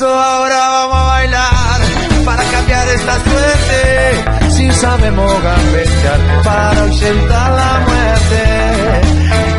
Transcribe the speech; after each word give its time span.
Eso 0.00 0.08
ahora 0.08 0.56
vamos 0.56 0.96
a 0.96 1.06
bailar 1.08 1.80
para 2.24 2.42
cambiar 2.44 2.88
esta 2.88 3.14
suerte. 3.20 4.50
Si 4.50 4.72
sabemos 4.72 5.42
gambetear 5.42 6.42
para 6.42 6.82
ausentar 6.84 7.50
la 7.52 7.72
muerte. 7.86 8.40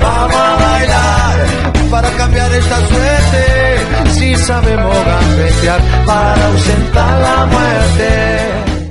Vamos 0.02 0.36
a 0.36 0.56
bailar 0.56 1.92
para 1.92 2.10
cambiar 2.18 2.52
esta 2.54 2.78
suerte. 2.88 4.10
Si 4.18 4.36
sabemos 4.36 5.06
gambetear 5.06 5.82
para 6.08 6.48
ausentar 6.48 7.22
la 7.22 7.46
muerte. 7.46 8.82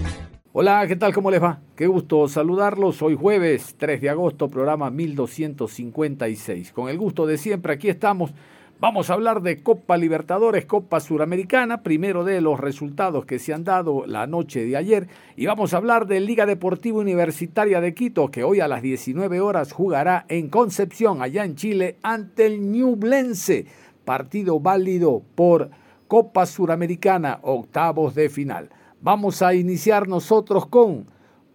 Hola, 0.53 0.87
¿qué 0.87 0.95
tal? 0.95 1.13
¿Cómo 1.13 1.33
les 1.33 1.43
va? 1.43 1.59
Qué 1.75 1.89
gusto 1.89 2.29
saludarlos. 2.29 3.03
Hoy 3.03 3.17
jueves 3.17 3.75
3 3.77 4.01
de 4.01 4.11
agosto, 4.11 4.49
programa 4.49 4.89
1256. 4.91 6.73
Con 6.73 6.89
el 6.89 6.97
gusto 6.97 7.27
de 7.27 7.39
siempre, 7.39 7.73
aquí 7.73 7.89
estamos 7.89 8.33
Vamos 8.81 9.11
a 9.11 9.13
hablar 9.13 9.43
de 9.43 9.63
Copa 9.63 9.99
Libertadores, 9.99 10.65
Copa 10.65 11.01
Suramericana, 11.01 11.83
primero 11.83 12.25
de 12.25 12.41
los 12.41 12.59
resultados 12.59 13.27
que 13.27 13.39
se 13.39 13.53
han 13.53 13.63
dado 13.63 14.07
la 14.07 14.27
noche 14.27 14.65
de 14.65 14.75
ayer 14.75 15.07
y 15.37 15.45
vamos 15.45 15.75
a 15.75 15.77
hablar 15.77 16.07
de 16.07 16.19
Liga 16.19 16.47
Deportiva 16.47 16.99
Universitaria 16.99 17.83
de 17.83 17.93
Quito 17.93 18.31
que 18.31 18.43
hoy 18.43 18.61
a 18.61 18.69
las 18.69 18.81
19 18.81 19.39
horas 19.43 19.73
jugará 19.73 20.25
en 20.31 20.49
Concepción, 20.49 21.21
allá 21.21 21.45
en 21.45 21.57
Chile, 21.57 21.99
ante 22.03 22.47
el 22.47 22.73
Ñublense, 22.73 23.67
partido 24.07 24.61
válido 24.61 25.23
por 25.35 25.69
Copa 26.09 26.47
Suramericana, 26.47 27.39
octavos 27.43 28.15
de 28.15 28.31
final. 28.31 28.71
Vamos 29.03 29.43
a 29.43 29.53
iniciar 29.53 30.09
nosotros 30.09 30.65
con 30.65 31.05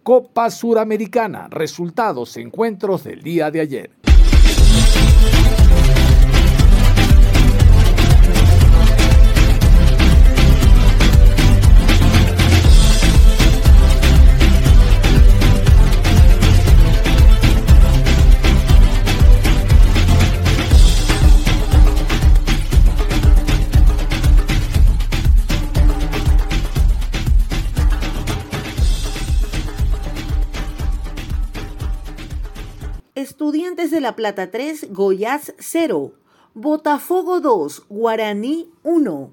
Copa 0.04 0.48
Suramericana, 0.48 1.48
resultados, 1.50 2.36
encuentros 2.36 3.02
del 3.02 3.20
día 3.22 3.50
de 3.50 3.58
ayer. 3.58 3.90
La 34.06 34.14
Plata 34.14 34.52
3, 34.52 34.92
Goiás 34.92 35.52
0. 35.58 36.12
Botafogo 36.54 37.40
2, 37.40 37.86
Guaraní 37.88 38.70
1. 38.84 39.30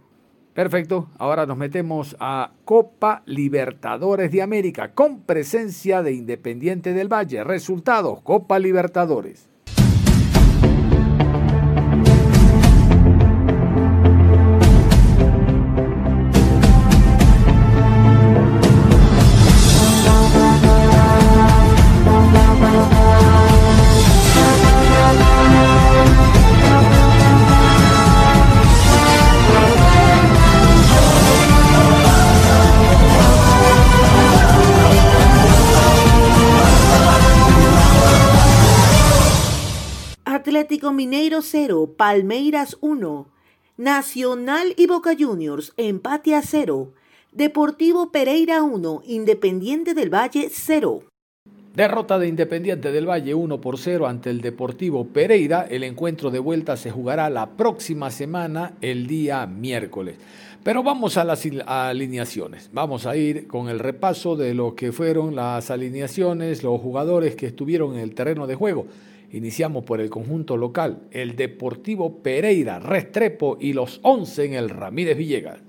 Perfecto, 0.55 1.09
ahora 1.19 1.45
nos 1.45 1.57
metemos 1.57 2.15
a 2.19 2.53
Copa 2.65 3.21
Libertadores 3.27 4.31
de 4.31 4.41
América 4.41 4.95
con 4.95 5.21
presencia 5.21 6.01
de 6.01 6.13
Independiente 6.13 6.93
del 6.93 7.07
Valle. 7.07 7.43
Resultados, 7.43 8.21
Copa 8.23 8.57
Libertadores. 8.57 9.47
Atlético 40.63 40.93
Mineiro 40.93 41.41
0, 41.41 41.95
Palmeiras 41.97 42.77
1. 42.79 43.27
Nacional 43.75 44.73
y 44.77 44.87
Boca 44.87 45.11
Juniors, 45.19 45.73
empate 45.75 46.35
a 46.35 46.41
0. 46.41 46.93
Deportivo 47.33 48.13
Pereira 48.13 48.63
1, 48.63 49.01
Independiente 49.05 49.93
del 49.93 50.09
Valle 50.09 50.47
0. 50.49 51.01
Derrota 51.75 52.17
de 52.17 52.29
Independiente 52.29 52.93
del 52.93 53.09
Valle 53.09 53.35
1 53.35 53.59
por 53.59 53.77
0 53.77 54.07
ante 54.07 54.29
el 54.29 54.39
Deportivo 54.39 55.03
Pereira. 55.07 55.67
El 55.69 55.83
encuentro 55.83 56.31
de 56.31 56.39
vuelta 56.39 56.77
se 56.77 56.91
jugará 56.91 57.29
la 57.29 57.57
próxima 57.57 58.09
semana, 58.09 58.71
el 58.79 59.05
día 59.05 59.45
miércoles. 59.45 60.15
Pero 60.63 60.81
vamos 60.81 61.17
a 61.17 61.25
las 61.25 61.45
alineaciones. 61.65 62.69
Vamos 62.71 63.05
a 63.05 63.17
ir 63.17 63.47
con 63.47 63.67
el 63.67 63.79
repaso 63.79 64.37
de 64.37 64.53
lo 64.53 64.75
que 64.75 64.93
fueron 64.93 65.35
las 65.35 65.69
alineaciones, 65.71 66.63
los 66.63 66.79
jugadores 66.79 67.35
que 67.35 67.47
estuvieron 67.47 67.95
en 67.95 67.99
el 67.99 68.15
terreno 68.15 68.47
de 68.47 68.55
juego. 68.55 68.87
Iniciamos 69.33 69.83
por 69.83 69.99
el 69.99 70.11
conjunto 70.11 70.57
local, 70.57 71.07
el 71.09 71.35
Deportivo 71.35 72.21
Pereira, 72.21 72.79
Restrepo 72.79 73.57
y 73.59 73.73
los 73.73 73.99
11 74.03 74.45
en 74.45 74.53
el 74.53 74.69
Ramírez 74.69 75.17
Villegas. 75.17 75.59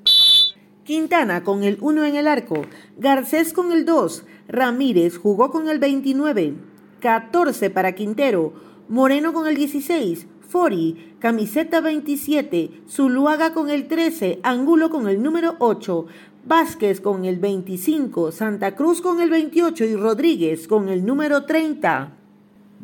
Quintana 0.85 1.43
con 1.43 1.65
el 1.65 1.79
1 1.81 2.05
en 2.05 2.17
el 2.17 2.29
arco, 2.29 2.67
Garcés 2.99 3.55
con 3.55 3.73
el 3.73 3.87
2, 3.87 4.27
Ramírez 4.49 5.17
jugó 5.17 5.51
con 5.51 5.71
el 5.71 5.79
29, 5.79 6.53
14 7.01 7.71
para 7.71 7.95
Quintero, 7.95 8.53
Moreno 8.91 9.33
con 9.33 9.49
el 9.49 9.57
16, 9.57 10.27
Fori, 10.47 11.17
camiseta 11.19 11.81
27, 11.81 12.83
Zuluaga 12.87 13.55
con 13.55 13.71
el 13.71 13.89
13, 13.89 14.41
Angulo 14.43 14.91
con 14.91 15.09
el 15.09 15.23
número 15.23 15.57
8, 15.59 16.05
Vázquez 16.45 17.01
con 17.01 17.25
el 17.25 17.39
25, 17.39 18.31
Santa 18.31 18.77
Cruz 18.77 19.01
con 19.01 19.23
el 19.23 19.31
28 19.31 19.87
y 19.87 19.97
Rodríguez 19.97 20.69
con 20.69 20.91
el 20.91 21.07
número 21.07 21.47
30. 21.47 22.24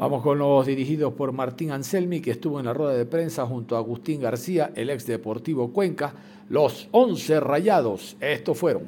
Vamos 0.00 0.22
con 0.22 0.38
los 0.38 0.64
dirigidos 0.64 1.12
por 1.12 1.30
Martín 1.32 1.72
Anselmi, 1.72 2.22
que 2.22 2.30
estuvo 2.30 2.58
en 2.58 2.64
la 2.64 2.72
rueda 2.72 2.94
de 2.94 3.04
prensa 3.04 3.44
junto 3.44 3.76
a 3.76 3.80
Agustín 3.80 4.22
García, 4.22 4.70
el 4.74 4.88
ex 4.88 5.04
Deportivo 5.06 5.74
Cuenca. 5.74 6.14
Los 6.48 6.88
11 6.92 7.38
rayados, 7.40 8.16
estos 8.18 8.56
fueron. 8.56 8.84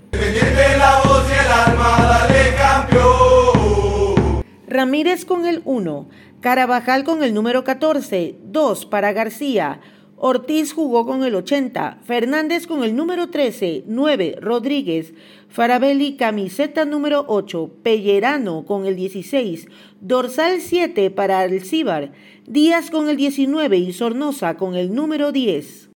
Ramírez 4.66 5.26
con 5.26 5.44
el 5.44 5.60
1, 5.66 6.08
Carabajal 6.40 7.04
con 7.04 7.22
el 7.22 7.34
número 7.34 7.62
14, 7.62 8.38
2 8.44 8.86
para 8.86 9.12
García, 9.12 9.80
Ortiz 10.24 10.72
jugó 10.72 11.04
con 11.04 11.24
el 11.24 11.34
80, 11.34 11.98
Fernández 12.04 12.68
con 12.68 12.84
el 12.84 12.94
número 12.94 13.28
13, 13.28 13.82
9 13.88 14.36
Rodríguez, 14.40 15.14
Farabelli 15.52 16.16
camiseta 16.16 16.87
número 16.87 17.26
8, 17.28 17.81
Pellerano 17.82 18.64
con 18.64 18.87
el 18.87 18.96
16, 18.96 19.69
dorsal 20.00 20.62
7 20.62 21.10
para 21.10 21.40
Alcíbar, 21.40 22.12
Díaz 22.46 22.90
con 22.90 23.10
el 23.10 23.19
19 23.19 23.76
y 23.76 23.93
Sornosa 23.93 24.56
con 24.56 24.76
el 24.76 24.94
número 24.94 25.31
10. 25.31 25.90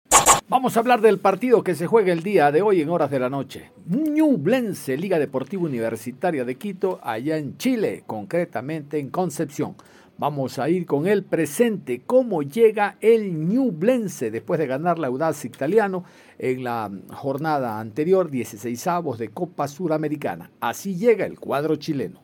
Vamos 0.49 0.75
a 0.75 0.81
hablar 0.81 1.02
del 1.02 1.19
partido 1.19 1.62
que 1.62 1.75
se 1.75 1.87
juega 1.87 2.14
el 2.14 2.22
día 2.22 2.50
de 2.50 2.62
hoy 2.62 2.81
en 2.81 2.88
horas 2.88 3.10
de 3.10 3.19
la 3.19 3.28
noche. 3.28 3.72
Ñublense, 3.87 4.96
Liga 4.96 5.19
Deportiva 5.19 5.64
Universitaria 5.64 6.46
de 6.46 6.54
Quito, 6.54 6.99
allá 7.02 7.37
en 7.37 7.58
Chile, 7.58 8.04
concretamente 8.06 8.99
en 8.99 9.10
Concepción. 9.10 9.76
Vamos 10.16 10.58
a 10.58 10.69
ir 10.69 10.87
con 10.87 11.06
el 11.06 11.25
presente, 11.25 12.02
cómo 12.06 12.43
llega 12.43 12.96
el 13.00 13.49
Ñublense 13.49 14.31
después 14.31 14.60
de 14.60 14.66
ganar 14.66 14.99
la 14.99 15.08
Audaz 15.08 15.44
Italiano 15.44 16.04
en 16.42 16.64
la 16.64 16.90
jornada 17.12 17.78
anterior, 17.78 18.28
16 18.28 18.86
avos 18.88 19.18
de 19.18 19.28
Copa 19.28 19.68
Suramericana. 19.68 20.50
Así 20.60 20.96
llega 20.96 21.24
el 21.24 21.38
cuadro 21.38 21.76
chileno. 21.76 22.20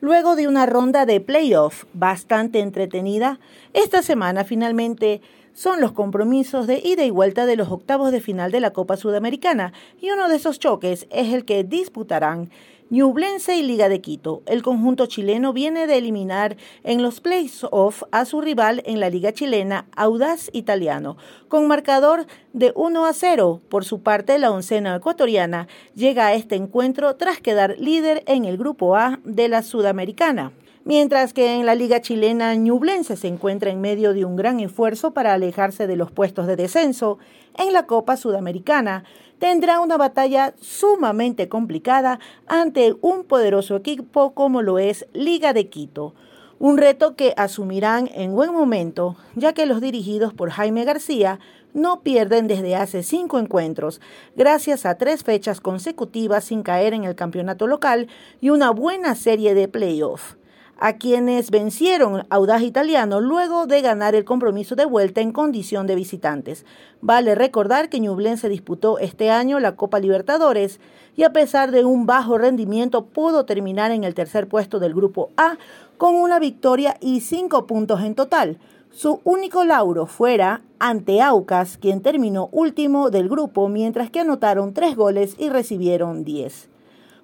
Luego 0.00 0.34
de 0.34 0.48
una 0.48 0.66
ronda 0.66 1.06
de 1.06 1.20
playoff 1.20 1.84
bastante 1.94 2.58
entretenida, 2.58 3.38
esta 3.72 4.02
semana 4.02 4.42
finalmente 4.42 5.22
son 5.54 5.80
los 5.80 5.92
compromisos 5.92 6.66
de 6.66 6.80
ida 6.84 7.04
y 7.04 7.10
vuelta 7.10 7.46
de 7.46 7.54
los 7.54 7.70
octavos 7.70 8.10
de 8.10 8.20
final 8.20 8.50
de 8.50 8.60
la 8.60 8.72
Copa 8.72 8.96
Sudamericana 8.96 9.72
y 10.00 10.10
uno 10.10 10.28
de 10.28 10.36
esos 10.36 10.58
choques 10.58 11.06
es 11.10 11.32
el 11.32 11.44
que 11.44 11.62
disputarán 11.62 12.50
Ñublense 12.88 13.56
y 13.56 13.62
Liga 13.62 13.88
de 13.88 14.00
Quito. 14.00 14.44
El 14.46 14.62
conjunto 14.62 15.06
chileno 15.06 15.52
viene 15.52 15.88
de 15.88 15.98
eliminar 15.98 16.56
en 16.84 17.02
los 17.02 17.20
playoffs 17.20 18.04
a 18.12 18.24
su 18.24 18.40
rival 18.40 18.80
en 18.86 19.00
la 19.00 19.10
Liga 19.10 19.32
chilena, 19.32 19.86
Audaz 19.96 20.50
Italiano, 20.52 21.16
con 21.48 21.66
marcador 21.66 22.26
de 22.52 22.72
1 22.76 23.04
a 23.06 23.12
0. 23.12 23.60
Por 23.68 23.84
su 23.84 24.02
parte, 24.02 24.38
la 24.38 24.52
oncena 24.52 24.94
ecuatoriana 24.94 25.66
llega 25.96 26.28
a 26.28 26.34
este 26.34 26.54
encuentro 26.54 27.16
tras 27.16 27.40
quedar 27.40 27.74
líder 27.76 28.22
en 28.28 28.44
el 28.44 28.56
grupo 28.56 28.94
A 28.94 29.18
de 29.24 29.48
la 29.48 29.62
Sudamericana 29.62 30.52
mientras 30.86 31.32
que 31.32 31.56
en 31.56 31.66
la 31.66 31.74
liga 31.74 32.00
chilena 32.00 32.54
Ñublense 32.54 33.16
se 33.16 33.26
encuentra 33.26 33.70
en 33.70 33.80
medio 33.80 34.14
de 34.14 34.24
un 34.24 34.36
gran 34.36 34.60
esfuerzo 34.60 35.10
para 35.10 35.34
alejarse 35.34 35.88
de 35.88 35.96
los 35.96 36.12
puestos 36.12 36.46
de 36.46 36.54
descenso. 36.54 37.18
En 37.58 37.72
la 37.72 37.86
Copa 37.86 38.16
Sudamericana 38.16 39.02
tendrá 39.40 39.80
una 39.80 39.96
batalla 39.96 40.54
sumamente 40.60 41.48
complicada 41.48 42.20
ante 42.46 42.94
un 43.00 43.24
poderoso 43.24 43.74
equipo 43.74 44.32
como 44.32 44.62
lo 44.62 44.78
es 44.78 45.06
Liga 45.12 45.52
de 45.52 45.68
Quito. 45.68 46.14
Un 46.60 46.78
reto 46.78 47.16
que 47.16 47.34
asumirán 47.36 48.08
en 48.14 48.32
buen 48.32 48.52
momento, 48.52 49.16
ya 49.34 49.52
que 49.52 49.66
los 49.66 49.80
dirigidos 49.80 50.32
por 50.34 50.50
Jaime 50.50 50.84
García 50.84 51.40
no 51.74 52.02
pierden 52.02 52.46
desde 52.46 52.76
hace 52.76 53.02
cinco 53.02 53.40
encuentros, 53.40 54.00
gracias 54.36 54.86
a 54.86 54.96
tres 54.96 55.24
fechas 55.24 55.60
consecutivas 55.60 56.44
sin 56.44 56.62
caer 56.62 56.94
en 56.94 57.02
el 57.02 57.16
campeonato 57.16 57.66
local 57.66 58.06
y 58.40 58.50
una 58.50 58.70
buena 58.70 59.16
serie 59.16 59.52
de 59.54 59.66
playoffs 59.66 60.36
a 60.78 60.94
quienes 60.94 61.50
vencieron 61.50 62.26
Audaz 62.28 62.62
Italiano 62.62 63.20
luego 63.20 63.66
de 63.66 63.80
ganar 63.80 64.14
el 64.14 64.24
compromiso 64.24 64.74
de 64.76 64.84
vuelta 64.84 65.20
en 65.20 65.32
condición 65.32 65.86
de 65.86 65.94
visitantes. 65.94 66.66
Vale 67.00 67.34
recordar 67.34 67.88
que 67.88 68.00
Ñublense 68.00 68.48
disputó 68.48 68.98
este 68.98 69.30
año 69.30 69.58
la 69.58 69.76
Copa 69.76 69.98
Libertadores 69.98 70.80
y 71.16 71.22
a 71.22 71.32
pesar 71.32 71.70
de 71.70 71.84
un 71.84 72.04
bajo 72.04 72.36
rendimiento 72.36 73.06
pudo 73.06 73.46
terminar 73.46 73.90
en 73.90 74.04
el 74.04 74.14
tercer 74.14 74.48
puesto 74.48 74.78
del 74.78 74.94
Grupo 74.94 75.30
A 75.36 75.56
con 75.96 76.14
una 76.14 76.38
victoria 76.38 76.96
y 77.00 77.20
cinco 77.20 77.66
puntos 77.66 78.02
en 78.02 78.14
total. 78.14 78.58
Su 78.90 79.20
único 79.24 79.64
lauro 79.64 80.06
fuera 80.06 80.62
ante 80.78 81.20
Aucas, 81.20 81.78
quien 81.78 82.02
terminó 82.02 82.48
último 82.52 83.10
del 83.10 83.28
grupo, 83.28 83.68
mientras 83.68 84.10
que 84.10 84.20
anotaron 84.20 84.72
tres 84.72 84.96
goles 84.96 85.36
y 85.38 85.48
recibieron 85.50 86.24
diez. 86.24 86.68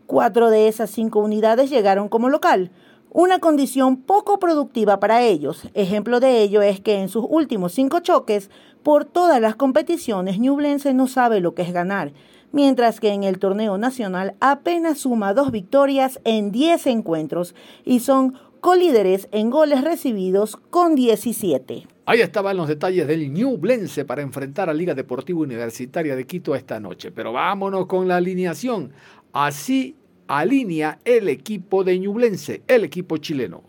Cuatro 0.06 0.50
de 0.50 0.68
esas 0.68 0.90
cinco 0.90 1.20
unidades 1.20 1.70
llegaron 1.70 2.08
como 2.08 2.28
local 2.28 2.70
una 3.14 3.40
condición 3.40 3.98
poco 3.98 4.38
productiva 4.38 4.98
para 4.98 5.22
ellos. 5.22 5.68
Ejemplo 5.74 6.18
de 6.18 6.42
ello 6.42 6.62
es 6.62 6.80
que 6.80 6.94
en 6.94 7.08
sus 7.08 7.26
últimos 7.28 7.72
cinco 7.72 8.00
choques 8.00 8.50
por 8.82 9.04
todas 9.04 9.40
las 9.40 9.54
competiciones 9.54 10.38
Ñublense 10.38 10.94
no 10.94 11.06
sabe 11.06 11.40
lo 11.40 11.54
que 11.54 11.62
es 11.62 11.72
ganar, 11.72 12.12
mientras 12.52 13.00
que 13.00 13.10
en 13.10 13.22
el 13.22 13.38
torneo 13.38 13.76
nacional 13.76 14.34
apenas 14.40 15.00
suma 15.00 15.34
dos 15.34 15.50
victorias 15.50 16.20
en 16.24 16.52
10 16.52 16.86
encuentros 16.86 17.54
y 17.84 18.00
son 18.00 18.34
colíderes 18.60 19.28
en 19.30 19.50
goles 19.50 19.82
recibidos 19.82 20.56
con 20.56 20.94
17. 20.94 21.86
Ahí 22.06 22.20
estaban 22.20 22.56
los 22.56 22.66
detalles 22.66 23.06
del 23.06 23.32
Ñublense 23.32 24.04
para 24.04 24.22
enfrentar 24.22 24.70
a 24.70 24.74
Liga 24.74 24.94
Deportiva 24.94 25.40
Universitaria 25.40 26.16
de 26.16 26.26
Quito 26.26 26.54
esta 26.54 26.80
noche. 26.80 27.12
Pero 27.12 27.32
vámonos 27.32 27.86
con 27.86 28.08
la 28.08 28.16
alineación. 28.16 28.92
Así 29.32 29.96
alinea 30.38 30.98
el 31.04 31.28
equipo 31.28 31.84
de 31.84 31.98
Ñublense, 31.98 32.62
el 32.66 32.84
equipo 32.84 33.18
chileno. 33.18 33.62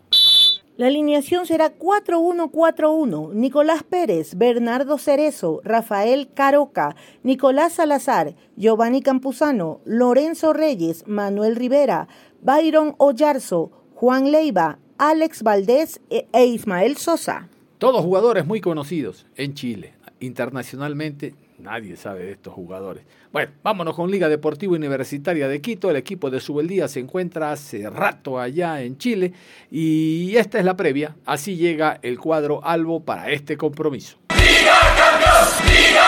La 0.76 0.86
alineación 0.88 1.46
será 1.46 1.76
4-1-4-1. 1.78 3.32
Nicolás 3.34 3.82
Pérez, 3.84 4.34
Bernardo 4.36 4.98
Cerezo, 4.98 5.60
Rafael 5.62 6.28
Caroca, 6.34 6.96
Nicolás 7.22 7.74
Salazar, 7.74 8.34
Giovanni 8.56 9.02
Campuzano, 9.02 9.80
Lorenzo 9.84 10.52
Reyes, 10.52 11.04
Manuel 11.06 11.54
Rivera, 11.54 12.08
Byron 12.40 12.94
Ollarzo, 12.98 13.70
Juan 13.94 14.32
Leiva, 14.32 14.78
Alex 14.98 15.42
Valdés 15.42 16.00
e, 16.10 16.26
e 16.32 16.46
Ismael 16.46 16.96
Sosa. 16.96 17.48
Todos 17.78 18.02
jugadores 18.02 18.46
muy 18.46 18.60
conocidos 18.60 19.26
en 19.36 19.54
Chile. 19.54 19.94
Internacionalmente 20.18 21.34
nadie 21.58 21.96
sabe 21.96 22.24
de 22.24 22.32
estos 22.32 22.52
jugadores. 22.52 23.04
Bueno, 23.32 23.52
vámonos 23.62 23.94
con 23.94 24.10
Liga 24.10 24.28
Deportiva 24.28 24.74
Universitaria 24.74 25.48
de 25.48 25.60
Quito. 25.60 25.90
El 25.90 25.96
equipo 25.96 26.30
de 26.30 26.40
Subeldía 26.40 26.88
se 26.88 27.00
encuentra 27.00 27.52
hace 27.52 27.88
rato 27.90 28.38
allá 28.38 28.82
en 28.82 28.98
Chile 28.98 29.32
y 29.70 30.36
esta 30.36 30.58
es 30.58 30.64
la 30.64 30.76
previa. 30.76 31.16
Así 31.24 31.56
llega 31.56 31.98
el 32.02 32.18
cuadro 32.18 32.64
albo 32.64 33.04
para 33.04 33.30
este 33.30 33.56
compromiso. 33.56 34.18
¡Liga 34.36 34.78
campeón! 34.96 35.66
¡Liga! 35.66 36.03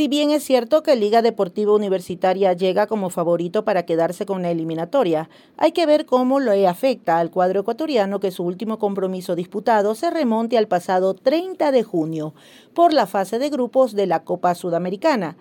Si 0.00 0.08
bien 0.08 0.30
es 0.30 0.42
cierto 0.44 0.82
que 0.82 0.96
Liga 0.96 1.20
Deportiva 1.20 1.74
Universitaria 1.74 2.54
llega 2.54 2.86
como 2.86 3.10
favorito 3.10 3.66
para 3.66 3.84
quedarse 3.84 4.24
con 4.24 4.40
la 4.40 4.50
eliminatoria, 4.50 5.28
hay 5.58 5.72
que 5.72 5.84
ver 5.84 6.06
cómo 6.06 6.40
le 6.40 6.66
afecta 6.66 7.18
al 7.18 7.30
cuadro 7.30 7.60
ecuatoriano 7.60 8.18
que 8.18 8.30
su 8.30 8.42
último 8.44 8.78
compromiso 8.78 9.34
disputado 9.34 9.94
se 9.94 10.08
remonte 10.08 10.56
al 10.56 10.68
pasado 10.68 11.12
30 11.12 11.70
de 11.70 11.82
junio 11.82 12.32
por 12.72 12.94
la 12.94 13.06
fase 13.06 13.38
de 13.38 13.50
grupos 13.50 13.92
de 13.92 14.06
la 14.06 14.24
Copa 14.24 14.54
Sudamericana. 14.54 15.36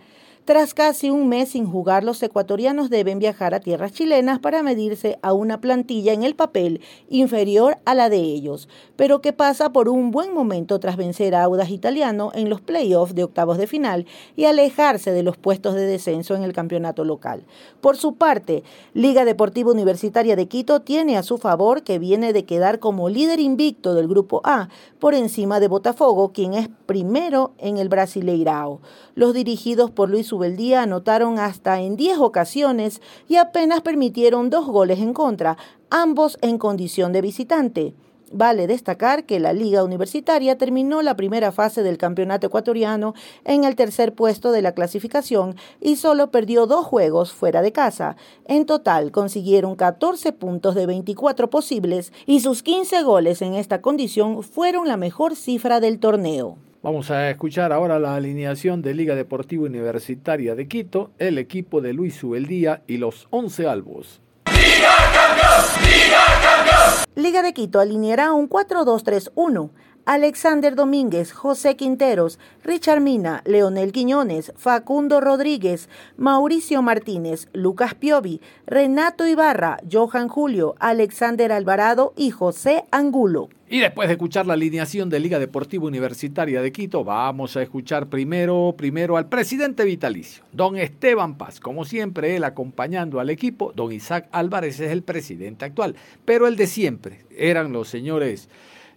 Tras 0.50 0.74
casi 0.74 1.12
un 1.12 1.30
mes 1.30 1.50
sin 1.50 1.68
jugar, 1.68 2.04
los 2.04 2.24
ecuatorianos 2.24 2.90
deben 2.90 3.19
viajar 3.19 3.54
a 3.54 3.60
tierras 3.60 3.92
chilenas 3.92 4.40
para 4.40 4.63
medirse 4.63 5.19
a 5.22 5.31
una 5.31 5.62
plantilla 5.62 6.12
en 6.12 6.24
el 6.24 6.34
papel 6.34 6.81
inferior 7.07 7.78
a 7.86 7.94
la 7.94 8.10
de 8.10 8.18
ellos, 8.18 8.68
pero 8.96 9.22
que 9.22 9.31
pasa 9.31 9.72
por 9.72 9.90
un 9.90 10.10
buen 10.10 10.34
momento 10.34 10.80
tras 10.80 10.98
vencer 10.98 11.36
a 11.36 11.44
Audas 11.44 11.69
Italiano 11.69 12.31
en 12.34 12.50
los 12.50 12.62
playoffs 12.62 13.13
de 13.13 13.25
octavos 13.25 13.60
de 13.60 13.68
final 13.68 14.07
y 14.36 14.46
alejarse 14.46 15.12
de 15.12 15.22
los 15.22 15.38
puestos 15.38 15.75
de 15.75 15.86
descenso 15.86 16.34
en 16.34 16.42
el 16.42 16.51
campeonato 16.51 17.06
local. 17.06 17.46
Por 17.80 17.96
su 17.96 18.16
parte, 18.16 18.63
Liga 18.96 19.25
Deportiva 19.25 19.72
Universitaria 19.72 20.36
de 20.36 20.48
Quito 20.48 20.81
tiene 20.81 21.16
a 21.16 21.22
su 21.22 21.38
favor 21.38 21.84
que 21.84 22.00
viene 22.00 22.34
de 22.34 22.46
quedar 22.46 22.80
como 22.80 23.07
líder 23.07 23.40
invicto 23.40 23.94
del 23.94 24.07
grupo 24.07 24.42
A 24.44 24.69
por 24.98 25.13
encima 25.13 25.60
de 25.60 25.68
Botafogo, 25.68 26.34
quien 26.34 26.56
es 26.56 26.69
primero 26.88 27.54
en 27.60 27.78
el 27.78 27.88
Brasileirao. 27.88 28.81
Los 29.13 29.36
dirigidos 29.36 29.92
por 29.92 30.10
Luis 30.10 30.25
Ubeldía 30.39 30.83
anotaron 30.83 31.38
hasta 31.38 31.81
en 31.81 31.97
10 31.97 32.19
ocasiones 32.19 33.01
y 33.27 33.36
apenas 33.36 33.81
permitieron 33.81 34.50
dos 34.50 34.68
goles 34.68 35.00
en 35.00 35.13
contra, 35.13 35.57
ambos 35.89 36.38
en 36.41 36.57
condición 36.57 37.12
de 37.12 37.21
visitante. 37.21 37.94
Vale 38.31 38.68
destacar 38.68 39.25
que 39.25 39.41
la 39.41 39.51
Liga 39.51 39.83
Universitaria 39.83 40.57
terminó 40.57 41.01
la 41.01 41.18
primera 41.18 41.51
fase 41.51 41.83
del 41.83 41.97
campeonato 41.97 42.47
ecuatoriano 42.47 43.15
en 43.44 43.65
el 43.65 43.75
tercer 43.75 44.13
puesto 44.13 44.53
de 44.53 44.62
la 44.62 44.74
clasificación 44.74 45.56
y 45.81 45.97
solo 45.97 46.31
perdió 46.31 46.65
dos 46.65 46.86
juegos 46.86 47.33
fuera 47.33 47.62
de 47.62 47.74
casa. 47.74 48.15
En 48.45 48.65
total 48.65 49.12
consiguieron 49.12 49.75
14 49.75 50.31
puntos 50.31 50.74
de 50.74 50.86
24 50.86 51.50
posibles 51.50 52.13
y 52.25 52.39
sus 52.39 52.63
15 52.63 53.03
goles 53.03 53.41
en 53.41 53.55
esta 53.55 53.81
condición 53.81 54.41
fueron 54.43 54.88
la 54.88 54.96
mejor 54.96 55.36
cifra 55.36 55.81
del 55.81 56.00
torneo. 56.00 56.58
Vamos 56.81 57.12
a 57.12 57.29
escuchar 57.29 57.74
ahora 57.74 58.00
la 58.00 58.15
alineación 58.15 58.81
de 58.81 58.93
Liga 58.93 59.13
Deportiva 59.13 59.65
Universitaria 59.65 60.55
de 60.55 60.69
Quito, 60.69 61.12
el 61.19 61.38
equipo 61.38 61.81
de 61.81 61.91
Luis 61.91 62.15
Subeldía 62.15 62.83
y 62.88 62.95
los 62.95 63.27
11 63.31 63.67
albos. 63.67 64.21
¡Liga 64.45 64.95
campeón! 65.13 65.65
¡Liga 65.83 66.25
campeón! 66.41 67.05
Liga 67.15 67.41
de 67.41 67.51
Quito 67.51 67.81
alineará 67.81 68.31
un 68.31 68.48
4-2-3-1 68.48 69.71
Alexander 70.10 70.74
Domínguez, 70.74 71.32
José 71.32 71.75
Quinteros, 71.75 72.39
Richard 72.63 73.00
Mina, 73.00 73.44
Leonel 73.46 73.92
Quiñones, 73.92 74.51
Facundo 74.58 75.22
Rodríguez, 75.22 75.88
Mauricio 76.18 76.82
Martínez, 76.82 77.48
Lucas 77.54 77.94
Piovi, 77.94 78.42
Renato 78.66 79.28
Ibarra, 79.28 79.78
Johan 79.88 80.28
Julio, 80.28 80.74
Alexander 80.80 81.51
Alvarado 81.51 82.16
y 82.18 82.32
José 82.32 82.86
Angulo. 82.89 83.50
Y 83.70 83.82
después 83.82 84.08
de 84.08 84.13
escuchar 84.13 84.48
la 84.48 84.56
alineación 84.56 85.12
de 85.12 85.20
Liga 85.20 85.38
Deportiva 85.38 85.86
Universitaria 85.86 86.60
de 86.63 86.72
Quito, 86.72 87.04
vamos 87.04 87.56
a 87.56 87.62
escuchar 87.62 88.08
primero, 88.08 88.74
primero 88.75 89.16
al 89.16 89.30
presidente 89.30 89.86
vitalicio, 89.86 90.44
don 90.51 90.75
Esteban 90.75 91.38
Paz. 91.38 91.60
Como 91.60 91.86
siempre, 91.86 92.36
él 92.36 92.46
acompañando 92.46 93.20
al 93.20 93.30
equipo, 93.30 93.74
don 93.75 93.92
Isaac 93.92 94.28
Álvarez 94.32 94.80
es 94.80 94.89
el 94.89 95.04
presidente 95.04 95.66
actual, 95.66 95.94
pero 96.25 96.48
el 96.48 96.56
de 96.56 96.66
siempre 96.66 97.25
eran 97.38 97.72
los 97.72 97.89
señores 97.89 98.50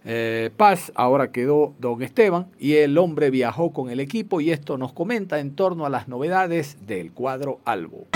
eh, 0.05 0.49
Paz, 0.57 0.91
ahora 0.95 1.31
quedó 1.31 1.73
don 1.79 2.01
Esteban 2.01 2.47
y 2.59 2.75
el 2.75 2.97
hombre 2.97 3.29
viajó 3.29 3.71
con 3.71 3.89
el 3.89 3.99
equipo 3.99 4.41
y 4.41 4.51
esto 4.51 4.77
nos 4.77 4.91
comenta 4.91 5.39
en 5.39 5.55
torno 5.55 5.85
a 5.85 5.89
las 5.89 6.07
novedades 6.07 6.77
del 6.85 7.11
cuadro 7.11 7.59
Albo. 7.63 8.07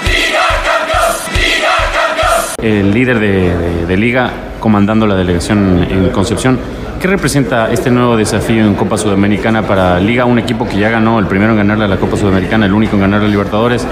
El 2.61 2.91
líder 2.93 3.19
de, 3.19 3.97
Liga 3.97 4.31
comandando 4.59 5.07
la 5.07 5.15
delegación 5.15 5.87
en 5.89 6.09
Concepción. 6.09 6.59
¿Qué 6.99 7.07
representa 7.07 7.71
este 7.71 7.89
nuevo 7.89 8.17
desafío 8.17 8.65
en 8.65 8.73
Copa 8.73 8.97
Sudamericana 8.97 9.65
para 9.65 9.99
Liga? 9.99 10.25
Un 10.25 10.39
equipo 10.39 10.67
que 10.67 10.77
ya 10.77 10.89
ganó, 10.89 11.19
el 11.19 11.27
primero 11.27 11.51
en 11.51 11.57
ganarle 11.57 11.85
a 11.85 11.87
la 11.87 11.97
Copa 11.97 12.17
Sudamericana, 12.17 12.65
el 12.65 12.73
único 12.73 12.95
en 12.95 13.01
ganar 13.01 13.21
a 13.21 13.27
Libertadores, 13.27 13.85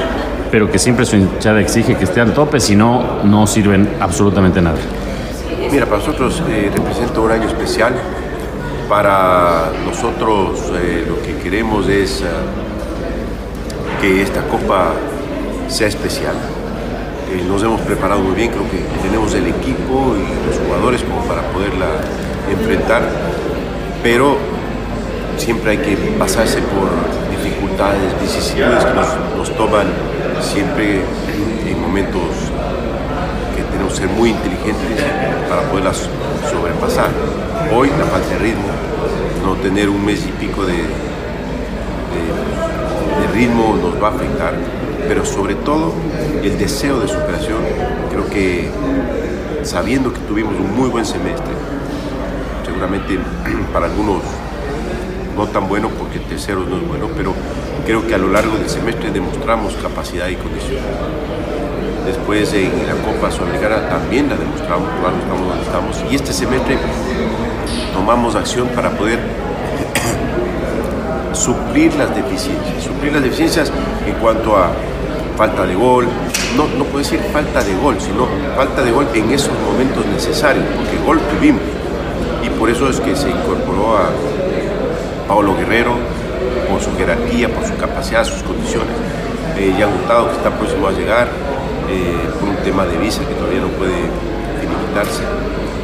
pero 0.52 0.72
que 0.72 0.80
siempre 0.80 1.06
su 1.06 1.16
hinchada 1.16 1.62
exige 1.62 1.96
que 1.96 2.04
esté 2.04 2.20
al 2.20 2.34
tope, 2.34 2.60
si 2.60 2.75
no, 2.75 3.24
no 3.24 3.46
sirven 3.48 3.88
absolutamente 4.00 4.62
nada. 4.62 4.78
Mira, 5.72 5.86
para 5.86 5.98
nosotros 5.98 6.42
eh, 6.48 6.72
representa 6.74 7.20
un 7.20 7.32
año 7.32 7.48
especial 7.48 7.94
Para 8.88 9.72
nosotros 9.86 10.72
eh, 10.76 11.06
lo 11.08 11.22
que 11.22 11.36
queremos 11.42 11.88
es 11.88 12.22
eh, 12.22 12.26
que 14.02 14.22
esta 14.22 14.42
copa 14.44 14.94
sea 15.68 15.88
especial. 15.88 16.36
Nos 17.48 17.64
hemos 17.64 17.82
preparado 17.82 18.22
muy 18.22 18.36
bien, 18.36 18.52
creo 18.52 18.64
que 18.70 18.78
tenemos 19.02 19.34
el 19.34 19.48
equipo 19.48 20.16
y 20.16 20.48
los 20.48 20.60
jugadores 20.60 21.02
como 21.02 21.22
para 21.24 21.42
poderla 21.52 21.88
enfrentar, 22.52 23.02
pero 24.04 24.38
siempre 25.38 25.72
hay 25.72 25.78
que 25.78 25.96
pasarse 26.20 26.60
por 26.62 26.90
dificultades, 27.32 28.22
vicisitudes 28.22 28.86
que 28.86 28.94
nos, 28.94 29.08
nos 29.38 29.58
toman 29.58 29.88
siempre 30.42 31.02
en 31.68 31.82
momentos 31.82 32.45
ser 33.96 34.10
muy 34.10 34.32
inteligentes 34.32 35.02
para 35.50 35.62
poderlas 35.70 36.10
sobrepasar. 36.52 37.10
Hoy 37.74 37.90
la 37.98 38.06
falta 38.06 38.30
de 38.30 38.40
ritmo, 38.40 38.68
no 39.44 39.56
tener 39.56 39.90
un 39.90 40.06
mes 40.06 40.25
y 40.25 40.32
pico 40.34 40.66
de, 40.66 40.84
ritmo 43.34 43.75
nos 43.82 44.02
va 44.02 44.10
a 44.10 44.12
afectar, 44.12 44.54
pero 45.10 45.25
sobre 45.25 45.56
todo 45.56 45.94
el 46.42 46.58
deseo 46.58 47.02
de 47.02 47.08
superación, 47.08 47.58
creo 48.10 48.30
que 48.30 48.70
sabiendo 49.64 50.14
que 50.14 50.20
tuvimos 50.20 50.54
un 50.56 50.74
muy 50.74 50.90
buen 50.90 51.06
semestre, 51.06 51.52
seguramente 52.66 53.20
para 53.74 53.88
algunos 53.88 54.22
no 55.36 55.48
tan 55.48 55.68
bueno 55.68 55.90
porque 55.90 56.20
tercero 56.20 56.62
no 56.62 56.78
es 56.78 56.88
bueno, 56.88 57.10
pero 57.16 57.34
creo 57.86 58.08
que 58.08 58.16
a 58.16 58.18
lo 58.18 58.30
largo 58.30 58.58
del 58.58 58.70
semestre 58.70 59.12
demostramos 59.12 59.74
capacidad 59.75 60.30
y 60.30 60.36
condición. 60.36 60.80
Después 62.06 62.54
en 62.54 62.86
la 62.86 62.94
Copa 62.94 63.32
Sudamericana 63.32 63.90
también 63.90 64.30
la 64.30 64.36
demostramos, 64.36 64.88
estamos 64.94 65.48
donde 65.48 65.64
estamos. 65.64 66.04
Y 66.12 66.16
este 66.16 66.34
semestre 66.34 66.78
tomamos 67.94 68.36
acción 68.36 68.68
para 68.70 68.92
poder 68.92 69.20
suplir 71.34 71.94
las 71.96 72.16
deficiencias. 72.16 72.84
Suplir 72.84 73.14
las 73.14 73.24
deficiencias 73.24 73.72
en 74.06 74.14
cuanto 74.16 74.56
a 74.56 74.70
falta 75.36 75.66
de 75.66 75.76
gol, 75.76 76.08
no, 76.56 76.68
no 76.78 76.86
puedo 76.86 77.00
decir 77.00 77.20
falta 77.34 77.64
de 77.64 77.74
gol, 77.76 77.98
sino 78.00 78.28
falta 78.56 78.84
de 78.84 78.92
gol 78.92 79.08
en 79.14 79.32
esos 79.32 79.52
momentos 79.68 80.06
necesarios, 80.06 80.64
porque 80.78 80.98
gol 81.06 81.20
tuvimos. 81.38 81.62
Y 82.44 82.50
por 82.52 82.70
eso 82.70 82.90
es 82.90 83.00
que 83.00 83.16
se 83.16 83.30
incorporó 83.30 83.98
a 83.98 84.10
Paulo 85.28 85.56
Guerrero, 85.56 85.94
por 86.70 86.82
su 86.82 86.96
jerarquía, 86.96 87.50
por 87.50 87.66
su 87.66 87.76
capacidad, 87.78 88.24
sus 88.24 88.44
condiciones. 88.44 88.94
Eh, 89.58 89.74
ya 89.78 89.88
Gustavo, 89.88 90.30
que 90.30 90.36
está 90.36 90.52
próximo 90.52 90.88
a 90.88 90.92
llegar, 90.92 91.28
eh, 91.89 92.30
por 92.39 92.50
un 92.50 92.58
tema 92.58 92.86
de 92.86 92.98
visa 92.98 93.22
que 93.27 93.34
todavía 93.34 93.62
no 93.62 93.70
puede 93.70 93.96
finiquitarse. 94.60 95.24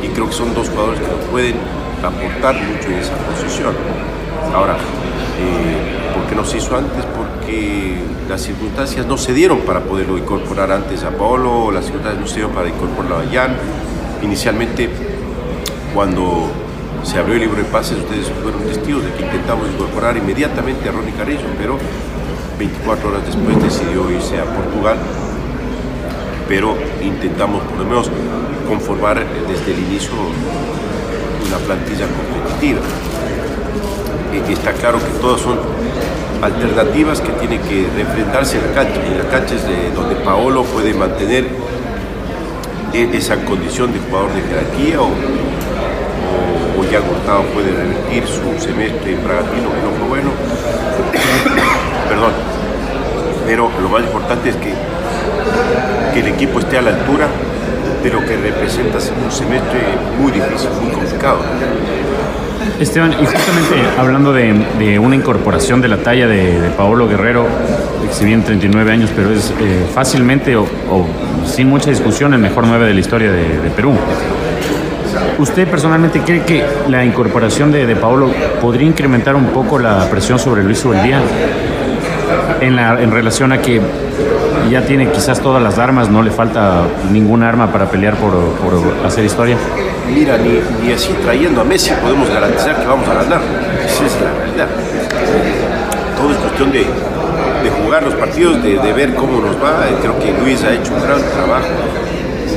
Y 0.04 0.08
creo 0.10 0.28
que 0.28 0.34
son 0.34 0.54
dos 0.54 0.70
jugadores 0.70 1.00
que 1.00 1.08
nos 1.08 1.26
pueden 1.30 1.56
aportar 2.04 2.56
mucho 2.56 2.88
en 2.88 3.00
esa 3.00 3.14
posición. 3.18 3.76
Ahora, 4.54 4.76
eh, 4.76 6.14
¿por 6.16 6.26
qué 6.28 6.36
no 6.36 6.46
se 6.46 6.58
hizo 6.58 6.76
antes? 6.76 7.06
Porque 7.06 8.00
las 8.28 8.42
circunstancias 8.42 9.06
no 9.06 9.18
se 9.18 9.34
dieron 9.34 9.60
para 9.60 9.82
poderlo 9.82 10.18
incorporar 10.18 10.72
antes 10.72 11.04
a 11.04 11.12
Paolo, 11.12 11.72
las 11.72 11.86
circunstancias 11.86 12.22
no 12.22 12.28
se 12.28 12.36
dieron 12.36 12.52
para 12.52 12.70
incorporarlo 12.70 13.18
a 13.18 13.32
Jan. 13.32 13.56
Inicialmente, 14.24 14.90
cuando 15.94 16.50
se 17.04 17.18
abrió 17.18 17.36
el 17.36 17.42
libro 17.42 17.58
de 17.58 17.66
pases, 17.66 17.98
ustedes 17.98 18.32
fueron 18.42 18.62
testigos 18.64 19.04
de 19.04 19.12
que 19.14 19.24
intentamos 19.24 19.68
incorporar 19.68 20.18
inmediatamente 20.18 20.88
a 20.90 20.92
Ronnie 20.92 21.14
Carrillo, 21.14 21.48
pero 21.58 21.78
24 22.58 23.10
horas 23.10 23.26
después 23.26 23.62
decidió 23.62 24.10
irse 24.12 24.40
a 24.40 24.46
Portugal. 24.46 24.98
Pero 26.52 26.76
intentamos 27.02 27.64
por 27.64 27.78
lo 27.78 27.86
menos 27.86 28.12
conformar 28.68 29.24
desde 29.48 29.72
el 29.72 29.80
inicio 29.88 30.12
una 31.48 31.58
plantilla 31.60 32.06
competitiva. 32.12 32.82
Y 34.34 34.52
está 34.52 34.74
claro 34.74 34.98
que 35.00 35.18
todas 35.22 35.40
son 35.40 35.58
alternativas 36.42 37.22
que 37.22 37.32
tienen 37.40 37.62
que 37.62 37.86
enfrentarse 37.86 38.58
en 38.58 38.68
la 38.68 38.74
cancha. 38.74 39.00
Y 39.00 39.18
la 39.18 39.30
cancha 39.30 39.56
es 39.56 39.66
de 39.66 39.92
donde 39.96 40.16
Paolo 40.16 40.66
puede 40.66 40.94
mantener 40.94 41.48
esa 42.92 43.38
condición 43.46 43.94
de 43.94 44.00
jugador 44.00 44.34
de 44.34 44.42
jerarquía 44.42 45.00
o, 45.00 45.10
ya 46.92 47.00
Gustavo 47.00 47.44
puede 47.54 47.72
revertir 47.72 48.28
su 48.28 48.62
semestre 48.62 49.14
en 49.14 49.24
Bragatino, 49.24 49.70
que 49.70 49.82
no 49.82 49.92
fue 49.98 50.08
bueno. 50.10 50.32
Perdón. 52.10 52.34
Pero 53.46 53.72
lo 53.82 53.88
más 53.88 54.04
importante 54.04 54.50
es 54.50 54.56
que, 54.58 54.74
que 56.14 56.20
el 56.20 56.28
equipo 56.28 56.60
esté 56.60 56.78
a 56.78 56.82
la 56.82 56.92
altura 56.92 57.28
de 58.04 58.10
lo 58.10 58.20
que 58.26 58.36
representa 58.36 58.98
un 59.24 59.32
semestre 59.32 59.80
muy 60.20 60.32
difícil, 60.32 60.70
muy 60.82 60.92
complicado. 60.92 61.40
Esteban, 62.80 63.14
y 63.14 63.26
justamente 63.26 63.76
hablando 63.98 64.34
de, 64.34 64.98
una 65.00 65.16
incorporación 65.16 65.82
de 65.82 65.88
la 65.88 65.98
talla 65.98 66.28
de, 66.28 66.72
Paolo 66.76 67.08
Guerrero, 67.08 67.46
si 68.12 68.26
bien 68.26 68.44
39 68.44 68.92
años, 68.92 69.12
pero 69.16 69.32
es 69.32 69.52
eh, 69.52 69.86
fácilmente 69.94 70.56
o, 70.56 70.66
sin 71.46 71.70
mucha 71.70 71.92
discusión 71.92 72.34
el 72.34 72.40
mejor 72.40 72.66
9 72.66 72.88
de 72.88 72.94
la 72.94 73.00
historia 73.00 73.32
de, 73.32 73.70
Perú. 73.76 73.94
¿Usted 75.38 75.68
personalmente 75.68 76.22
cree 76.22 76.44
que 76.44 76.64
la 76.88 77.06
incorporación 77.06 77.72
de, 77.72 77.96
Paolo 77.96 78.32
podría 78.60 78.88
incrementar 78.88 79.36
un 79.36 79.48
poco 79.48 79.78
la 79.78 80.10
presión 80.10 80.40
sobre 80.40 80.64
Luis 80.64 80.84
Ubeldía 80.84 81.22
en, 82.62 82.80
en 82.80 83.12
relación 83.12 83.52
a 83.52 83.60
que 83.60 83.80
ya 84.70 84.86
tiene 84.86 85.10
quizás 85.10 85.40
todas 85.40 85.62
las 85.62 85.80
armas, 85.80 86.10
no 86.10 86.22
le 86.22 86.32
falta 86.32 86.84
ningún 87.12 87.44
arma 87.44 87.72
para 87.72 87.90
pelear 87.90 88.16
por, 88.16 88.34
hacer 89.06 89.26
historia? 89.26 89.58
Mira, 90.14 90.38
ni, 90.38 90.92
así 90.92 91.14
trayendo 91.24 91.62
a 91.62 91.64
Messi 91.64 91.92
podemos 92.02 92.30
garantizar 92.30 92.80
que 92.80 92.88
vamos 92.88 93.08
a 93.08 93.14
ganar. 93.16 93.42
Esa 93.86 94.06
es 94.06 94.22
la 94.22 94.34
realidad. 94.34 94.68
Todo 96.18 96.32
es 96.32 96.38
cuestión 96.38 96.72
de, 96.72 96.86
jugar 97.84 98.04
los 98.04 98.14
partidos, 98.16 98.62
de, 98.62 98.94
ver 98.94 99.16
cómo 99.16 99.40
nos 99.40 99.56
va. 99.56 99.86
Creo 100.02 100.20
que 100.20 100.34
Luis 100.42 100.64
ha 100.64 100.74
hecho 100.74 100.94
un 100.94 101.02
gran 101.02 101.22
trabajo, 101.22 101.68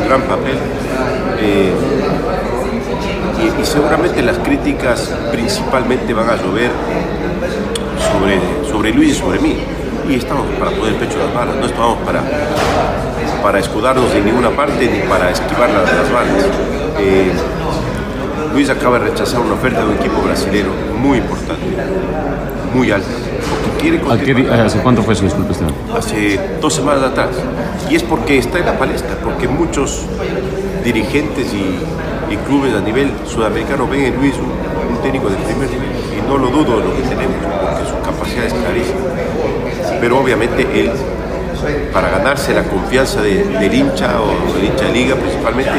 un 0.01 0.09
gran 0.09 0.23
papel. 0.23 0.57
Eh, 1.41 1.73
y, 3.43 3.61
y, 3.61 3.65
seguramente 3.65 4.23
las 4.23 4.39
críticas 4.39 5.13
principalmente 5.31 6.15
van 6.15 6.31
a 6.31 6.37
llover 6.37 6.71
sobre, 8.13 8.71
sobre 8.71 8.93
Luis 8.93 9.11
y 9.11 9.15
sobre 9.15 9.39
mí 9.41 9.57
y 10.09 10.15
estamos 10.17 10.47
para 10.59 10.71
poner 10.71 10.95
el 10.95 10.95
pecho 10.95 11.19
las 11.19 11.35
balas, 11.35 11.57
no 11.57 11.67
estamos 11.67 11.99
para, 11.99 12.23
para 13.43 13.59
escudarnos 13.59 14.13
de 14.13 14.21
ninguna 14.21 14.51
parte 14.51 14.89
ni 14.89 15.01
para 15.09 15.31
esquivar 15.31 15.71
las, 15.71 15.85
las 15.85 16.13
balas. 16.13 16.45
Eh, 16.99 17.33
Luis 18.53 18.71
acaba 18.71 18.99
de 18.99 19.07
rechazar 19.07 19.41
una 19.41 19.55
oferta 19.55 19.81
de 19.81 19.87
un 19.87 19.95
equipo 19.95 20.23
brasileño 20.23 20.71
muy 20.97 21.19
importante, 21.19 21.65
muy 22.75 22.91
alta. 22.91 23.09
Quiere 23.81 24.01
qué, 24.25 24.51
¿Hace 24.51 24.79
cuánto 24.79 25.03
fue 25.03 25.15
Esteban? 25.15 25.75
Hace 25.95 26.41
dos 26.61 26.73
semanas 26.73 27.03
atrás. 27.03 27.31
Y 27.91 27.97
es 27.97 28.03
porque 28.03 28.39
está 28.39 28.59
en 28.59 28.67
la 28.67 28.79
palestra, 28.79 29.17
porque 29.23 29.47
muchos 29.47 30.07
dirigentes 30.83 31.53
y, 31.53 32.33
y 32.33 32.37
clubes 32.47 32.75
a 32.75 32.81
nivel 32.81 33.11
sudamericano 33.27 33.87
ven 33.87 34.05
en 34.07 34.17
Luis 34.17 34.35
un, 34.37 34.95
un 34.95 35.03
técnico 35.03 35.29
de 35.29 35.37
primer 35.37 35.69
nivel. 35.69 36.04
No 36.29 36.39
lo 36.39 36.49
dudo 36.49 36.81
de 36.81 36.85
lo 36.85 36.97
que 36.97 37.03
tenemos, 37.03 37.37
porque 37.37 37.87
su 37.87 38.01
capacidad 38.03 38.45
es 38.47 38.55
clarísima 38.55 39.01
pero 40.05 40.21
obviamente 40.21 40.63
él, 40.79 40.91
para 41.91 42.11
ganarse 42.11 42.53
la 42.53 42.69
confianza 42.69 43.23
de, 43.23 43.43
del 43.45 43.73
hincha 43.73 44.21
o 44.21 44.55
del 44.55 44.65
hincha 44.67 44.85
de 44.85 44.93
liga 44.93 45.17
principalmente, 45.17 45.73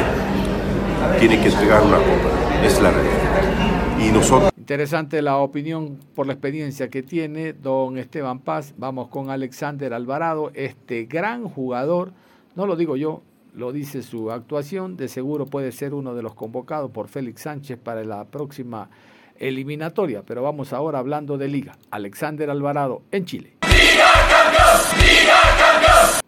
tiene 1.19 1.39
que 1.39 1.49
entregar 1.49 1.83
una 1.83 1.97
copa. 1.97 2.63
Es 2.63 2.81
la 2.81 2.89
realidad. 2.89 3.99
Y 3.99 4.11
nosotros. 4.11 4.51
Interesante 4.57 5.21
la 5.21 5.37
opinión 5.37 5.99
por 6.15 6.25
la 6.25 6.33
experiencia 6.33 6.89
que 6.89 7.03
tiene 7.03 7.53
don 7.53 7.99
Esteban 7.99 8.39
Paz. 8.39 8.73
Vamos 8.77 9.09
con 9.09 9.29
Alexander 9.29 9.93
Alvarado, 9.93 10.51
este 10.55 11.05
gran 11.05 11.47
jugador, 11.47 12.11
no 12.55 12.65
lo 12.65 12.75
digo 12.75 12.95
yo, 12.95 13.21
lo 13.53 13.71
dice 13.71 14.01
su 14.01 14.31
actuación, 14.31 14.97
de 14.97 15.07
seguro 15.07 15.45
puede 15.45 15.71
ser 15.71 15.93
uno 15.93 16.15
de 16.15 16.23
los 16.23 16.33
convocados 16.33 16.89
por 16.89 17.09
Félix 17.09 17.41
Sánchez 17.41 17.77
para 17.77 18.03
la 18.03 18.23
próxima 18.25 18.89
eliminatoria. 19.39 20.23
Pero 20.25 20.43
vamos 20.43 20.73
ahora 20.73 20.99
hablando 20.99 21.37
de 21.37 21.47
liga. 21.47 21.77
Alexander 21.91 22.49
Alvarado 22.49 23.01
en 23.11 23.25
Chile. 23.25 23.57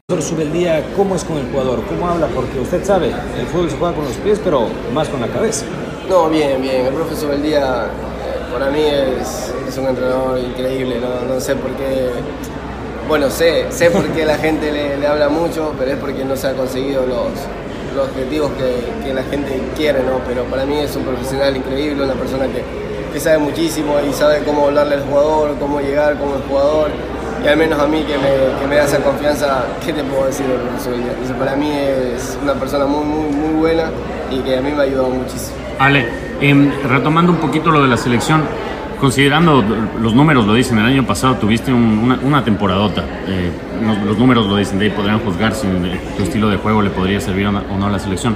Profesor 0.09 0.37
Subeldía, 0.37 0.83
¿cómo 0.95 1.15
es 1.15 1.23
con 1.25 1.37
el 1.37 1.49
jugador? 1.51 1.83
¿Cómo 1.83 2.07
habla? 2.07 2.27
Porque 2.27 2.59
usted 2.59 2.83
sabe, 2.85 3.07
el 3.07 3.45
fútbol 3.47 3.69
se 3.69 3.77
juega 3.77 3.93
con 3.93 4.05
los 4.05 4.15
pies, 4.15 4.39
pero 4.41 4.69
más 4.93 5.09
con 5.09 5.19
la 5.19 5.27
cabeza. 5.27 5.65
No, 6.09 6.29
bien, 6.29 6.61
bien. 6.61 6.85
El 6.85 6.93
profe 6.93 7.15
Subeldía 7.15 7.87
eh, 7.87 8.53
para 8.53 8.71
mí 8.71 8.79
es, 8.79 9.53
es, 9.67 9.77
un 9.77 9.87
entrenador 9.87 10.39
increíble. 10.39 11.01
No, 11.01 11.33
no 11.33 11.41
sé 11.41 11.55
por 11.57 11.71
qué. 11.71 12.09
Bueno, 13.09 13.29
sé, 13.29 13.69
sé 13.69 13.91
por 13.91 14.07
qué 14.13 14.25
la 14.25 14.37
gente 14.37 14.71
le, 14.71 14.97
le, 14.97 15.07
habla 15.07 15.27
mucho, 15.27 15.73
pero 15.77 15.91
es 15.91 15.97
porque 15.97 16.23
no 16.23 16.37
se 16.37 16.47
han 16.47 16.55
conseguido 16.55 17.05
los, 17.05 17.31
los 17.93 18.07
objetivos 18.07 18.51
que, 18.53 19.05
que, 19.05 19.13
la 19.13 19.23
gente 19.23 19.61
quiere, 19.75 20.03
¿no? 20.03 20.21
Pero 20.25 20.45
para 20.45 20.65
mí 20.65 20.77
es 20.77 20.95
un 20.95 21.03
profesional 21.03 21.57
increíble, 21.57 22.05
una 22.05 22.13
persona 22.13 22.45
que, 22.47 22.63
que 23.13 23.19
sabe 23.19 23.37
muchísimo 23.39 23.95
y 24.07 24.13
sabe 24.13 24.43
cómo 24.45 24.65
hablarle 24.67 24.95
al 24.95 25.03
jugador, 25.03 25.55
cómo 25.59 25.79
llegar 25.79 26.17
como 26.17 26.35
el 26.35 26.41
jugador 26.43 26.89
y 27.43 27.47
al 27.47 27.57
menos 27.57 27.79
a 27.79 27.87
mí 27.87 28.03
que 28.03 28.17
me, 28.17 28.59
que 28.59 28.67
me 28.67 28.75
da 28.75 28.83
esa 28.85 28.97
confianza, 28.99 29.65
¿qué 29.85 29.93
te 29.93 30.03
puedo 30.03 30.25
decir 30.25 30.45
del 30.47 30.57
profesor 30.57 30.93
Entonces, 30.93 31.35
para 31.37 31.55
mí 31.55 31.69
es 31.71 32.37
una 32.41 32.53
persona 32.55 32.85
muy, 32.85 33.05
muy, 33.05 33.29
muy 33.31 33.53
buena 33.59 33.83
y 34.31 34.39
que 34.39 34.57
a 34.57 34.61
mí 34.61 34.71
me 34.71 34.79
ha 34.79 34.81
ayudado 34.85 35.09
muchísimo. 35.09 35.55
Ale, 35.79 36.27
Em, 36.39 36.71
retomando 36.87 37.31
un 37.31 37.39
poquito 37.39 37.71
lo 37.71 37.81
de 37.81 37.87
la 37.87 37.97
selección, 37.97 38.43
considerando 38.99 39.63
los 39.99 40.13
números 40.13 40.45
lo 40.45 40.53
dicen, 40.53 40.77
el 40.77 40.85
año 40.85 41.03
pasado 41.05 41.33
tuviste 41.35 41.73
un- 41.73 41.97
una, 41.97 42.19
una 42.23 42.43
temporadota. 42.43 43.01
Eh, 43.27 43.49
los, 43.83 43.97
los 44.05 44.17
números 44.19 44.45
lo 44.45 44.55
dicen, 44.55 44.77
de 44.77 44.85
ahí 44.85 44.91
podrían 44.91 45.19
juzgar 45.19 45.55
si 45.55 45.65
eh, 45.65 45.99
tu 46.15 46.21
estilo 46.23 46.49
de 46.49 46.57
juego 46.57 46.83
le 46.83 46.91
podría 46.91 47.19
servir 47.19 47.47
o 47.47 47.51
no 47.51 47.85
a 47.87 47.89
la 47.89 47.97
selección. 47.97 48.35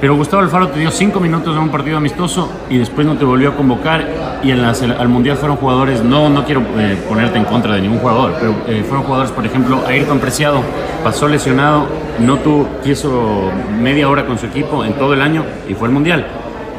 Pero 0.00 0.14
Gustavo 0.14 0.42
Alfaro 0.42 0.68
te 0.68 0.78
dio 0.78 0.92
cinco 0.92 1.18
minutos 1.18 1.56
en 1.56 1.62
un 1.62 1.70
partido 1.70 1.96
amistoso 1.96 2.48
y 2.70 2.78
después 2.78 3.04
no 3.04 3.16
te 3.16 3.24
volvió 3.24 3.48
a 3.48 3.56
convocar. 3.56 4.38
Y 4.44 4.52
en 4.52 4.62
la 4.62 4.72
sele- 4.72 4.96
al 4.96 5.08
Mundial 5.08 5.36
fueron 5.36 5.56
jugadores, 5.56 6.04
no, 6.04 6.28
no 6.30 6.44
quiero 6.44 6.60
eh, 6.78 6.96
ponerte 7.08 7.36
en 7.38 7.44
contra 7.44 7.74
de 7.74 7.80
ningún 7.80 7.98
jugador, 7.98 8.34
pero 8.38 8.54
eh, 8.68 8.84
fueron 8.86 9.04
jugadores, 9.04 9.32
por 9.32 9.44
ejemplo, 9.44 9.80
Ayrton 9.88 10.20
Preciado, 10.20 10.60
pasó 11.02 11.26
lesionado, 11.26 11.86
no 12.20 12.36
tuvo, 12.36 12.68
hizo 12.84 13.50
media 13.80 14.08
hora 14.08 14.24
con 14.24 14.38
su 14.38 14.46
equipo 14.46 14.84
en 14.84 14.92
todo 14.92 15.14
el 15.14 15.20
año 15.22 15.42
y 15.68 15.74
fue 15.74 15.88
al 15.88 15.94
Mundial. 15.94 16.26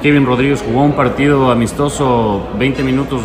Kevin 0.01 0.25
Rodríguez 0.25 0.63
jugó 0.65 0.83
un 0.83 0.93
partido 0.93 1.51
amistoso 1.51 2.47
20 2.57 2.83
minutos 2.83 3.21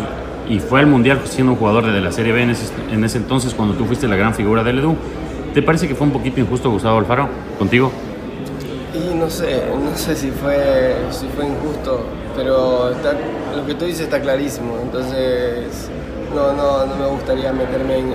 y 0.49 0.59
fue 0.59 0.81
al 0.81 0.87
Mundial 0.87 1.21
siendo 1.23 1.53
un 1.53 1.57
jugador 1.57 1.85
de 1.89 2.01
la 2.01 2.11
Serie 2.11 2.33
B 2.33 2.43
en 2.43 2.49
ese, 2.49 2.73
en 2.91 3.01
ese 3.05 3.17
entonces 3.19 3.53
cuando 3.53 3.73
tú 3.75 3.85
fuiste 3.85 4.09
la 4.09 4.17
gran 4.17 4.33
figura 4.33 4.61
del 4.61 4.79
Edu. 4.79 4.95
¿Te 5.53 5.61
parece 5.61 5.87
que 5.87 5.95
fue 5.95 6.05
un 6.05 6.11
poquito 6.11 6.41
injusto 6.41 6.69
Gustavo 6.69 6.97
Alfaro 6.99 7.29
contigo? 7.57 7.89
Y 8.95 9.13
no 9.13 9.29
sé, 9.29 9.61
no 9.77 9.97
sé 9.97 10.15
si 10.15 10.31
fue, 10.31 10.95
si 11.11 11.27
fue 11.27 11.45
injusto, 11.45 11.99
pero 12.33 12.91
lo 13.53 13.65
que 13.65 13.73
tú 13.73 13.83
dices 13.83 14.03
está 14.03 14.21
clarísimo, 14.21 14.77
entonces 14.81 15.89
no, 16.33 16.53
no, 16.53 16.85
no 16.85 16.95
me 16.95 17.07
gustaría 17.07 17.51
meterme 17.51 17.99
en, 17.99 18.13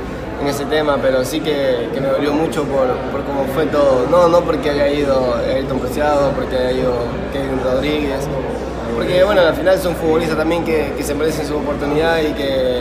ese 0.49 0.65
tema, 0.65 0.97
pero 1.03 1.23
sí 1.23 1.41
que, 1.41 1.91
me 2.01 2.07
dolió 2.07 2.33
mucho 2.33 2.65
por, 2.65 2.87
por 3.13 3.23
cómo 3.25 3.45
fue 3.55 3.67
todo, 3.67 4.07
no, 4.11 4.27
no 4.29 4.41
porque 4.41 4.71
haya 4.71 4.89
ido 4.89 5.35
Ayrton 5.47 5.81
Preciado, 5.81 6.31
porque 6.31 6.57
haya 6.57 6.73
ido 6.73 6.95
Kevin 7.31 7.61
Rodríguez, 7.63 8.27
porque 8.95 9.23
bueno, 9.23 9.43
al 9.43 9.55
final 9.55 9.79
son 9.79 9.95
futbolistas 9.97 10.39
también 10.39 10.65
que, 10.65 10.95
que 10.97 11.03
se 11.03 11.15
merecen 11.15 11.47
su 11.47 11.57
oportunidad 11.59 12.21
y 12.23 12.33
que, 12.33 12.81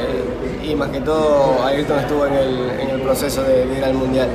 y 0.64 0.74
más 0.74 0.88
que 0.90 1.02
todo 1.02 1.62
Ayrton 1.66 2.00
estuvo 2.00 2.26
en 2.28 2.34
el, 2.34 2.70
en 2.80 2.90
el 2.92 3.02
proceso 3.02 3.44
de 3.44 3.66
ir 3.78 3.84
al 3.84 3.94
Mundial. 3.94 4.30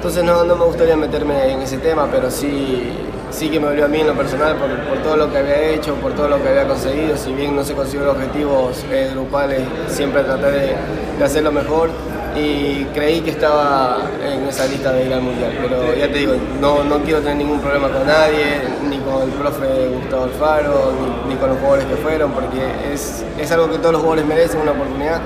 Entonces 0.00 0.24
no, 0.24 0.44
no 0.44 0.56
me 0.56 0.64
gustaría 0.64 0.96
meterme 0.96 1.52
en 1.52 1.60
ese 1.60 1.76
tema, 1.76 2.08
pero 2.10 2.30
sí, 2.30 2.90
sí 3.30 3.50
que 3.50 3.60
me 3.60 3.66
dolió 3.66 3.84
a 3.84 3.88
mí 3.88 4.00
en 4.00 4.06
lo 4.06 4.14
personal 4.14 4.56
por, 4.56 4.70
por 4.88 5.02
todo 5.02 5.14
lo 5.14 5.30
que 5.30 5.36
había 5.36 5.60
hecho, 5.74 5.94
por 5.96 6.14
todo 6.14 6.26
lo 6.26 6.42
que 6.42 6.48
había 6.48 6.66
conseguido. 6.66 7.18
Si 7.18 7.34
bien 7.34 7.54
no 7.54 7.62
se 7.62 7.74
consiguió 7.74 8.10
objetivos 8.10 8.82
eh, 8.90 9.10
grupales, 9.12 9.60
siempre 9.88 10.22
traté 10.22 10.52
de, 10.52 10.76
de 11.18 11.22
hacerlo 11.22 11.52
mejor 11.52 11.90
y 12.34 12.84
creí 12.94 13.20
que 13.20 13.28
estaba 13.28 13.98
en 14.26 14.48
esa 14.48 14.64
lista 14.68 14.90
de 14.90 15.04
ir 15.04 15.12
al 15.12 15.20
Mundial. 15.20 15.52
Pero 15.60 15.94
ya 15.94 16.10
te 16.10 16.18
digo, 16.18 16.32
no, 16.62 16.82
no 16.82 17.00
quiero 17.00 17.18
tener 17.18 17.36
ningún 17.36 17.60
problema 17.60 17.90
con 17.90 18.06
nadie, 18.06 18.62
ni 18.88 18.96
con 19.00 19.24
el 19.24 19.28
profe 19.28 19.66
Gustavo 20.00 20.24
Alfaro, 20.24 20.92
ni, 21.26 21.34
ni 21.34 21.38
con 21.38 21.50
los 21.50 21.58
jugadores 21.58 21.84
que 21.84 21.96
fueron, 21.96 22.32
porque 22.32 22.58
es, 22.90 23.22
es 23.38 23.52
algo 23.52 23.70
que 23.70 23.76
todos 23.76 23.92
los 23.92 24.00
jugadores 24.00 24.24
merecen, 24.24 24.62
una 24.62 24.70
oportunidad 24.72 25.20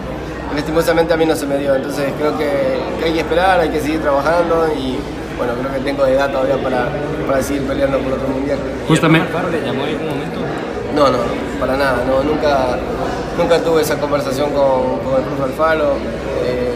lastimosamente 0.55 1.15
a 1.15 1.17
mí 1.17 1.27
no 1.27 1.35
se 1.37 1.47
me 1.47 1.59
dio, 1.59 1.75
entonces 1.75 2.13
creo 2.19 2.37
que, 2.37 2.51
hay 3.05 3.13
que 3.13 3.21
esperar, 3.21 3.61
hay 3.61 3.71
que 3.71 3.81
seguir 3.81 4.01
trabajando 4.01 4.67
y 4.77 4.99
bueno, 5.37 5.53
creo 5.61 5.73
que 5.75 5.81
tengo 5.81 6.05
de 6.05 6.15
edad 6.15 6.31
todavía 6.31 6.57
para, 6.63 6.89
para 7.27 7.43
seguir 7.43 7.63
peleando 7.67 7.99
por 7.99 8.13
otro 8.13 8.29
mundial. 8.29 8.59
Justamente. 8.87 9.27
¿Alfaro 9.29 9.51
le 9.51 9.61
llamó 9.61 9.85
en 9.85 9.91
algún 9.97 10.09
momento? 10.11 10.41
No, 10.95 11.09
no, 11.11 11.19
para 11.59 11.77
nada, 11.77 12.05
no, 12.07 12.23
nunca, 12.23 12.79
nunca 13.37 13.59
tuve 13.59 13.83
esa 13.83 13.97
conversación 13.99 14.51
con, 14.51 14.99
con 15.01 15.17
el 15.19 15.25
profe 15.29 15.43
Alfaro. 15.53 15.93
eh, 16.45 16.71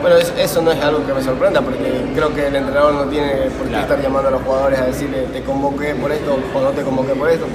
bueno, 0.00 0.16
es- 0.16 0.32
eso 0.38 0.62
no 0.62 0.70
es 0.72 0.82
algo 0.82 1.04
que 1.06 1.12
me 1.12 1.22
sorprenda 1.22 1.60
porque 1.60 1.90
creo 2.14 2.32
que 2.34 2.46
el 2.46 2.56
entrenador 2.56 2.94
no 2.94 3.04
tiene 3.04 3.50
por 3.58 3.66
qué 3.66 3.80
estar 3.80 4.00
llamando 4.00 4.28
a 4.28 4.30
los 4.30 4.42
jugadores 4.42 4.78
a 4.78 4.84
decirle 4.86 5.26
te 5.32 5.42
convoqué 5.42 5.94
por 5.96 6.12
esto 6.12 6.38
o 6.54 6.60
no 6.60 6.70
te 6.70 6.82
convoqué 6.82 7.12
por 7.14 7.28
esto. 7.28 7.46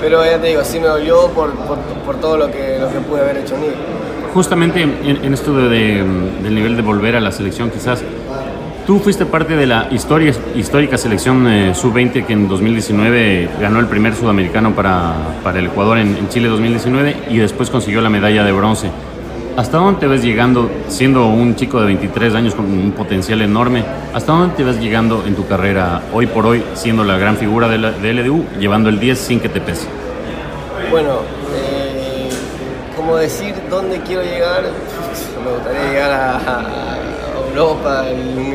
Pero 0.00 0.24
ya 0.24 0.38
te 0.38 0.48
digo, 0.48 0.62
sí 0.64 0.78
me 0.78 0.86
dolió 0.86 1.28
por, 1.28 1.50
por, 1.52 1.78
por 2.06 2.16
todo 2.20 2.36
lo 2.36 2.50
que, 2.50 2.78
lo 2.78 2.88
que 2.90 2.98
pude 3.00 3.20
haber 3.22 3.38
hecho 3.38 3.54
en 3.56 3.60
mí. 3.62 3.68
Justamente 4.38 4.82
en, 4.82 5.18
en 5.24 5.34
esto 5.34 5.52
de- 5.52 5.68
de, 5.68 6.04
del 6.44 6.54
nivel 6.54 6.76
de 6.76 6.82
volver 6.82 7.16
a 7.16 7.20
la 7.20 7.32
selección, 7.32 7.70
quizás, 7.70 8.04
tú 8.86 9.00
fuiste 9.00 9.26
parte 9.26 9.56
de 9.56 9.66
la 9.66 9.88
historia, 9.90 10.32
histórica 10.54 10.96
selección 10.96 11.48
eh, 11.48 11.74
sub-20 11.74 12.24
que 12.24 12.34
en 12.34 12.46
2019 12.46 13.48
ganó 13.60 13.80
el 13.80 13.86
primer 13.86 14.14
sudamericano 14.14 14.76
para, 14.76 15.12
para 15.42 15.58
el 15.58 15.66
Ecuador 15.66 15.98
en, 15.98 16.16
en 16.16 16.28
Chile 16.28 16.46
2019 16.46 17.16
y 17.30 17.38
después 17.38 17.68
consiguió 17.68 18.00
la 18.00 18.10
medalla 18.10 18.44
de 18.44 18.52
bronce. 18.52 18.90
¿Hasta 19.56 19.78
dónde 19.78 19.98
te 19.98 20.06
ves 20.06 20.22
llegando, 20.22 20.70
siendo 20.86 21.26
un 21.26 21.56
chico 21.56 21.80
de 21.80 21.86
23 21.86 22.32
años 22.36 22.54
con 22.54 22.66
un 22.66 22.92
potencial 22.92 23.42
enorme, 23.42 23.82
hasta 24.14 24.30
dónde 24.30 24.54
te 24.54 24.62
ves 24.62 24.78
llegando 24.80 25.24
en 25.26 25.34
tu 25.34 25.48
carrera 25.48 26.02
hoy 26.12 26.28
por 26.28 26.46
hoy, 26.46 26.62
siendo 26.74 27.02
la 27.02 27.18
gran 27.18 27.36
figura 27.38 27.66
de 27.66 27.78
la, 27.78 27.90
de 27.90 28.14
LDU, 28.14 28.44
llevando 28.60 28.88
el 28.88 29.00
10 29.00 29.18
sin 29.18 29.40
que 29.40 29.48
te 29.48 29.60
pese? 29.60 29.88
Bueno, 30.92 31.22
como 33.08 33.20
decir 33.20 33.54
dónde 33.70 34.02
quiero 34.02 34.22
llegar, 34.22 34.64
me 35.42 35.50
gustaría 35.50 35.92
llegar 35.92 36.10
a, 36.12 36.98
Europa. 37.48 38.04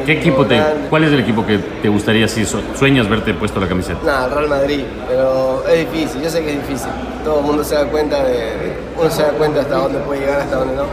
¿Qué 0.06 0.12
equipo 0.12 0.46
te. 0.46 0.62
¿Cuál 0.92 1.06
es 1.06 1.12
el 1.12 1.22
equipo 1.22 1.44
que 1.44 1.58
te 1.58 1.90
gustaría 1.90 2.28
si 2.28 2.46
su- 2.46 2.62
sueñas 2.78 3.10
verte 3.10 3.34
puesto 3.34 3.60
la 3.60 3.68
camiseta? 3.68 4.00
Nada, 4.06 4.28
Real 4.28 4.48
Madrid, 4.48 4.84
pero 5.10 5.64
es 5.68 5.92
difícil, 5.92 6.22
yo 6.22 6.30
sé 6.30 6.44
que 6.44 6.52
es 6.52 6.68
difícil. 6.68 6.92
Todo 7.26 7.40
el 7.40 7.46
mundo 7.46 7.64
se 7.64 7.74
da 7.74 7.86
cuenta 7.86 8.24
de, 8.24 8.74
uno 8.96 9.10
se 9.10 9.24
da 9.24 9.30
cuenta 9.30 9.62
hasta 9.62 9.76
dónde 9.76 9.98
puede 10.00 10.22
llegar, 10.22 10.42
hasta 10.42 10.58
dónde 10.58 10.76
no. 10.76 10.84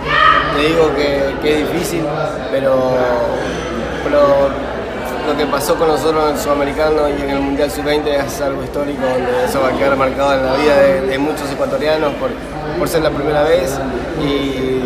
Te 0.57 0.67
digo 0.67 0.91
que, 0.97 1.35
que 1.43 1.61
es 1.61 1.73
difícil, 1.73 2.05
pero, 2.51 2.95
pero 4.03 4.49
lo 5.31 5.37
que 5.37 5.47
pasó 5.47 5.77
con 5.77 5.87
nosotros 5.87 6.25
en 6.25 6.35
el 6.35 6.41
Sudamericano 6.41 7.09
y 7.09 7.23
en 7.23 7.31
el 7.31 7.41
Mundial 7.41 7.71
Sub-20 7.71 8.07
es 8.07 8.41
algo 8.41 8.65
histórico, 8.65 9.01
donde 9.03 9.45
eso 9.45 9.61
va 9.61 9.69
a 9.69 9.73
quedar 9.73 9.97
marcado 9.97 10.35
en 10.35 10.45
la 10.45 10.57
vida 10.57 10.77
de, 10.77 11.19
muchos 11.19 11.49
ecuatorianos 11.53 12.13
por, 12.15 12.89
ser 12.89 13.03
la 13.03 13.11
primera 13.11 13.45
vez. 13.45 13.79
Y, 14.25 14.81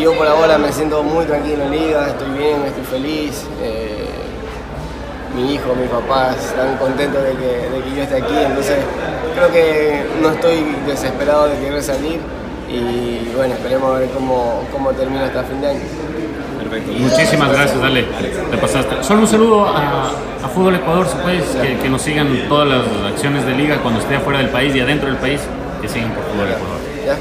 yo 0.00 0.12
por 0.14 0.26
ahora 0.26 0.58
me 0.58 0.72
siento 0.72 1.02
muy 1.02 1.24
tranquilo 1.24 1.62
en 1.62 1.70
liga, 1.70 2.08
estoy 2.08 2.30
bien, 2.36 2.62
estoy 2.66 2.84
feliz. 2.84 3.44
eh, 3.62 4.08
mi 5.34 5.54
hijo, 5.54 5.74
mi 5.74 5.86
papá 5.86 6.34
están 6.34 6.76
contentos 6.78 7.22
de 7.22 7.32
que, 7.32 7.68
de 7.68 7.82
que 7.82 7.94
yo 7.94 8.02
esté 8.02 8.16
aquí, 8.16 8.34
entonces 8.34 8.78
creo 9.34 9.52
que 9.52 10.02
no 10.22 10.30
estoy 10.30 10.64
desesperado 10.86 11.48
de 11.48 11.58
querer 11.58 11.82
salir 11.82 12.20
y 12.68 13.32
bueno, 13.36 13.54
esperemos 13.54 13.94
a 13.94 13.98
ver 13.98 14.08
cómo, 14.10 14.64
cómo 14.72 14.92
termina 14.92 15.26
hasta 15.26 15.44
fin 15.44 15.60
de 15.60 15.68
año. 15.68 15.80
Muchísimas 16.98 17.52
gracias, 17.52 17.80
dale, 17.80 18.04
te 18.50 18.56
pasaste. 18.58 19.02
Solo 19.02 19.20
un 19.20 19.26
saludo 19.26 19.66
a, 19.66 20.10
a 20.42 20.48
Fútbol 20.48 20.74
Ecuador, 20.74 21.06
si 21.06 21.16
puedes, 21.18 21.44
que, 21.44 21.78
que 21.78 21.88
nos 21.88 22.02
sigan 22.02 22.28
todas 22.48 22.68
las 22.68 23.12
acciones 23.12 23.46
de 23.46 23.54
liga 23.54 23.78
cuando 23.82 24.00
esté 24.00 24.16
afuera 24.16 24.40
del 24.40 24.50
país 24.50 24.74
y 24.74 24.80
adentro 24.80 25.08
del 25.08 25.18
país, 25.18 25.40
que 25.80 25.88
sigan 25.88 26.12
por 26.12 26.24
Fútbol 26.24 26.48
Ecuador. 26.48 26.78
¿ya? 27.04 27.16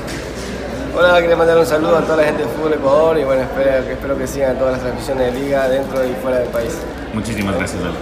Hola, 0.97 1.19
quería 1.19 1.35
mandar 1.35 1.57
un 1.57 1.65
saludo 1.65 1.97
a 1.97 2.01
toda 2.01 2.17
la 2.17 2.23
gente 2.23 2.43
de 2.43 2.49
Fútbol 2.49 2.73
Ecuador 2.73 3.19
y 3.19 3.23
bueno, 3.25 3.41
espero, 3.41 3.91
espero 3.91 4.17
que 4.17 4.27
sigan 4.27 4.57
todas 4.57 4.73
las 4.73 4.81
transmisiones 4.81 5.33
de 5.33 5.41
liga 5.41 5.67
dentro 5.67 6.05
y 6.05 6.13
fuera 6.21 6.39
del 6.39 6.49
país. 6.49 6.81
Muchísimas 7.13 7.55
gracias, 7.57 7.83
dale. 7.83 7.95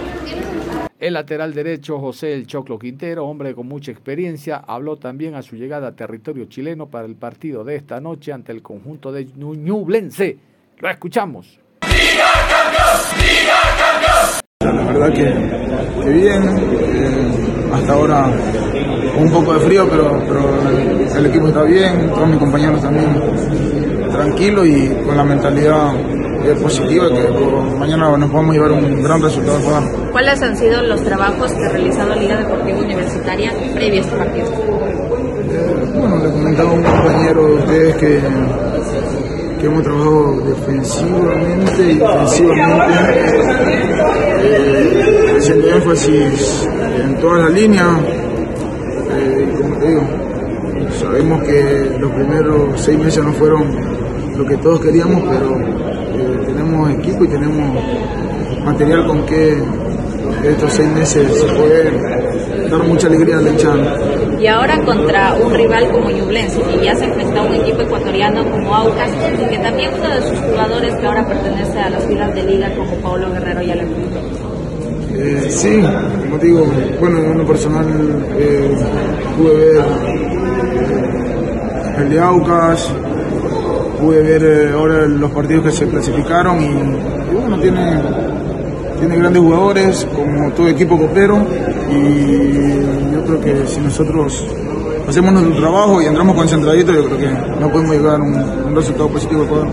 El 1.00 1.14
lateral 1.14 1.52
derecho 1.52 1.98
José 1.98 2.32
El 2.34 2.46
Choclo 2.46 2.78
Quintero, 2.78 3.26
hombre 3.26 3.54
con 3.54 3.66
mucha 3.66 3.90
experiencia, 3.90 4.62
habló 4.66 4.96
también 4.96 5.34
a 5.34 5.42
su 5.42 5.56
llegada 5.56 5.88
a 5.88 5.92
territorio 5.96 6.46
chileno 6.46 6.86
para 6.86 7.04
el 7.04 7.16
partido 7.16 7.64
de 7.64 7.76
esta 7.76 8.00
noche 8.00 8.32
ante 8.32 8.52
el 8.52 8.62
conjunto 8.62 9.12
de 9.12 9.26
Ñublense. 9.36 10.38
Lo 10.84 10.90
escuchamos. 10.90 11.58
La 14.60 14.82
verdad 14.92 15.12
que, 15.14 16.02
que 16.02 16.10
bien, 16.10 16.42
eh, 16.42 17.72
hasta 17.72 17.92
ahora 17.94 18.26
un 19.16 19.30
poco 19.32 19.54
de 19.54 19.60
frío, 19.60 19.88
pero, 19.88 20.22
pero 20.28 20.68
el, 20.68 21.08
el 21.16 21.26
equipo 21.26 21.48
está 21.48 21.62
bien, 21.62 22.10
todos 22.10 22.28
mis 22.28 22.38
compañeros 22.38 22.82
también 22.82 23.18
tranquilos 24.12 24.66
y 24.66 24.88
con 25.06 25.16
la 25.16 25.24
mentalidad 25.24 25.96
eh, 25.96 26.54
positiva 26.60 27.08
que 27.08 27.30
mañana 27.78 28.18
nos 28.18 28.30
podemos 28.30 28.54
llevar 28.54 28.72
un 28.72 29.02
gran 29.02 29.22
resultado. 29.22 29.58
¿Cuáles 30.12 30.42
han 30.42 30.54
sido 30.54 30.82
los 30.82 31.02
trabajos 31.02 31.50
que 31.50 31.64
ha 31.64 31.68
realizado 31.70 32.14
Liga 32.14 32.36
Deportiva 32.36 32.78
Universitaria 32.78 33.52
previo 33.72 34.02
a 34.02 34.04
este 34.04 34.16
partido? 34.18 34.50
Bueno, 35.94 36.18
le 36.22 36.30
comentaba 36.30 36.68
a 36.68 36.74
un 36.74 36.82
compañero 36.82 37.46
de 37.46 37.54
ustedes 37.54 37.96
que, 37.96 38.20
que 39.58 39.66
hemos 39.66 39.82
trabajado 39.82 40.40
defensivamente 40.40 41.92
y 41.92 42.00
ofensivamente, 42.00 42.94
eh, 44.42 45.36
haciendo 45.38 45.68
énfasis 45.68 46.68
en 47.02 47.16
todas 47.20 47.42
las 47.42 47.52
líneas. 47.52 48.00
Eh, 49.16 49.54
como 49.60 49.76
te 49.76 49.88
digo, 49.88 50.02
sabemos 50.98 51.42
que 51.44 51.96
los 51.98 52.10
primeros 52.12 52.80
seis 52.80 52.98
meses 52.98 53.24
no 53.24 53.32
fueron 53.32 53.64
lo 54.36 54.46
que 54.46 54.56
todos 54.56 54.80
queríamos, 54.80 55.22
pero 55.30 55.56
eh, 55.58 56.40
tenemos 56.46 56.90
equipo 56.90 57.24
y 57.24 57.28
tenemos 57.28 57.82
material 58.64 59.06
con 59.06 59.24
que 59.26 59.58
estos 60.44 60.72
seis 60.72 60.88
meses 60.90 61.40
se 61.40 61.46
puede 61.46 62.68
dar 62.68 62.82
mucha 62.82 63.06
alegría 63.06 63.38
a 63.38 63.40
la 63.40 63.50
hinchada. 63.50 64.13
Y 64.40 64.46
ahora 64.46 64.78
contra 64.84 65.34
un 65.34 65.52
rival 65.54 65.90
como 65.90 66.10
Ñublense, 66.10 66.60
que 66.62 66.84
ya 66.84 66.94
se 66.94 67.04
enfrenta 67.04 67.40
a 67.40 67.42
un 67.44 67.54
equipo 67.54 67.82
ecuatoriano 67.82 68.44
como 68.50 68.74
Aucas, 68.74 69.10
que 69.50 69.58
también 69.58 69.90
uno 69.98 70.10
de 70.10 70.22
sus 70.22 70.38
jugadores 70.38 70.94
que 70.94 71.06
ahora 71.06 71.26
pertenece 71.26 71.78
a 71.78 71.90
las 71.90 72.04
filas 72.04 72.34
de 72.34 72.42
Liga 72.42 72.70
como 72.76 72.94
Paulo 72.96 73.30
Guerrero 73.32 73.62
ya 73.62 73.74
le 73.74 73.82
enfrentó. 73.82 74.20
Eh, 75.16 75.46
sí, 75.48 75.80
como 76.24 76.38
digo, 76.38 76.66
bueno, 76.98 77.18
en 77.18 77.38
lo 77.38 77.46
personal 77.46 77.86
eh, 78.36 78.76
pude 79.38 79.54
ver 79.56 79.84
el 82.00 82.10
de 82.10 82.20
Aucas, 82.20 82.90
pude 84.00 84.22
ver 84.22 84.42
eh, 84.44 84.72
ahora 84.72 85.06
los 85.06 85.30
partidos 85.30 85.66
que 85.66 85.70
se 85.70 85.88
clasificaron 85.88 86.60
y, 86.60 86.66
y 86.66 87.34
bueno, 87.34 87.58
tiene, 87.60 88.02
tiene 89.06 89.18
grandes 89.18 89.42
jugadores 89.42 90.04
como 90.06 90.50
todo 90.52 90.66
equipo 90.66 90.96
copero 90.96 91.46
y 91.90 93.12
yo 93.12 93.22
creo 93.26 93.40
que 93.40 93.66
si 93.66 93.78
nosotros 93.80 94.46
hacemos 95.06 95.30
nuestro 95.32 95.56
trabajo 95.60 96.00
y 96.00 96.06
entramos 96.06 96.34
concentraditos, 96.34 96.94
yo 96.94 97.04
creo 97.04 97.18
que 97.18 97.60
no 97.60 97.70
podemos 97.70 97.96
llegar 97.96 98.20
a 98.20 98.22
un, 98.22 98.74
resultado 98.74 99.10
positivo 99.10 99.42
al 99.42 99.46
Ecuador. 99.46 99.68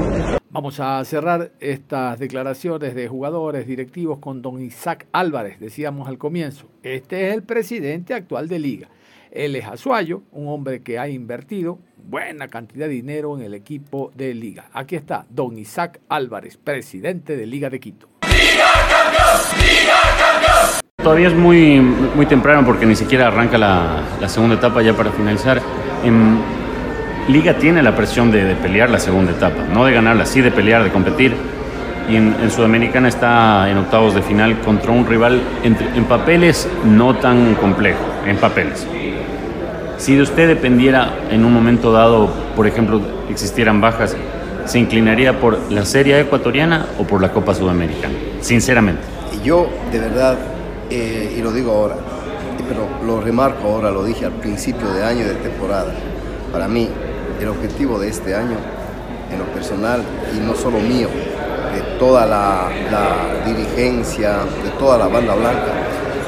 Vamos 0.50 0.82
a 0.82 1.04
cerrar 1.06 1.54
estas 1.62 2.20
declaraciones 2.20 2.94
de 2.94 3.08
jugadores 3.08 3.66
directivos 3.66 4.20
con 4.20 4.42
don 4.42 4.62
Isaac 4.62 5.08
Álvarez, 5.14 5.62
decíamos 5.62 6.10
al 6.10 6.18
comienzo. 6.18 6.68
Este 6.84 7.30
es 7.30 7.34
el 7.34 7.44
presidente 7.44 8.14
actual 8.14 8.50
de 8.50 8.60
Liga. 8.60 8.90
Él 9.32 9.56
es 9.56 9.66
Azuayo, 9.66 10.24
un 10.34 10.50
hombre 10.50 10.82
que 10.82 11.00
ha 11.00 11.08
invertido 11.08 11.80
buena 12.04 12.50
cantidad 12.50 12.88
de 12.88 12.96
dinero 12.96 13.38
en 13.38 13.44
el 13.46 13.54
equipo 13.54 14.12
de 14.14 14.34
Liga. 14.34 14.70
Aquí 14.74 14.98
está 14.98 15.26
don 15.30 15.58
Isaac 15.58 16.02
Álvarez, 16.10 16.58
presidente 16.58 17.38
de 17.38 17.46
Liga 17.46 17.70
de 17.70 17.80
Quito. 17.80 18.11
Todavía 21.04 21.30
es 21.30 21.34
muy, 21.34 21.80
muy 21.80 22.28
temprano 22.28 22.64
porque 22.64 22.86
ni 22.86 22.96
siquiera 22.96 23.28
arranca 23.28 23.58
la, 23.58 24.02
la 24.20 24.30
segunda 24.30 24.56
etapa 24.56 24.84
ya 24.84 24.94
para 24.94 25.12
finalizar. 25.12 25.60
En 26.04 26.40
Liga 27.28 27.56
tiene 27.56 27.82
la 27.82 27.96
presión 27.96 28.32
de, 28.32 28.44
de, 28.44 28.56
pelear 28.56 28.90
la 28.90 29.00
segunda 29.00 29.32
etapa, 29.32 29.64
no 29.74 29.86
de 29.86 29.94
ganarla, 29.94 30.26
sí 30.26 30.42
de 30.42 30.52
pelear, 30.52 30.84
de 30.84 30.92
competir. 30.92 31.34
Y 32.08 32.16
en, 32.16 32.36
en 32.42 32.52
Sudamericana 32.52 33.08
está 33.08 33.70
en 33.70 33.78
octavos 33.78 34.14
de 34.14 34.22
final 34.22 34.60
contra 34.60 34.92
un 34.92 35.08
rival 35.08 35.42
entre, 35.64 35.88
en 35.96 36.06
papeles 36.06 36.70
no 36.86 37.16
tan 37.16 37.56
complejo, 37.56 38.04
en 38.28 38.38
papeles. 38.38 38.86
Si 39.98 40.16
de 40.16 40.22
usted 40.22 40.48
dependiera 40.48 41.14
en 41.32 41.46
un 41.46 41.54
momento 41.54 41.92
dado, 41.92 42.32
por 42.56 42.68
ejemplo, 42.68 43.02
existieran 43.30 43.82
bajas, 43.82 44.16
¿se 44.66 44.80
inclinaría 44.80 45.40
por 45.40 45.58
la 45.72 45.86
Serie 45.86 46.20
Ecuatoriana 46.20 46.86
o 47.00 47.04
por 47.04 47.22
la 47.22 47.32
Copa 47.32 47.56
Sudamericana? 47.56 48.16
Sinceramente. 48.42 49.21
Yo, 49.44 49.68
de 49.92 50.00
verdad, 50.00 50.38
eh, 50.92 51.36
y 51.36 51.42
lo 51.42 51.52
digo 51.52 51.72
ahora, 51.72 51.96
pero 52.68 52.88
lo 53.06 53.22
remarco 53.22 53.68
ahora, 53.68 53.90
lo 53.90 54.04
dije 54.04 54.26
al 54.26 54.34
principio 54.34 54.88
de 54.94 55.04
año 55.04 55.26
de 55.26 55.34
temporada. 55.36 55.92
Para 56.52 56.68
mí, 56.68 56.88
el 57.40 57.48
objetivo 57.48 57.98
de 57.98 58.10
este 58.10 58.36
año, 58.36 58.56
en 59.32 59.40
lo 59.40 59.46
personal, 59.46 60.04
y 60.36 60.40
no 60.40 60.54
solo 60.54 60.80
mío, 60.80 61.08
de 61.74 61.82
toda 61.98 62.28
la, 62.28 62.70
la 62.92 63.44
dirigencia, 63.46 64.40
de 64.64 64.70
toda 64.78 65.00
la 65.00 65.08
banda 65.08 65.34
blanca, 65.34 65.74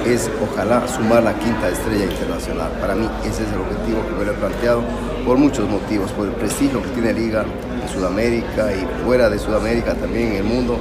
es 0.08 0.30
ojalá 0.42 0.88
sumar 0.88 1.24
la 1.24 1.34
quinta 1.34 1.70
estrella 1.70 2.06
internacional. 2.06 2.72
Para 2.82 2.96
mí 2.96 3.08
ese 3.24 3.44
es 3.44 3.52
el 3.52 3.60
objetivo 3.62 4.02
que 4.08 4.16
me 4.20 4.26
lo 4.26 4.32
he 4.32 4.36
planteado 4.36 4.82
por 5.26 5.38
muchos 5.38 5.70
motivos, 5.70 6.12
por 6.12 6.28
el 6.28 6.34
prestigio 6.34 6.82
que 6.82 6.90
tiene 6.90 7.14
Liga 7.14 7.44
en 7.82 7.90
Sudamérica 7.90 8.72
y 8.74 9.06
fuera 9.06 9.30
de 9.30 9.38
Sudamérica 9.38 9.94
también 9.94 10.32
en 10.32 10.36
el 10.38 10.44
mundo. 10.44 10.78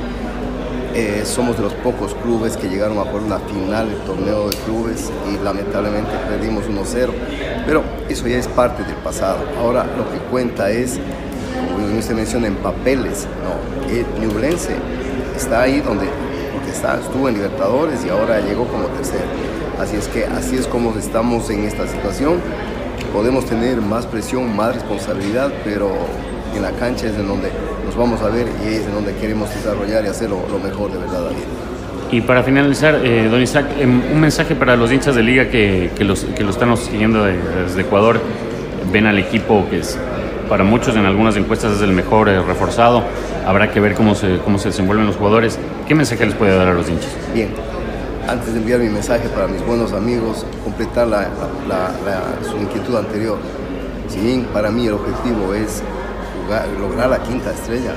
Eh, 0.95 1.23
somos 1.25 1.57
de 1.57 1.63
los 1.63 1.73
pocos 1.73 2.15
clubes 2.23 2.59
que 2.59 2.69
llegaron 2.69 2.99
a 2.99 3.03
jugar 3.03 3.23
una 3.23 3.39
final 3.39 3.89
del 3.89 3.99
torneo 4.01 4.51
de 4.51 4.57
clubes 4.59 5.11
y 5.27 5.43
lamentablemente 5.43 6.11
perdimos 6.29 6.65
1-0. 6.65 7.11
Pero 7.65 7.83
eso 8.11 8.29
ya 8.29 8.37
es 8.37 8.47
parte 8.47 8.85
del 8.85 8.97
pasado. 8.97 9.39
Ahora 9.59 9.87
lo 9.97 10.11
que 10.11 10.19
cuenta 10.31 10.71
es, 10.71 10.99
como 11.73 11.99
usted 11.99 12.15
menciona, 12.15 12.47
en 12.47 12.57
papeles. 12.57 13.27
No, 13.43 13.91
el 13.91 14.05
Ñublense 14.21 14.77
está 15.35 15.63
ahí 15.63 15.81
donde 15.81 16.07
porque 16.53 16.71
está, 16.71 17.01
estuvo 17.01 17.27
en 17.27 17.37
Libertadores 17.37 18.05
y 18.05 18.11
ahora 18.11 18.41
llegó 18.41 18.67
como 18.67 18.85
tercero. 18.89 19.25
Así 19.81 19.97
es 19.97 20.09
que 20.09 20.27
así 20.27 20.57
es 20.57 20.67
como 20.67 20.95
estamos 20.99 21.49
en 21.49 21.65
esta 21.65 21.89
situación. 21.89 22.39
Podemos 23.15 23.47
tener 23.47 23.81
más 23.81 24.05
presión, 24.05 24.55
más 24.55 24.75
responsabilidad, 24.75 25.51
pero 25.65 25.91
en 26.57 26.63
la 26.63 26.73
cancha 26.73 27.07
es 27.07 27.17
en 27.17 27.27
donde 27.27 27.51
nos 27.85 27.97
vamos 27.97 28.21
a 28.23 28.29
ver 28.29 28.47
y 28.65 28.75
es 28.75 28.87
en 28.87 28.95
donde 28.95 29.15
queremos 29.15 29.49
desarrollar 29.55 30.05
y 30.05 30.09
hacer 30.09 30.31
lo, 30.31 30.47
lo 30.49 30.59
mejor 30.59 30.93
de 30.93 30.99
verdad 30.99 31.25
David. 31.25 31.45
Y 32.11 32.21
para 32.21 32.43
finalizar, 32.43 33.01
eh, 33.03 33.27
don 33.31 33.41
Isaac, 33.41 33.67
eh, 33.79 33.87
un 33.87 34.21
mensaje 34.21 34.55
para 34.55 34.77
los 34.77 34.93
hinchas 34.93 35.15
de 35.15 35.23
liga 35.23 35.49
que, 35.49 35.91
que, 35.97 36.05
los, 36.05 36.25
que 36.25 36.45
lo 36.45 36.51
están 36.51 36.77
siguiendo 36.77 37.25
de, 37.25 37.39
desde 37.65 37.81
Ecuador, 37.81 38.21
ven 38.93 39.07
al 39.07 39.19
equipo 39.19 39.67
que 39.71 39.79
es, 39.79 39.99
para 40.47 40.63
muchos 40.63 40.95
en 40.95 41.07
algunas 41.07 41.37
encuestas 41.37 41.73
es 41.77 41.81
el 41.81 41.93
mejor 41.93 42.29
eh, 42.29 42.43
reforzado, 42.43 43.03
habrá 43.47 43.71
que 43.71 43.81
ver 43.81 43.95
cómo 43.95 44.15
se, 44.15 44.39
cómo 44.45 44.59
se 44.59 44.69
desenvuelven 44.69 45.07
los 45.07 45.17
jugadores. 45.17 45.59
¿Qué 45.89 45.95
mensaje 45.95 46.27
les 46.27 46.35
puede 46.35 46.55
dar 46.55 46.69
a 46.69 46.75
los 46.75 46.87
hinchas? 46.91 47.17
Bien, 47.33 47.49
antes 48.29 48.53
de 48.53 48.61
enviar 48.61 48.81
mi 48.81 48.91
mensaje 48.91 49.29
para 49.31 49.49
mis 49.49 49.65
buenos 49.65 49.95
amigos, 49.95 50.45
completar 50.63 51.09
la, 51.09 51.29
la, 51.67 51.93
la, 52.05 52.47
su 52.47 52.59
inquietud 52.59 52.95
anterior. 52.95 53.39
Si 54.09 54.21
bien 54.21 54.45
para 54.53 54.71
mí 54.71 54.87
el 54.87 54.93
objetivo 54.93 55.55
es 55.55 55.83
lograr 56.81 57.11
la 57.11 57.23
quinta 57.23 57.51
estrella, 57.53 57.93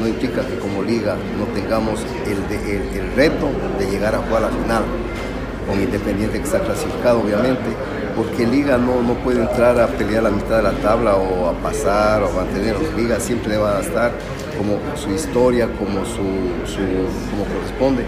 no 0.00 0.08
implica 0.08 0.42
que 0.46 0.58
como 0.58 0.82
liga 0.82 1.16
no 1.38 1.46
tengamos 1.54 2.00
el, 2.26 2.56
el, 2.56 2.98
el, 2.98 3.12
reto 3.16 3.48
de 3.78 3.90
llegar 3.90 4.14
a 4.14 4.18
jugar 4.18 4.42
la 4.42 4.48
final 4.48 4.84
con 5.66 5.80
Independiente 5.80 6.38
que 6.38 6.44
está 6.44 6.60
clasificado 6.60 7.20
obviamente, 7.20 7.64
porque 8.14 8.46
Liga 8.46 8.78
no, 8.78 9.02
no 9.02 9.14
puede 9.14 9.40
entrar 9.40 9.78
a 9.80 9.88
pelear 9.88 10.22
la 10.22 10.30
mitad 10.30 10.58
de 10.58 10.62
la 10.62 10.72
tabla 10.72 11.16
o 11.16 11.48
a 11.48 11.52
pasar 11.54 12.22
o 12.22 12.28
a 12.28 12.32
mantener, 12.32 12.76
Liga 12.96 13.18
siempre 13.18 13.56
va 13.56 13.78
a 13.78 13.80
estar 13.80 14.12
como 14.56 14.78
su 14.96 15.10
historia, 15.10 15.68
como, 15.78 16.04
su, 16.06 16.24
su, 16.66 16.80
como 17.30 17.44
corresponde, 17.52 18.04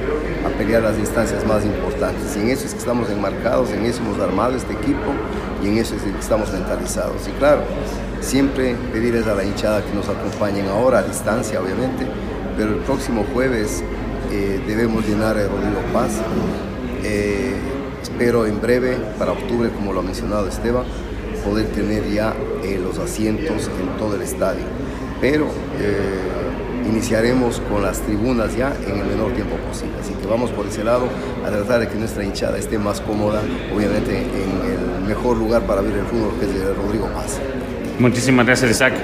a 0.46 0.48
pelear 0.56 0.82
las 0.82 0.98
instancias 0.98 1.46
más 1.46 1.64
importantes. 1.64 2.36
Y 2.36 2.40
en 2.40 2.48
eso 2.48 2.66
es 2.66 2.72
que 2.72 2.78
estamos 2.78 3.10
enmarcados, 3.10 3.70
en 3.70 3.84
eso 3.84 4.00
hemos 4.02 4.18
armado 4.20 4.56
este 4.56 4.72
equipo 4.72 5.12
y 5.62 5.68
en 5.68 5.78
eso 5.78 5.94
es 5.94 6.02
que 6.02 6.10
estamos 6.18 6.50
mentalizados. 6.52 7.28
Y 7.28 7.32
claro, 7.32 7.62
siempre 8.20 8.74
pedirles 8.92 9.26
a 9.26 9.34
la 9.34 9.44
hinchada 9.44 9.84
que 9.84 9.94
nos 9.94 10.08
acompañen 10.08 10.66
ahora, 10.68 10.98
a 10.98 11.02
distancia 11.02 11.60
obviamente, 11.60 12.06
pero 12.56 12.74
el 12.74 12.80
próximo 12.80 13.24
jueves 13.32 13.82
eh, 14.32 14.60
debemos 14.66 15.06
llenar 15.06 15.36
el 15.36 15.48
Rodrigo 15.48 15.80
Paz. 15.92 16.12
Eh, 17.04 17.54
espero 18.02 18.46
en 18.46 18.60
breve, 18.60 18.96
para 19.18 19.32
octubre, 19.32 19.70
como 19.70 19.92
lo 19.92 20.00
ha 20.00 20.02
mencionado 20.02 20.48
Esteban, 20.48 20.84
poder 21.44 21.66
tener 21.68 22.10
ya 22.10 22.34
eh, 22.64 22.78
los 22.82 22.98
asientos 22.98 23.70
en 23.80 23.96
todo 23.96 24.16
el 24.16 24.22
estadio. 24.22 24.64
Pero 25.20 25.48
iniciaremos 26.86 27.60
con 27.68 27.82
las 27.82 28.00
tribunas 28.00 28.56
ya 28.56 28.72
en 28.86 28.98
el 28.98 29.06
menor 29.06 29.32
tiempo 29.32 29.56
posible. 29.56 29.94
Así 30.00 30.14
que 30.14 30.26
vamos 30.26 30.50
por 30.50 30.66
ese 30.66 30.84
lado 30.84 31.06
a 31.44 31.50
tratar 31.50 31.80
de 31.80 31.88
que 31.88 31.96
nuestra 31.96 32.24
hinchada 32.24 32.58
esté 32.58 32.78
más 32.78 33.00
cómoda, 33.00 33.40
obviamente 33.74 34.16
en 34.18 35.00
el 35.00 35.06
mejor 35.06 35.36
lugar 35.36 35.62
para 35.62 35.80
ver 35.80 35.96
el 35.96 36.06
fútbol, 36.06 36.32
que 36.38 36.46
es 36.46 36.54
el 36.54 36.74
Rodrigo 36.76 37.06
Paz. 37.14 37.40
Muchísimas 37.98 38.46
gracias, 38.46 38.70
Isaac. 38.70 38.94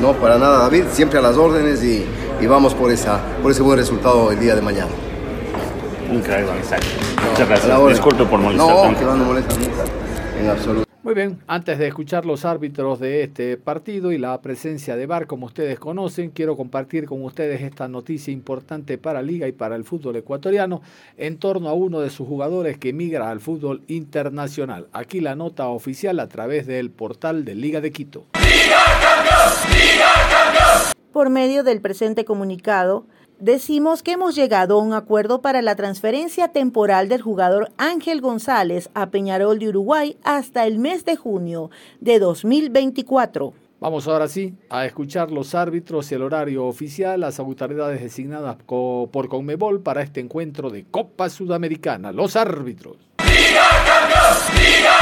No, 0.00 0.12
para 0.14 0.38
nada, 0.38 0.60
David, 0.60 0.84
siempre 0.92 1.18
a 1.18 1.22
las 1.22 1.36
órdenes 1.36 1.82
y, 1.82 2.04
y 2.40 2.46
vamos 2.46 2.74
por, 2.74 2.90
esa, 2.90 3.20
por 3.42 3.50
ese 3.50 3.62
buen 3.62 3.78
resultado 3.78 4.30
el 4.30 4.40
día 4.40 4.54
de 4.54 4.62
mañana. 4.62 4.90
Increíble, 6.12 6.52
Isaac. 6.60 6.82
No, 7.16 7.30
Muchas 7.30 7.48
gracias. 7.48 7.88
Disculpe 7.88 8.24
por 8.24 8.40
molestar. 8.40 8.68
No, 8.68 8.82
tanto. 8.82 8.98
que 9.00 9.04
no 9.04 9.16
molesta 9.16 9.54
nunca, 9.54 9.84
en 10.40 10.48
absoluto. 10.48 10.89
Muy 11.02 11.14
bien, 11.14 11.40
antes 11.46 11.78
de 11.78 11.86
escuchar 11.86 12.26
los 12.26 12.44
árbitros 12.44 13.00
de 13.00 13.22
este 13.22 13.56
partido 13.56 14.12
y 14.12 14.18
la 14.18 14.38
presencia 14.42 14.96
de 14.96 15.06
VAR, 15.06 15.26
como 15.26 15.46
ustedes 15.46 15.78
conocen, 15.78 16.28
quiero 16.28 16.58
compartir 16.58 17.06
con 17.06 17.24
ustedes 17.24 17.62
esta 17.62 17.88
noticia 17.88 18.34
importante 18.34 18.98
para 18.98 19.22
Liga 19.22 19.48
y 19.48 19.52
para 19.52 19.76
el 19.76 19.84
fútbol 19.84 20.16
ecuatoriano 20.16 20.82
en 21.16 21.38
torno 21.38 21.70
a 21.70 21.72
uno 21.72 22.00
de 22.00 22.10
sus 22.10 22.28
jugadores 22.28 22.76
que 22.76 22.92
migra 22.92 23.30
al 23.30 23.40
fútbol 23.40 23.82
internacional. 23.86 24.88
Aquí 24.92 25.20
la 25.20 25.34
nota 25.36 25.68
oficial 25.68 26.20
a 26.20 26.28
través 26.28 26.66
del 26.66 26.90
portal 26.90 27.46
de 27.46 27.54
Liga 27.54 27.80
de 27.80 27.92
Quito. 27.92 28.26
¡Liga 28.34 28.84
campeón! 29.00 29.72
¡Liga 29.72 30.12
campeón! 30.30 30.92
Por 31.14 31.30
medio 31.30 31.64
del 31.64 31.80
presente 31.80 32.26
comunicado, 32.26 33.06
decimos 33.40 34.02
que 34.02 34.12
hemos 34.12 34.34
llegado 34.34 34.78
a 34.78 34.82
un 34.82 34.92
acuerdo 34.92 35.40
para 35.40 35.62
la 35.62 35.74
transferencia 35.74 36.48
temporal 36.48 37.08
del 37.08 37.22
jugador 37.22 37.70
Ángel 37.78 38.20
González 38.20 38.90
a 38.94 39.10
Peñarol 39.10 39.58
de 39.58 39.68
Uruguay 39.68 40.16
hasta 40.22 40.66
el 40.66 40.78
mes 40.78 41.04
de 41.04 41.16
junio 41.16 41.70
de 42.00 42.18
2024. 42.18 43.54
Vamos 43.80 44.06
ahora 44.06 44.28
sí 44.28 44.54
a 44.68 44.84
escuchar 44.84 45.30
los 45.30 45.54
árbitros 45.54 46.12
y 46.12 46.14
el 46.14 46.22
horario 46.22 46.66
oficial, 46.66 47.20
las 47.20 47.38
autoridades 47.38 48.02
designadas 48.02 48.56
por 48.66 49.28
Conmebol 49.28 49.80
para 49.80 50.02
este 50.02 50.20
encuentro 50.20 50.68
de 50.68 50.84
Copa 50.84 51.30
Sudamericana. 51.30 52.12
Los 52.12 52.36
árbitros. 52.36 52.98
¡Liga 53.24 53.68
campeón! 53.86 54.36
¡Liga! 54.54 54.99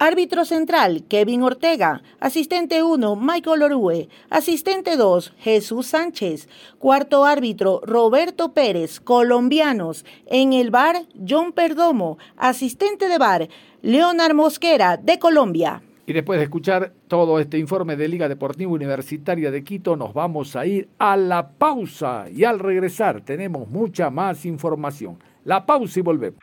Árbitro 0.00 0.44
central, 0.44 1.02
Kevin 1.08 1.42
Ortega. 1.42 2.02
Asistente 2.20 2.84
1, 2.84 3.16
Michael 3.16 3.64
Orue. 3.64 4.08
Asistente 4.30 4.96
2, 4.96 5.34
Jesús 5.38 5.88
Sánchez. 5.88 6.48
Cuarto 6.78 7.24
árbitro, 7.24 7.80
Roberto 7.84 8.52
Pérez, 8.52 9.00
colombianos. 9.00 10.04
En 10.26 10.52
el 10.52 10.70
bar, 10.70 11.02
John 11.28 11.50
Perdomo. 11.52 12.16
Asistente 12.36 13.08
de 13.08 13.18
bar, 13.18 13.48
Leonard 13.82 14.34
Mosquera, 14.34 14.98
de 14.98 15.18
Colombia. 15.18 15.82
Y 16.06 16.12
después 16.12 16.38
de 16.38 16.44
escuchar 16.44 16.92
todo 17.08 17.40
este 17.40 17.58
informe 17.58 17.96
de 17.96 18.06
Liga 18.06 18.28
Deportiva 18.28 18.70
Universitaria 18.70 19.50
de 19.50 19.64
Quito, 19.64 19.96
nos 19.96 20.14
vamos 20.14 20.54
a 20.54 20.64
ir 20.64 20.88
a 20.98 21.16
la 21.16 21.50
pausa. 21.50 22.26
Y 22.32 22.44
al 22.44 22.60
regresar 22.60 23.22
tenemos 23.22 23.68
mucha 23.68 24.10
más 24.10 24.46
información. 24.46 25.18
La 25.42 25.66
pausa 25.66 25.98
y 25.98 26.02
volvemos. 26.02 26.38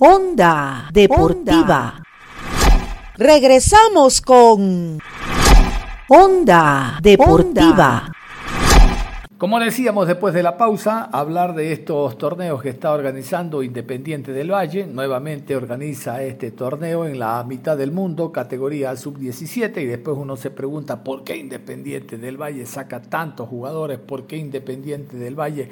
Onda 0.00 0.88
Deportiva. 0.90 2.02
Regresamos 3.16 4.20
con 4.20 4.98
Onda 6.08 6.98
Deportiva. 7.00 8.10
Como 9.38 9.60
decíamos 9.60 10.08
después 10.08 10.34
de 10.34 10.42
la 10.42 10.56
pausa, 10.56 11.04
hablar 11.12 11.54
de 11.54 11.72
estos 11.72 12.18
torneos 12.18 12.60
que 12.60 12.70
está 12.70 12.90
organizando 12.90 13.62
Independiente 13.62 14.32
del 14.32 14.50
Valle. 14.50 14.86
Nuevamente 14.86 15.54
organiza 15.54 16.24
este 16.24 16.50
torneo 16.50 17.06
en 17.06 17.20
la 17.20 17.44
mitad 17.44 17.76
del 17.76 17.92
mundo, 17.92 18.32
categoría 18.32 18.96
sub-17, 18.96 19.82
y 19.82 19.86
después 19.86 20.16
uno 20.18 20.34
se 20.36 20.50
pregunta 20.50 21.04
por 21.04 21.22
qué 21.22 21.36
Independiente 21.36 22.18
del 22.18 22.36
Valle 22.36 22.66
saca 22.66 23.00
tantos 23.00 23.48
jugadores, 23.48 24.00
por 24.00 24.26
qué 24.26 24.38
Independiente 24.38 25.16
del 25.16 25.38
Valle 25.38 25.68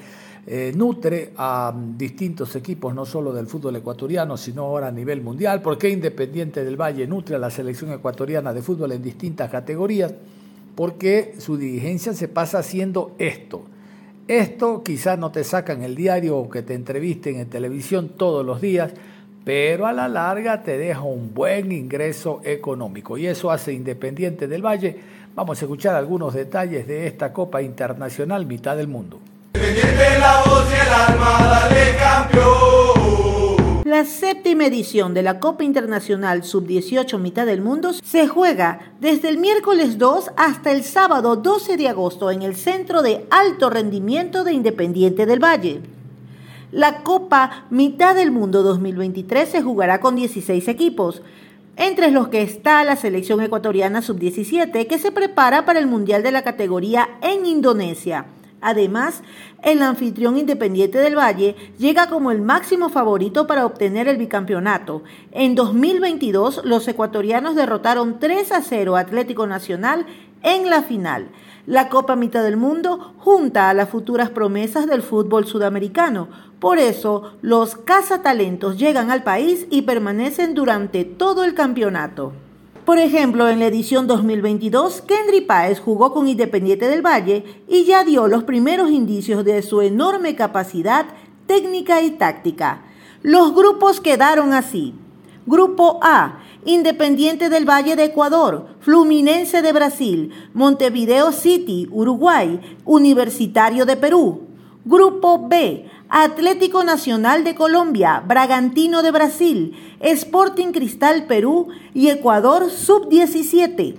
eh, 0.47 0.73
nutre 0.75 1.33
a 1.37 1.73
distintos 1.97 2.57
equipos, 2.57 2.95
no 2.95 3.07
solo 3.07 3.33
del 3.33 3.47
fútbol 3.47 3.77
ecuatoriano, 3.77 4.37
sino 4.37 4.63
ahora 4.63 4.89
a 4.89 4.93
nivel 4.93 5.23
mundial, 5.23 5.63
por 5.63 5.79
qué 5.79 5.91
Independiente 5.91 6.65
del 6.65 6.81
Valle 6.81 7.07
nutre 7.07 7.37
a 7.37 7.39
la 7.39 7.51
selección 7.51 7.93
ecuatoriana 7.93 8.53
de 8.53 8.63
fútbol 8.63 8.93
en 8.93 9.03
distintas 9.03 9.51
categorías 9.51 10.15
porque 10.75 11.35
su 11.39 11.57
dirigencia 11.57 12.15
se 12.15 12.29
pasa 12.29 12.59
haciendo 12.59 13.15
esto. 13.19 13.63
Esto 14.29 14.83
quizás 14.83 15.19
no 15.19 15.33
te 15.33 15.45
sacan 15.45 15.83
el 15.83 15.95
diario 15.95 16.39
o 16.39 16.49
que 16.49 16.63
te 16.63 16.75
entrevisten 16.75 17.37
en 17.37 17.51
televisión 17.51 18.11
todos 18.17 18.47
los 18.47 18.61
días, 18.61 18.93
pero 19.45 19.87
a 19.87 19.93
la 19.93 20.09
larga 20.09 20.63
te 20.63 20.79
deja 20.79 21.03
un 21.03 21.35
buen 21.35 21.73
ingreso 21.73 22.41
económico 22.45 23.19
y 23.19 23.27
eso 23.27 23.51
hace 23.51 23.73
Independiente 23.73 24.47
del 24.47 24.65
Valle. 24.65 24.97
Vamos 25.35 25.61
a 25.61 25.65
escuchar 25.65 25.97
algunos 25.97 26.35
detalles 26.35 26.87
de 26.87 27.07
esta 27.07 27.33
Copa 27.33 27.63
Internacional 27.63 28.47
Mitad 28.47 28.77
del 28.77 28.89
Mundo. 28.89 29.19
La 33.93 34.07
séptima 34.07 34.65
edición 34.65 35.13
de 35.13 35.23
la 35.23 35.39
Copa 35.39 35.65
Internacional 35.65 36.45
Sub-18 36.45 37.19
Mitad 37.19 37.45
del 37.45 37.61
Mundo 37.61 37.93
se 37.93 38.27
juega 38.27 38.95
desde 39.01 39.29
el 39.29 39.37
miércoles 39.39 39.99
2 39.99 40.31
hasta 40.37 40.73
el 40.73 40.83
sábado 40.83 41.37
12 41.37 41.77
de 41.77 41.89
agosto 41.89 42.31
en 42.31 42.41
el 42.41 42.57
Centro 42.57 43.03
de 43.03 43.27
Alto 43.31 43.69
Rendimiento 43.69 44.45
de 44.45 44.55
Independiente 44.55 45.27
del 45.27 45.45
Valle. 45.45 45.83
La 46.71 47.03
Copa 47.03 47.67
Mitad 47.69 48.15
del 48.15 48.31
Mundo 48.31 48.63
2023 48.63 49.49
se 49.49 49.63
jugará 49.63 50.01
con 50.01 50.17
16 50.17 50.67
equipos, 50.69 51.23
entre 51.77 52.11
los 52.11 52.29
que 52.29 52.43
está 52.43 52.83
la 52.85 52.97
selección 52.97 53.43
ecuatoriana 53.43 54.03
Sub-17 54.03 54.87
que 54.87 54.99
se 54.99 55.13
prepara 55.13 55.65
para 55.65 55.79
el 55.79 55.87
Mundial 55.87 56.23
de 56.23 56.33
la 56.33 56.43
categoría 56.43 57.09
en 57.21 57.47
Indonesia. 57.47 58.25
Además, 58.63 59.23
el 59.63 59.83
anfitrión 59.83 60.39
independiente 60.39 60.99
del 60.99 61.19
Valle 61.19 61.57
llega 61.79 62.09
como 62.09 62.31
el 62.31 62.41
máximo 62.41 62.89
favorito 62.89 63.47
para 63.49 63.67
obtener 63.67 64.07
el 64.07 64.17
bicampeonato. 64.17 65.03
En 65.33 65.57
2022, 65.57 66.63
los 66.65 66.87
ecuatorianos 66.87 67.57
derrotaron 67.57 68.21
3 68.21 68.53
a 68.53 68.63
0 68.63 68.97
a 68.97 69.01
Atlético 69.01 69.49
Nacional 69.49 70.07
en 70.43 70.71
la 70.71 70.83
final. 70.83 71.29
La 71.67 71.89
Copa 71.89 72.17
Mitad 72.17 72.43
del 72.43 72.57
Mundo 72.57 73.15
junta 73.19 73.69
a 73.69 73.75
las 73.75 73.89
futuras 73.89 74.31
promesas 74.31 74.87
del 74.87 75.03
fútbol 75.03 75.47
sudamericano. 75.47 76.29
Por 76.61 76.79
eso, 76.79 77.35
los 77.43 77.77
cazatalentos 77.77 78.79
llegan 78.79 79.11
al 79.11 79.25
país 79.25 79.67
y 79.71 79.83
permanecen 79.83 80.55
durante 80.55 81.05
todo 81.05 81.45
el 81.45 81.55
campeonato. 81.55 82.33
Por 82.85 82.99
ejemplo, 82.99 83.49
en 83.49 83.61
la 83.61 83.67
edición 83.67 84.09
2022, 84.09 85.03
Kendry 85.03 85.43
Páez 85.43 85.79
jugó 85.79 86.13
con 86.13 86.27
Independiente 86.27 86.89
del 86.89 87.01
Valle 87.01 87.45
y 87.69 87.85
ya 87.85 88.03
dio 88.03 88.27
los 88.27 88.43
primeros 88.43 88.91
indicios 88.91 89.45
de 89.45 89.63
su 89.63 89.83
enorme 89.83 90.35
capacidad 90.35 91.07
técnica 91.47 92.03
y 92.03 92.11
táctica. 92.11 92.83
Los 93.23 93.55
grupos 93.55 94.01
quedaron 94.01 94.53
así. 94.53 94.95
Grupo 95.47 96.01
A, 96.03 96.41
Independiente 96.65 97.51
del 97.51 97.69
Valle 97.69 97.95
de 97.95 98.05
Ecuador, 98.05 98.67
Fluminense 98.81 99.63
de 99.63 99.73
Brasil, 99.73 100.33
Montevideo 100.53 101.31
City, 101.31 101.89
Uruguay, 101.93 102.61
Universitario 102.85 103.87
de 103.87 103.97
Perú. 103.97 104.49
Grupo 104.85 105.47
B, 105.47 105.89
Atlético 106.09 106.83
Nacional 106.83 107.45
de 107.45 107.55
Colombia, 107.55 108.21
Bragantino 108.27 109.05
de 109.05 109.13
Brasil, 109.13 109.77
Sporting 110.01 110.73
Cristal 110.73 111.27
Perú 111.27 111.69
y 111.95 112.09
Ecuador 112.09 112.69
Sub-17. 112.69 113.95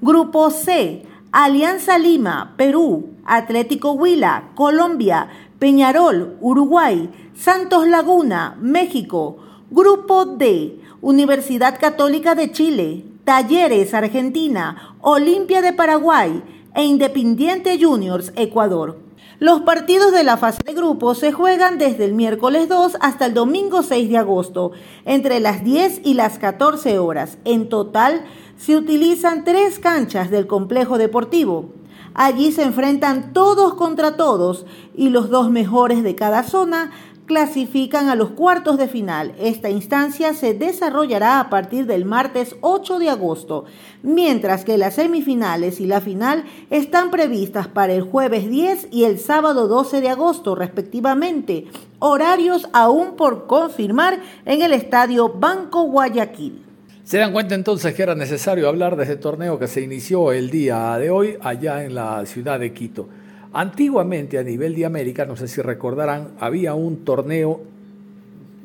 Grupo 0.00 0.50
C, 0.50 1.02
Alianza 1.32 1.98
Lima, 1.98 2.54
Perú, 2.56 3.10
Atlético 3.26 3.92
Huila, 3.92 4.48
Colombia, 4.54 5.28
Peñarol, 5.58 6.38
Uruguay, 6.40 7.10
Santos 7.36 7.86
Laguna, 7.86 8.56
México. 8.58 9.36
Grupo 9.70 10.24
D, 10.24 10.80
Universidad 11.02 11.78
Católica 11.78 12.34
de 12.34 12.50
Chile, 12.50 13.04
Talleres, 13.24 13.92
Argentina, 13.92 14.96
Olimpia 15.02 15.60
de 15.60 15.74
Paraguay 15.74 16.42
e 16.74 16.84
Independiente 16.84 17.78
Juniors, 17.78 18.32
Ecuador. 18.34 19.09
Los 19.40 19.62
partidos 19.62 20.12
de 20.12 20.22
la 20.22 20.36
fase 20.36 20.58
de 20.66 20.74
grupos 20.74 21.16
se 21.16 21.32
juegan 21.32 21.78
desde 21.78 22.04
el 22.04 22.12
miércoles 22.12 22.68
2 22.68 22.98
hasta 23.00 23.24
el 23.24 23.32
domingo 23.32 23.82
6 23.82 24.10
de 24.10 24.18
agosto, 24.18 24.72
entre 25.06 25.40
las 25.40 25.64
10 25.64 26.02
y 26.04 26.12
las 26.12 26.38
14 26.38 26.98
horas. 26.98 27.38
En 27.46 27.70
total, 27.70 28.26
se 28.58 28.76
utilizan 28.76 29.44
tres 29.44 29.78
canchas 29.78 30.30
del 30.30 30.46
complejo 30.46 30.98
deportivo. 30.98 31.70
Allí 32.12 32.52
se 32.52 32.64
enfrentan 32.64 33.32
todos 33.32 33.72
contra 33.76 34.18
todos 34.18 34.66
y 34.94 35.08
los 35.08 35.30
dos 35.30 35.50
mejores 35.50 36.02
de 36.02 36.14
cada 36.14 36.42
zona 36.42 36.90
clasifican 37.30 38.08
a 38.08 38.16
los 38.16 38.30
cuartos 38.30 38.76
de 38.76 38.88
final. 38.88 39.32
Esta 39.38 39.70
instancia 39.70 40.34
se 40.34 40.52
desarrollará 40.52 41.38
a 41.38 41.48
partir 41.48 41.86
del 41.86 42.04
martes 42.04 42.56
8 42.60 42.98
de 42.98 43.08
agosto, 43.08 43.66
mientras 44.02 44.64
que 44.64 44.76
las 44.76 44.94
semifinales 44.94 45.78
y 45.78 45.86
la 45.86 46.00
final 46.00 46.42
están 46.70 47.12
previstas 47.12 47.68
para 47.68 47.92
el 47.92 48.02
jueves 48.02 48.50
10 48.50 48.88
y 48.90 49.04
el 49.04 49.20
sábado 49.20 49.68
12 49.68 50.00
de 50.00 50.08
agosto 50.08 50.56
respectivamente, 50.56 51.66
horarios 52.00 52.68
aún 52.72 53.14
por 53.14 53.46
confirmar 53.46 54.18
en 54.44 54.62
el 54.62 54.72
estadio 54.72 55.28
Banco 55.28 55.84
Guayaquil. 55.84 56.64
Se 57.04 57.18
dan 57.18 57.32
cuenta 57.32 57.54
entonces 57.54 57.94
que 57.94 58.02
era 58.02 58.16
necesario 58.16 58.68
hablar 58.68 58.96
de 58.96 59.04
ese 59.04 59.14
torneo 59.14 59.56
que 59.56 59.68
se 59.68 59.82
inició 59.82 60.32
el 60.32 60.50
día 60.50 60.98
de 60.98 61.10
hoy 61.10 61.36
allá 61.42 61.84
en 61.84 61.94
la 61.94 62.26
ciudad 62.26 62.58
de 62.58 62.72
Quito. 62.72 63.08
Antiguamente 63.52 64.38
a 64.38 64.44
nivel 64.44 64.76
de 64.76 64.86
América, 64.86 65.26
no 65.26 65.34
sé 65.34 65.48
si 65.48 65.60
recordarán, 65.60 66.28
había 66.38 66.74
un 66.74 67.04
torneo, 67.04 67.60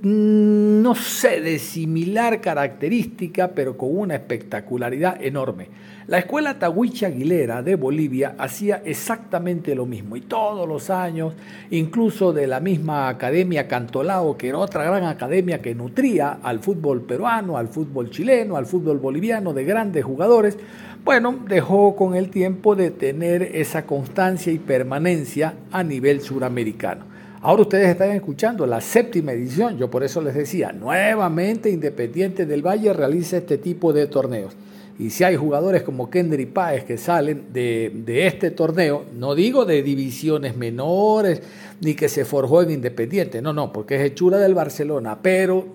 no 0.06 0.94
sé, 0.94 1.42
de 1.42 1.58
similar 1.58 2.40
característica, 2.40 3.48
pero 3.56 3.76
con 3.76 3.98
una 3.98 4.14
espectacularidad 4.14 5.20
enorme. 5.20 5.70
La 6.06 6.20
escuela 6.20 6.60
Tahuicha 6.60 7.08
Aguilera 7.08 7.64
de 7.64 7.74
Bolivia 7.74 8.36
hacía 8.38 8.84
exactamente 8.86 9.74
lo 9.74 9.88
mismo 9.88 10.16
y 10.16 10.22
todos 10.22 10.70
los 10.70 10.92
años, 10.92 11.34
incluso 11.72 12.34
de 12.34 12.46
la 12.46 12.60
misma 12.60 13.10
Academia 13.10 13.68
Cantolao, 13.68 14.38
que 14.38 14.50
era 14.50 14.60
otra 14.60 14.84
gran 14.84 15.06
academia 15.06 15.64
que 15.64 15.74
nutría 15.74 16.38
al 16.44 16.60
fútbol 16.60 17.02
peruano, 17.02 17.58
al 17.58 17.70
fútbol 17.70 18.12
chileno, 18.12 18.58
al 18.58 18.68
fútbol 18.68 19.00
boliviano 19.00 19.56
de 19.56 19.66
grandes 19.66 20.06
jugadores, 20.06 20.60
bueno, 21.04 21.36
dejó 21.48 21.96
con 21.96 22.14
el 22.14 22.30
tiempo 22.30 22.76
de 22.76 22.92
tener 22.92 23.42
esa 23.42 23.88
constancia 23.88 24.54
y 24.54 24.60
permanencia 24.60 25.56
a 25.72 25.82
nivel 25.82 26.22
suramericano. 26.22 27.15
Ahora 27.46 27.62
ustedes 27.62 27.90
están 27.90 28.10
escuchando 28.10 28.66
la 28.66 28.82
séptima 28.82 29.32
edición, 29.32 29.78
yo 29.78 29.88
por 29.88 30.04
eso 30.04 30.20
les 30.20 30.34
decía, 30.34 30.72
nuevamente 30.72 31.70
Independiente 31.70 32.48
del 32.48 32.66
Valle 32.66 32.92
realiza 32.92 33.38
este 33.38 33.60
tipo 33.60 33.94
de 33.94 34.08
torneos. 34.08 34.56
Y 34.98 35.12
si 35.12 35.24
hay 35.24 35.36
jugadores 35.36 35.84
como 35.84 36.10
Kendry 36.10 36.48
Páez 36.48 36.86
que 36.86 36.98
salen 36.98 37.54
de, 37.54 38.26
este 38.26 38.50
torneo, 38.50 39.06
no 39.16 39.36
digo 39.36 39.64
de 39.64 39.84
divisiones 39.84 40.58
menores, 40.58 41.44
ni 41.82 41.94
que 41.94 42.10
se 42.10 42.26
forjó 42.26 42.64
en 42.64 42.72
Independiente, 42.72 43.44
no, 43.44 43.54
no, 43.54 43.72
porque 43.72 43.98
es 43.98 44.02
hechura 44.02 44.40
del 44.40 44.56
Barcelona, 44.56 45.20
pero 45.22 45.68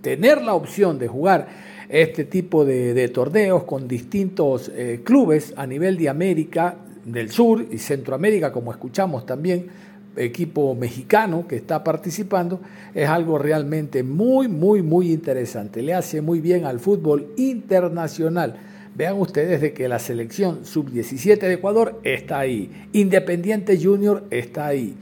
tener 0.00 0.42
la 0.42 0.54
opción 0.54 0.96
de 1.00 1.08
jugar 1.08 1.48
este 1.88 2.22
tipo 2.22 2.64
de, 2.64 3.08
torneos 3.08 3.64
con 3.64 3.88
distintos 3.88 4.70
eh, 4.72 5.00
clubes 5.02 5.54
a 5.56 5.66
nivel 5.66 5.96
de 5.96 6.08
América 6.08 6.76
del 7.04 7.32
Sur 7.32 7.66
y 7.68 7.78
Centroamérica, 7.78 8.52
como 8.52 8.70
escuchamos 8.70 9.26
también, 9.26 9.87
equipo 10.18 10.74
mexicano 10.74 11.46
que 11.48 11.56
está 11.56 11.84
participando, 11.84 12.60
es 12.94 13.08
algo 13.08 13.38
realmente 13.38 14.02
muy, 14.02 14.48
muy, 14.48 14.82
muy 14.82 15.12
interesante. 15.12 15.82
Le 15.82 15.94
hace 15.94 16.20
muy 16.20 16.40
bien 16.40 16.64
al 16.64 16.80
fútbol 16.80 17.32
internacional. 17.36 18.56
Vean 18.94 19.18
ustedes 19.20 19.60
de 19.60 19.72
que 19.72 19.88
la 19.88 19.98
selección 19.98 20.64
sub-17 20.64 21.38
de 21.38 21.52
Ecuador 21.54 22.00
está 22.02 22.40
ahí, 22.40 22.70
Independiente 22.92 23.78
Junior 23.80 24.24
está 24.30 24.66
ahí, 24.66 24.96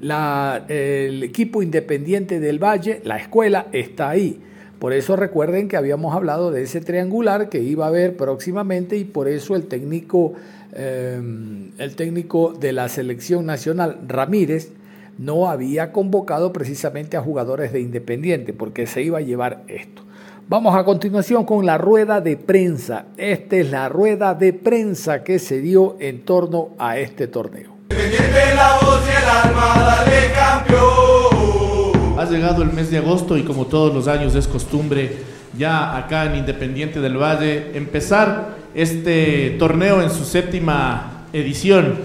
la, 0.00 0.64
el 0.68 1.22
equipo 1.22 1.62
independiente 1.62 2.40
del 2.40 2.58
Valle, 2.58 3.02
la 3.04 3.18
escuela 3.18 3.66
está 3.72 4.08
ahí. 4.08 4.40
Por 4.82 4.92
eso 4.92 5.14
recuerden 5.14 5.68
que 5.68 5.76
habíamos 5.76 6.12
hablado 6.12 6.50
de 6.50 6.64
ese 6.64 6.80
triangular 6.80 7.48
que 7.48 7.60
iba 7.60 7.84
a 7.84 7.88
haber 7.88 8.16
próximamente 8.16 8.96
y 8.96 9.04
por 9.04 9.28
eso 9.28 9.54
el 9.54 9.68
técnico, 9.68 10.32
em, 10.72 11.70
el 11.78 11.94
técnico 11.94 12.52
de 12.52 12.72
la 12.72 12.88
selección 12.88 13.46
nacional, 13.46 14.00
Ramírez, 14.08 14.72
no 15.18 15.48
había 15.48 15.92
convocado 15.92 16.52
precisamente 16.52 17.16
a 17.16 17.20
jugadores 17.20 17.72
de 17.72 17.80
Independiente 17.80 18.52
porque 18.52 18.88
se 18.88 19.02
iba 19.02 19.18
a 19.18 19.20
llevar 19.20 19.62
esto. 19.68 20.02
Vamos 20.48 20.74
a 20.74 20.82
continuación 20.82 21.44
con 21.44 21.64
la 21.64 21.78
rueda 21.78 22.20
de 22.20 22.36
prensa. 22.36 23.04
Esta 23.16 23.54
es 23.54 23.70
la 23.70 23.88
rueda 23.88 24.34
de 24.34 24.52
prensa 24.52 25.22
que 25.22 25.38
se 25.38 25.60
dio 25.60 25.94
en 26.00 26.24
torno 26.24 26.70
a 26.80 26.98
este 26.98 27.28
torneo. 27.28 27.70
Ha 32.22 32.30
llegado 32.30 32.62
el 32.62 32.72
mes 32.72 32.88
de 32.88 32.98
agosto 32.98 33.36
y 33.36 33.42
como 33.42 33.66
todos 33.66 33.92
los 33.92 34.06
años 34.06 34.36
es 34.36 34.46
costumbre 34.46 35.10
ya 35.58 35.96
acá 35.96 36.26
en 36.26 36.36
Independiente 36.36 37.00
del 37.00 37.16
Valle 37.16 37.72
empezar 37.74 38.58
este 38.76 39.56
torneo 39.58 40.00
en 40.00 40.08
su 40.08 40.24
séptima 40.24 41.24
edición. 41.32 41.96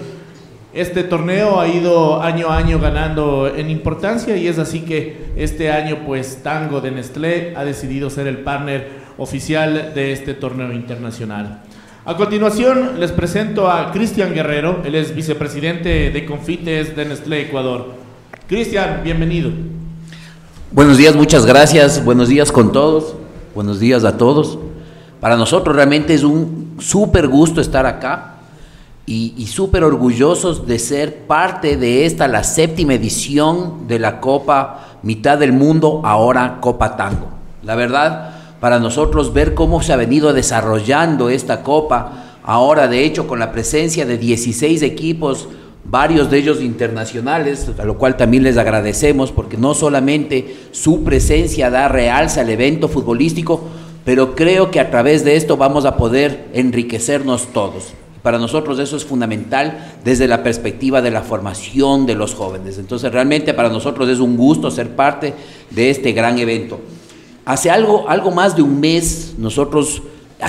Este 0.74 1.04
torneo 1.04 1.60
ha 1.60 1.68
ido 1.68 2.20
año 2.20 2.48
a 2.48 2.56
año 2.56 2.80
ganando 2.80 3.46
en 3.46 3.70
importancia 3.70 4.36
y 4.36 4.48
es 4.48 4.58
así 4.58 4.80
que 4.80 5.30
este 5.36 5.70
año 5.70 5.98
pues 6.04 6.42
Tango 6.42 6.80
de 6.80 6.90
Nestlé 6.90 7.54
ha 7.56 7.64
decidido 7.64 8.10
ser 8.10 8.26
el 8.26 8.38
partner 8.38 8.88
oficial 9.18 9.92
de 9.94 10.10
este 10.10 10.34
torneo 10.34 10.72
internacional. 10.72 11.62
A 12.04 12.16
continuación 12.16 12.98
les 12.98 13.12
presento 13.12 13.70
a 13.70 13.92
Cristian 13.92 14.34
Guerrero, 14.34 14.82
él 14.84 14.96
es 14.96 15.14
vicepresidente 15.14 16.10
de 16.10 16.26
Confites 16.26 16.96
de 16.96 17.04
Nestlé 17.04 17.42
Ecuador. 17.42 17.94
Cristian, 18.48 19.02
bienvenido. 19.04 19.77
Buenos 20.70 20.98
días, 20.98 21.16
muchas 21.16 21.46
gracias, 21.46 22.04
buenos 22.04 22.28
días 22.28 22.52
con 22.52 22.72
todos, 22.72 23.14
buenos 23.54 23.80
días 23.80 24.04
a 24.04 24.18
todos. 24.18 24.58
Para 25.18 25.38
nosotros 25.38 25.74
realmente 25.74 26.12
es 26.12 26.24
un 26.24 26.76
súper 26.78 27.26
gusto 27.26 27.62
estar 27.62 27.86
acá 27.86 28.34
y, 29.06 29.46
súper 29.46 29.82
orgullosos 29.82 30.66
de 30.66 30.78
ser 30.78 31.26
parte 31.26 31.78
de 31.78 32.04
esta, 32.04 32.28
la 32.28 32.44
séptima 32.44 32.92
edición 32.92 33.88
de 33.88 33.98
la 33.98 34.20
Copa 34.20 34.98
Mitad 35.02 35.38
del 35.38 35.54
Mundo, 35.54 36.02
ahora 36.04 36.58
Copa 36.60 36.98
Tango. 36.98 37.28
La 37.62 37.74
verdad, 37.74 38.34
para 38.60 38.78
nosotros 38.78 39.32
ver 39.32 39.54
cómo 39.54 39.82
se 39.82 39.94
ha 39.94 39.96
venido 39.96 40.34
desarrollando 40.34 41.30
esta 41.30 41.62
Copa, 41.62 42.36
ahora 42.44 42.88
de 42.88 43.06
hecho 43.06 43.26
con 43.26 43.38
la 43.38 43.52
presencia 43.52 44.04
de 44.04 44.18
16 44.18 44.82
equipos, 44.82 45.48
varios 45.90 46.30
de 46.30 46.38
ellos 46.38 46.60
internacionales, 46.60 47.70
a 47.78 47.84
lo 47.84 47.96
cual 47.96 48.16
también 48.16 48.42
les 48.42 48.56
agradecemos 48.56 49.32
porque 49.32 49.56
no 49.56 49.74
solamente 49.74 50.56
su 50.70 51.02
presencia 51.02 51.70
da 51.70 51.88
realza 51.88 52.42
al 52.42 52.50
evento 52.50 52.88
futbolístico, 52.88 53.62
pero 54.04 54.34
creo 54.34 54.70
que 54.70 54.80
a 54.80 54.90
través 54.90 55.24
de 55.24 55.36
esto 55.36 55.56
vamos 55.56 55.84
a 55.84 55.96
poder 55.96 56.48
enriquecernos 56.52 57.48
todos. 57.52 57.94
Para 58.22 58.38
nosotros 58.38 58.78
eso 58.78 58.96
es 58.96 59.04
fundamental 59.04 59.96
desde 60.04 60.28
la 60.28 60.42
perspectiva 60.42 61.00
de 61.00 61.10
la 61.10 61.22
formación 61.22 62.04
de 62.04 62.14
los 62.14 62.34
jóvenes. 62.34 62.78
Entonces 62.78 63.10
realmente 63.12 63.54
para 63.54 63.70
nosotros 63.70 64.08
es 64.08 64.18
un 64.18 64.36
gusto 64.36 64.70
ser 64.70 64.94
parte 64.94 65.34
de 65.70 65.90
este 65.90 66.12
gran 66.12 66.38
evento. 66.38 66.80
Hace 67.46 67.70
algo, 67.70 68.08
algo 68.08 68.30
más 68.30 68.56
de 68.56 68.62
un 68.62 68.80
mes 68.80 69.34
nosotros 69.38 70.02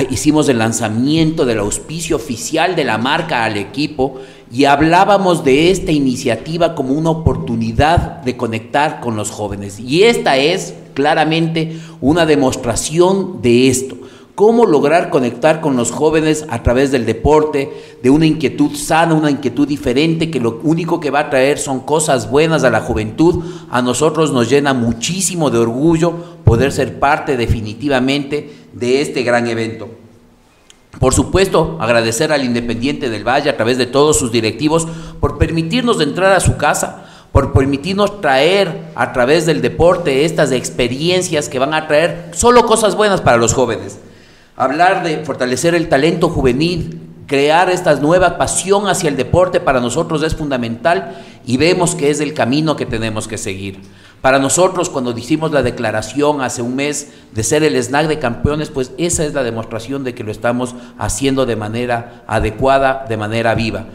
hicimos 0.10 0.47
el 0.49 0.60
lanzamiento 0.60 1.45
del 1.45 1.60
auspicio 1.60 2.15
oficial 2.15 2.75
de 2.75 2.84
la 2.84 2.97
marca 2.97 3.43
al 3.43 3.58
equipo 3.58 4.15
y 4.52 4.65
hablábamos 4.65 5.43
de 5.43 5.71
esta 5.71 5.91
iniciativa 5.91 6.75
como 6.75 6.93
una 6.93 7.10
oportunidad 7.10 8.21
de 8.21 8.38
conectar 8.38 8.99
con 8.99 9.15
los 9.15 9.32
jóvenes. 9.32 9.80
Y 9.80 10.04
esta 10.04 10.38
es 10.38 10.73
claramente 10.93 11.78
una 12.02 12.25
demostración 12.25 13.41
de 13.41 13.69
esto 13.69 13.97
cómo 14.39 14.65
lograr 14.65 15.10
conectar 15.10 15.60
con 15.60 15.75
los 15.75 15.91
jóvenes 15.91 16.45
a 16.49 16.63
través 16.63 16.91
del 16.91 17.06
deporte, 17.06 17.97
de 18.02 18.10
una 18.10 18.25
inquietud 18.25 18.73
sana, 18.73 19.13
una 19.13 19.30
inquietud 19.30 19.67
diferente, 19.67 20.32
que 20.32 20.39
lo 20.39 20.62
único 20.63 21.02
que 21.02 21.12
va 21.12 21.19
a 21.19 21.30
traer 21.30 21.60
son 21.60 21.82
cosas 21.82 22.32
buenas 22.32 22.63
a 22.63 22.69
la 22.69 22.80
juventud. 22.80 23.43
A 23.69 23.82
nosotros 23.82 24.32
nos 24.32 24.49
llena 24.49 24.73
muchísimo 24.73 25.49
de 25.49 25.58
orgullo 25.58 26.13
poder 26.45 26.71
ser 26.71 26.99
parte 26.99 27.36
definitivamente 27.36 28.49
de 28.74 29.02
este 29.02 29.24
gran 29.24 29.48
evento. 29.48 29.90
Por 31.00 31.14
supuesto, 31.14 31.78
agradecer 31.80 32.32
al 32.32 32.44
Independiente 32.44 33.10
del 33.10 33.28
Valle 33.28 33.50
a 33.50 33.58
través 33.58 33.78
de 33.78 33.86
todos 33.86 34.18
sus 34.18 34.32
directivos 34.32 34.88
por 35.20 35.38
permitirnos 35.38 36.02
entrar 36.02 36.34
a 36.34 36.40
su 36.40 36.58
casa, 36.58 37.06
por 37.32 37.54
permitirnos 37.54 38.22
traer 38.22 38.92
a 38.96 39.14
través 39.14 39.46
del 39.46 39.62
deporte 39.62 40.26
estas 40.26 40.52
experiencias 40.52 41.48
que 41.48 41.60
van 41.60 41.74
a 41.74 41.88
traer 41.88 42.32
solo 42.34 42.66
cosas 42.66 42.96
buenas 42.96 43.22
para 43.22 43.38
los 43.38 43.54
jóvenes 43.54 44.00
hablar 44.60 45.04
de 45.04 45.24
fortalecer 45.24 45.74
el 45.74 45.88
talento 45.88 46.28
juvenil, 46.28 47.00
crear 47.28 47.70
esta 47.70 47.96
nueva 47.96 48.38
pasión 48.38 48.90
hacia 48.90 49.08
el 49.08 49.16
deporte 49.16 49.62
para 49.62 49.80
nosotros 49.80 50.22
es 50.22 50.36
fundamental 50.36 51.16
y 51.46 51.56
vemos 51.56 51.96
que 51.96 52.10
es 52.10 52.20
el 52.20 52.34
camino 52.34 52.76
que 52.76 52.86
tenemos 52.86 53.30
que 53.30 53.38
seguir. 53.38 53.80
Para 54.22 54.40
nosotros, 54.40 54.90
cuando 54.90 55.18
hicimos 55.18 55.52
la 55.52 55.64
declaración 55.64 56.42
hace 56.42 56.62
un 56.62 56.76
mes 56.76 57.14
de 57.32 57.44
ser 57.44 57.64
el 57.64 57.76
snack 57.76 58.08
de 58.08 58.20
campeones, 58.20 58.70
pues 58.70 58.92
esa 58.98 59.24
es 59.24 59.34
la 59.34 59.44
demostración 59.44 60.04
de 60.04 60.14
que 60.14 60.26
lo 60.26 60.32
estamos 60.32 60.76
haciendo 60.98 61.46
de 61.46 61.56
manera 61.56 62.24
adecuada, 62.28 63.06
de 63.08 63.16
manera 63.16 63.56
viva. 63.56 63.86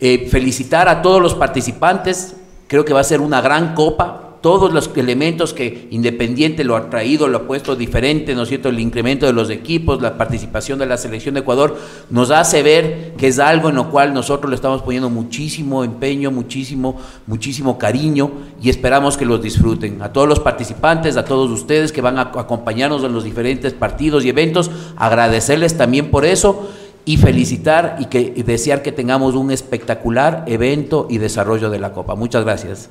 Eh, 0.00 0.28
felicitar 0.30 0.88
a 0.88 1.00
todos 1.00 1.22
los 1.22 1.34
participantes, 1.34 2.36
creo 2.68 2.84
que 2.84 2.92
va 2.92 3.00
a 3.00 3.04
ser 3.04 3.22
una 3.22 3.40
gran 3.40 3.74
copa, 3.74 4.23
todos 4.44 4.74
los 4.74 4.90
elementos 4.94 5.54
que 5.54 5.88
Independiente 5.90 6.64
lo 6.64 6.76
ha 6.76 6.90
traído, 6.90 7.28
lo 7.28 7.38
ha 7.38 7.42
puesto 7.46 7.76
diferente, 7.76 8.34
¿no 8.34 8.42
es 8.42 8.50
cierto? 8.50 8.68
El 8.68 8.78
incremento 8.78 9.24
de 9.24 9.32
los 9.32 9.48
equipos, 9.48 10.02
la 10.02 10.18
participación 10.18 10.78
de 10.78 10.84
la 10.84 10.98
selección 10.98 11.32
de 11.32 11.40
Ecuador, 11.40 11.78
nos 12.10 12.30
hace 12.30 12.62
ver 12.62 13.14
que 13.16 13.28
es 13.28 13.38
algo 13.38 13.70
en 13.70 13.76
lo 13.76 13.90
cual 13.90 14.12
nosotros 14.12 14.50
le 14.50 14.56
estamos 14.56 14.82
poniendo 14.82 15.08
muchísimo 15.08 15.82
empeño, 15.82 16.30
muchísimo, 16.30 17.00
muchísimo 17.26 17.78
cariño 17.78 18.32
y 18.60 18.68
esperamos 18.68 19.16
que 19.16 19.24
los 19.24 19.40
disfruten. 19.40 20.02
A 20.02 20.12
todos 20.12 20.28
los 20.28 20.40
participantes, 20.40 21.16
a 21.16 21.24
todos 21.24 21.50
ustedes 21.50 21.90
que 21.90 22.02
van 22.02 22.18
a 22.18 22.30
acompañarnos 22.34 23.02
en 23.02 23.14
los 23.14 23.24
diferentes 23.24 23.72
partidos 23.72 24.26
y 24.26 24.28
eventos, 24.28 24.70
agradecerles 24.96 25.78
también 25.78 26.10
por 26.10 26.26
eso 26.26 26.68
y 27.06 27.16
felicitar 27.16 27.96
y, 27.98 28.04
que, 28.06 28.34
y 28.36 28.42
desear 28.42 28.82
que 28.82 28.92
tengamos 28.92 29.36
un 29.36 29.50
espectacular 29.50 30.44
evento 30.46 31.06
y 31.08 31.16
desarrollo 31.16 31.70
de 31.70 31.78
la 31.78 31.94
Copa. 31.94 32.14
Muchas 32.14 32.44
gracias. 32.44 32.90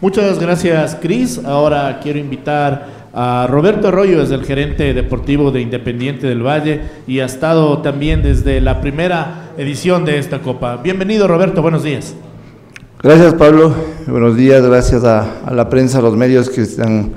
Muchas 0.00 0.38
gracias, 0.38 0.96
Cris. 1.02 1.40
Ahora 1.44 1.98
quiero 2.00 2.20
invitar 2.20 2.86
a 3.12 3.48
Roberto 3.50 3.88
Arroyo, 3.88 4.22
es 4.22 4.30
el 4.30 4.44
gerente 4.44 4.94
deportivo 4.94 5.50
de 5.50 5.60
Independiente 5.60 6.28
del 6.28 6.40
Valle 6.40 6.82
y 7.08 7.18
ha 7.18 7.24
estado 7.24 7.78
también 7.78 8.22
desde 8.22 8.60
la 8.60 8.80
primera 8.80 9.50
edición 9.58 10.04
de 10.04 10.20
esta 10.20 10.38
Copa. 10.38 10.76
Bienvenido, 10.76 11.26
Roberto, 11.26 11.62
buenos 11.62 11.82
días. 11.82 12.14
Gracias, 13.02 13.34
Pablo. 13.34 13.74
Buenos 14.06 14.36
días, 14.36 14.64
gracias 14.64 15.02
a, 15.02 15.50
la 15.50 15.68
prensa, 15.68 15.98
a 15.98 16.02
los 16.02 16.14
medios 16.14 16.48
que 16.48 16.64
han, 16.80 17.14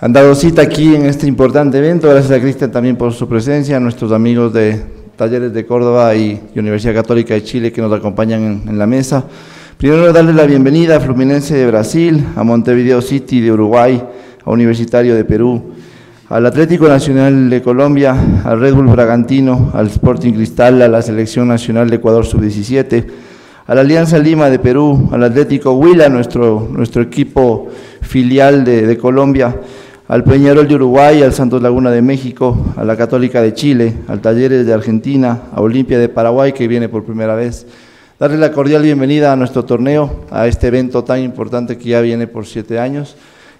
han 0.00 0.12
dado 0.12 0.34
cita 0.34 0.62
aquí 0.62 0.92
en 0.92 1.06
este 1.06 1.28
importante 1.28 1.78
evento. 1.78 2.08
Gracias 2.08 2.36
a 2.36 2.40
Cristian 2.40 2.72
también 2.72 2.96
por 2.96 3.12
su 3.12 3.28
presencia, 3.28 3.76
a 3.76 3.80
nuestros 3.80 4.10
amigos 4.10 4.52
de 4.52 4.82
Talleres 5.14 5.54
de 5.54 5.64
Córdoba 5.64 6.16
y 6.16 6.40
Universidad 6.56 6.94
Católica 6.94 7.34
de 7.34 7.44
Chile 7.44 7.72
que 7.72 7.80
nos 7.80 7.92
acompañan 7.92 8.64
en 8.66 8.76
la 8.76 8.88
mesa. 8.88 9.24
Primero 9.78 10.10
darle 10.10 10.32
la 10.32 10.46
bienvenida 10.46 10.96
a 10.96 11.00
Fluminense 11.00 11.54
de 11.54 11.66
Brasil, 11.66 12.24
a 12.34 12.42
Montevideo 12.42 13.02
City 13.02 13.42
de 13.42 13.52
Uruguay, 13.52 14.02
a 14.42 14.50
Universitario 14.50 15.14
de 15.14 15.26
Perú, 15.26 15.74
al 16.30 16.46
Atlético 16.46 16.88
Nacional 16.88 17.50
de 17.50 17.60
Colombia, 17.60 18.16
al 18.42 18.58
Red 18.58 18.72
Bull 18.72 18.86
Bragantino, 18.86 19.72
al 19.74 19.88
Sporting 19.88 20.32
Cristal, 20.32 20.80
a 20.80 20.88
la 20.88 21.02
Selección 21.02 21.48
Nacional 21.48 21.90
de 21.90 21.96
Ecuador 21.96 22.24
Sub-17, 22.24 23.04
a 23.66 23.74
la 23.74 23.82
Alianza 23.82 24.18
Lima 24.18 24.48
de 24.48 24.58
Perú, 24.58 25.10
al 25.12 25.22
Atlético 25.22 25.72
Huila, 25.72 26.08
nuestro, 26.08 26.70
nuestro 26.72 27.02
equipo 27.02 27.68
filial 28.00 28.64
de, 28.64 28.86
de 28.86 28.96
Colombia, 28.96 29.60
al 30.08 30.24
Peñarol 30.24 30.66
de 30.66 30.74
Uruguay, 30.76 31.22
al 31.22 31.34
Santos 31.34 31.60
Laguna 31.60 31.90
de 31.90 32.00
México, 32.00 32.72
a 32.78 32.84
la 32.84 32.96
Católica 32.96 33.42
de 33.42 33.52
Chile, 33.52 33.92
al 34.08 34.22
Talleres 34.22 34.64
de 34.64 34.72
Argentina, 34.72 35.42
a 35.52 35.60
Olimpia 35.60 35.98
de 35.98 36.08
Paraguay, 36.08 36.54
que 36.54 36.66
viene 36.66 36.88
por 36.88 37.04
primera 37.04 37.34
vez, 37.34 37.66
darle 38.18 38.38
la 38.38 38.50
cordial 38.50 38.82
bienvenida 38.82 39.30
a 39.32 39.36
nuestro 39.36 39.66
torneo, 39.66 40.24
a 40.30 40.46
este 40.46 40.68
evento 40.68 41.04
tan 41.04 41.20
importante 41.20 41.76
que 41.76 41.90
ya 41.90 42.00
viene 42.00 42.26
por 42.26 42.46
siete 42.46 42.78
años, 42.78 43.14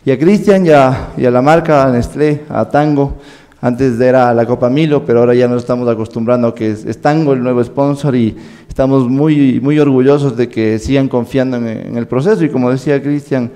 y 0.05 0.11
a 0.11 0.19
Cristian 0.19 0.65
y, 0.65 0.71
a, 0.71 1.13
la 1.19 1.43
marca, 1.43 1.85
a 1.85 1.91
Nestlé, 1.91 2.43
a 2.49 2.65
Tango, 2.67 3.17
antes 3.61 4.01
era 4.01 4.33
la 4.33 4.47
Copa 4.47 4.71
Milo, 4.71 5.05
pero 5.05 5.21
ahora 5.21 5.35
ya 5.35 5.49
nos 5.49 5.63
estamos 5.63 5.89
acostumbrando 5.89 6.49
a 6.49 6.55
que 6.55 6.71
es, 6.71 7.01
Tango 7.03 7.33
el 7.33 7.43
nuevo 7.43 7.63
sponsor 7.63 8.15
y 8.15 8.37
estamos 8.69 9.09
muy, 9.09 9.61
muy 9.61 9.79
orgullosos 9.79 10.37
de 10.37 10.49
que 10.49 10.79
sigan 10.79 11.09
confiando 11.09 11.57
en, 11.57 11.67
en 11.67 11.97
el 11.99 12.07
proceso. 12.07 12.45
Y 12.45 12.49
como 12.49 12.71
decía 12.71 13.03
Cristian, 13.03 13.51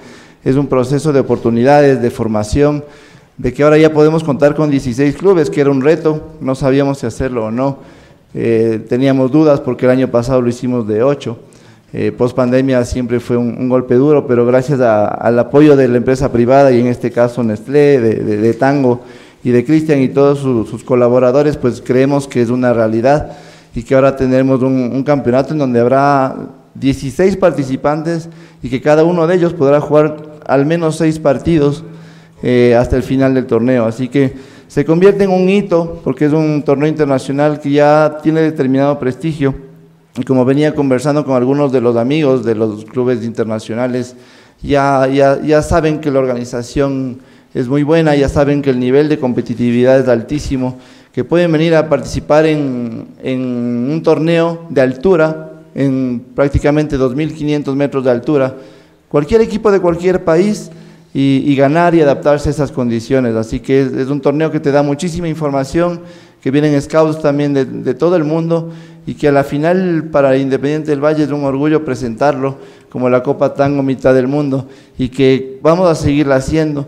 es 0.44 0.56
un 0.56 0.66
proceso 0.66 1.12
de 1.12 1.20
oportunidades, 1.20 2.02
de 2.02 2.10
formación, 2.10 2.84
de 3.38 3.52
que 3.52 3.62
ahora 3.62 3.78
ya 3.78 3.92
podemos 3.92 4.24
contar 4.24 4.54
con 4.54 4.70
16 4.70 5.16
clubes, 5.16 5.48
que 5.48 5.60
era 5.60 5.70
un 5.70 5.80
reto, 5.80 6.32
no 6.40 6.54
sabíamos 6.54 6.98
si 6.98 7.06
hacerlo 7.06 7.46
o 7.46 7.50
no 7.50 7.99
eh, 8.34 8.84
teníamos 8.88 9.30
dudas 9.30 9.60
porque 9.60 9.86
el 9.86 9.92
año 9.92 10.08
pasado 10.08 10.40
lo 10.40 10.48
hicimos 10.48 10.86
de 10.86 11.02
8. 11.02 11.38
Eh, 11.92 12.12
post 12.12 12.36
pandemia 12.36 12.84
siempre 12.84 13.18
fue 13.18 13.36
un, 13.36 13.68
golpe 13.68 13.96
duro, 13.96 14.26
pero 14.26 14.46
gracias 14.46 14.80
al 14.80 15.38
apoyo 15.38 15.74
de 15.76 15.88
la 15.88 15.96
empresa 15.96 16.30
privada 16.30 16.70
y 16.70 16.80
en 16.80 16.86
este 16.86 17.10
caso 17.10 17.42
Nestlé, 17.42 17.98
de, 18.00 18.54
Tango 18.54 19.00
y 19.42 19.50
de 19.50 19.64
Cristian 19.64 20.00
y 20.00 20.08
todos 20.08 20.38
sus 20.38 20.84
colaboradores, 20.84 21.56
pues 21.56 21.82
creemos 21.84 22.28
que 22.28 22.42
es 22.42 22.50
una 22.50 22.72
realidad 22.72 23.32
y 23.74 23.82
que 23.82 23.94
ahora 23.94 24.14
tenemos 24.14 24.62
un, 24.62 24.90
un 24.92 25.02
campeonato 25.02 25.52
en 25.52 25.58
donde 25.58 25.80
habrá 25.80 26.36
16 26.74 27.36
participantes 27.36 28.28
y 28.62 28.68
que 28.68 28.80
cada 28.80 29.04
uno 29.04 29.26
de 29.26 29.34
ellos 29.34 29.52
podrá 29.52 29.80
jugar 29.80 30.16
al 30.46 30.66
menos 30.66 30.96
6 30.96 31.18
partidos 31.18 31.84
eh, 32.42 32.74
hasta 32.74 32.96
el 32.96 33.02
final 33.02 33.34
del 33.34 33.46
torneo. 33.46 33.84
Así 33.84 34.08
que 34.08 34.32
se 34.70 34.84
convierte 34.84 35.24
en 35.24 35.30
un 35.30 35.48
hito 35.48 36.00
porque 36.04 36.26
es 36.26 36.32
un 36.32 36.62
torneo 36.62 36.88
internacional 36.88 37.58
que 37.58 37.72
ya 37.72 38.18
tiene 38.22 38.40
determinado 38.40 39.00
prestigio. 39.00 39.52
Y 40.16 40.22
como 40.22 40.44
venía 40.44 40.76
conversando 40.76 41.24
con 41.24 41.34
algunos 41.34 41.72
de 41.72 41.80
los 41.80 41.96
amigos 41.96 42.44
de 42.44 42.54
los 42.54 42.84
clubes 42.84 43.24
internacionales, 43.24 44.14
ya, 44.62 45.08
ya, 45.08 45.42
ya 45.42 45.60
saben 45.62 45.98
que 45.98 46.12
la 46.12 46.20
organización 46.20 47.18
es 47.52 47.66
muy 47.66 47.82
buena, 47.82 48.14
ya 48.14 48.28
saben 48.28 48.62
que 48.62 48.70
el 48.70 48.78
nivel 48.78 49.08
de 49.08 49.18
competitividad 49.18 49.98
es 49.98 50.06
altísimo, 50.06 50.78
que 51.12 51.24
pueden 51.24 51.50
venir 51.50 51.74
a 51.74 51.88
participar 51.88 52.46
en, 52.46 53.08
en 53.24 53.40
un 53.90 54.00
torneo 54.04 54.66
de 54.70 54.82
altura, 54.82 55.50
en 55.74 56.24
prácticamente 56.32 56.96
2.500 56.96 57.74
metros 57.74 58.04
de 58.04 58.10
altura, 58.12 58.54
cualquier 59.08 59.40
equipo 59.40 59.72
de 59.72 59.80
cualquier 59.80 60.22
país 60.22 60.70
y, 61.12 61.54
ganar 61.56 61.94
y 61.94 62.00
adaptarse 62.00 62.48
a 62.48 62.52
esas 62.52 62.72
condiciones. 62.72 63.34
Así 63.34 63.60
que 63.60 63.82
es, 63.82 64.08
un 64.08 64.20
torneo 64.20 64.50
que 64.50 64.60
te 64.60 64.70
da 64.70 64.82
muchísima 64.82 65.28
información, 65.28 66.00
que 66.40 66.50
vienen 66.50 66.80
scouts 66.80 67.20
también 67.20 67.52
de, 67.52 67.64
de 67.64 67.94
todo 67.94 68.16
el 68.16 68.24
mundo 68.24 68.70
y 69.06 69.14
que 69.14 69.28
a 69.28 69.32
la 69.32 69.44
final 69.44 70.08
para 70.10 70.36
Independiente 70.36 70.90
del 70.90 71.04
Valle 71.04 71.24
es 71.24 71.30
un 71.30 71.44
orgullo 71.44 71.84
presentarlo 71.84 72.58
como 72.90 73.08
la 73.08 73.22
Copa 73.22 73.54
Tango 73.54 73.82
Mitad 73.82 74.14
del 74.14 74.28
Mundo 74.28 74.66
y 74.98 75.08
que 75.08 75.58
vamos 75.62 75.88
a 75.88 75.94
seguirla 75.94 76.36
haciendo 76.36 76.86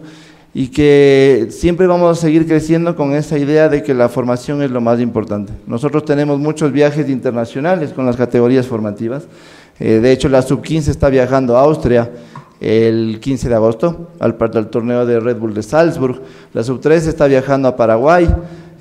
y 0.55 0.69
que 0.69 1.49
siempre 1.51 1.87
vamos 1.87 2.19
a 2.19 2.21
seguir 2.21 2.47
creciendo 2.47 2.95
con 2.95 3.15
esa 3.15 3.39
idea 3.39 3.69
de 3.69 3.83
que 3.83 3.95
la 3.95 4.09
formación 4.09 4.63
es 4.63 4.71
lo 4.71 4.81
más 4.81 5.01
importante. 5.01 5.53
Nosotros 5.67 6.05
tenemos 6.05 6.39
muchos 6.39 6.73
viajes 6.73 7.09
internacionales 7.09 7.93
con 7.93 8.05
las 8.05 8.17
categorías 8.17 8.67
formativas. 8.67 9.25
Eh, 9.81 10.01
de 10.01 10.13
hecho, 10.13 10.29
la 10.29 10.43
sub-15 10.43 10.89
está 10.89 11.09
viajando 11.09 11.57
a 11.57 11.63
Austria 11.63 12.11
el 12.63 13.19
15 13.21 13.49
de 13.49 13.55
agosto 13.57 14.11
al, 14.21 14.37
al 14.41 14.71
torneo 14.71 15.05
de 15.05 15.19
Red 15.19 15.37
Bull 15.37 15.53
de 15.53 15.65
Salzburg. 15.65 16.23
La 16.55 16.63
sub-13 16.63 17.09
está 17.09 17.27
viajando 17.27 17.67
a 17.67 17.77
Paraguay 17.77 18.29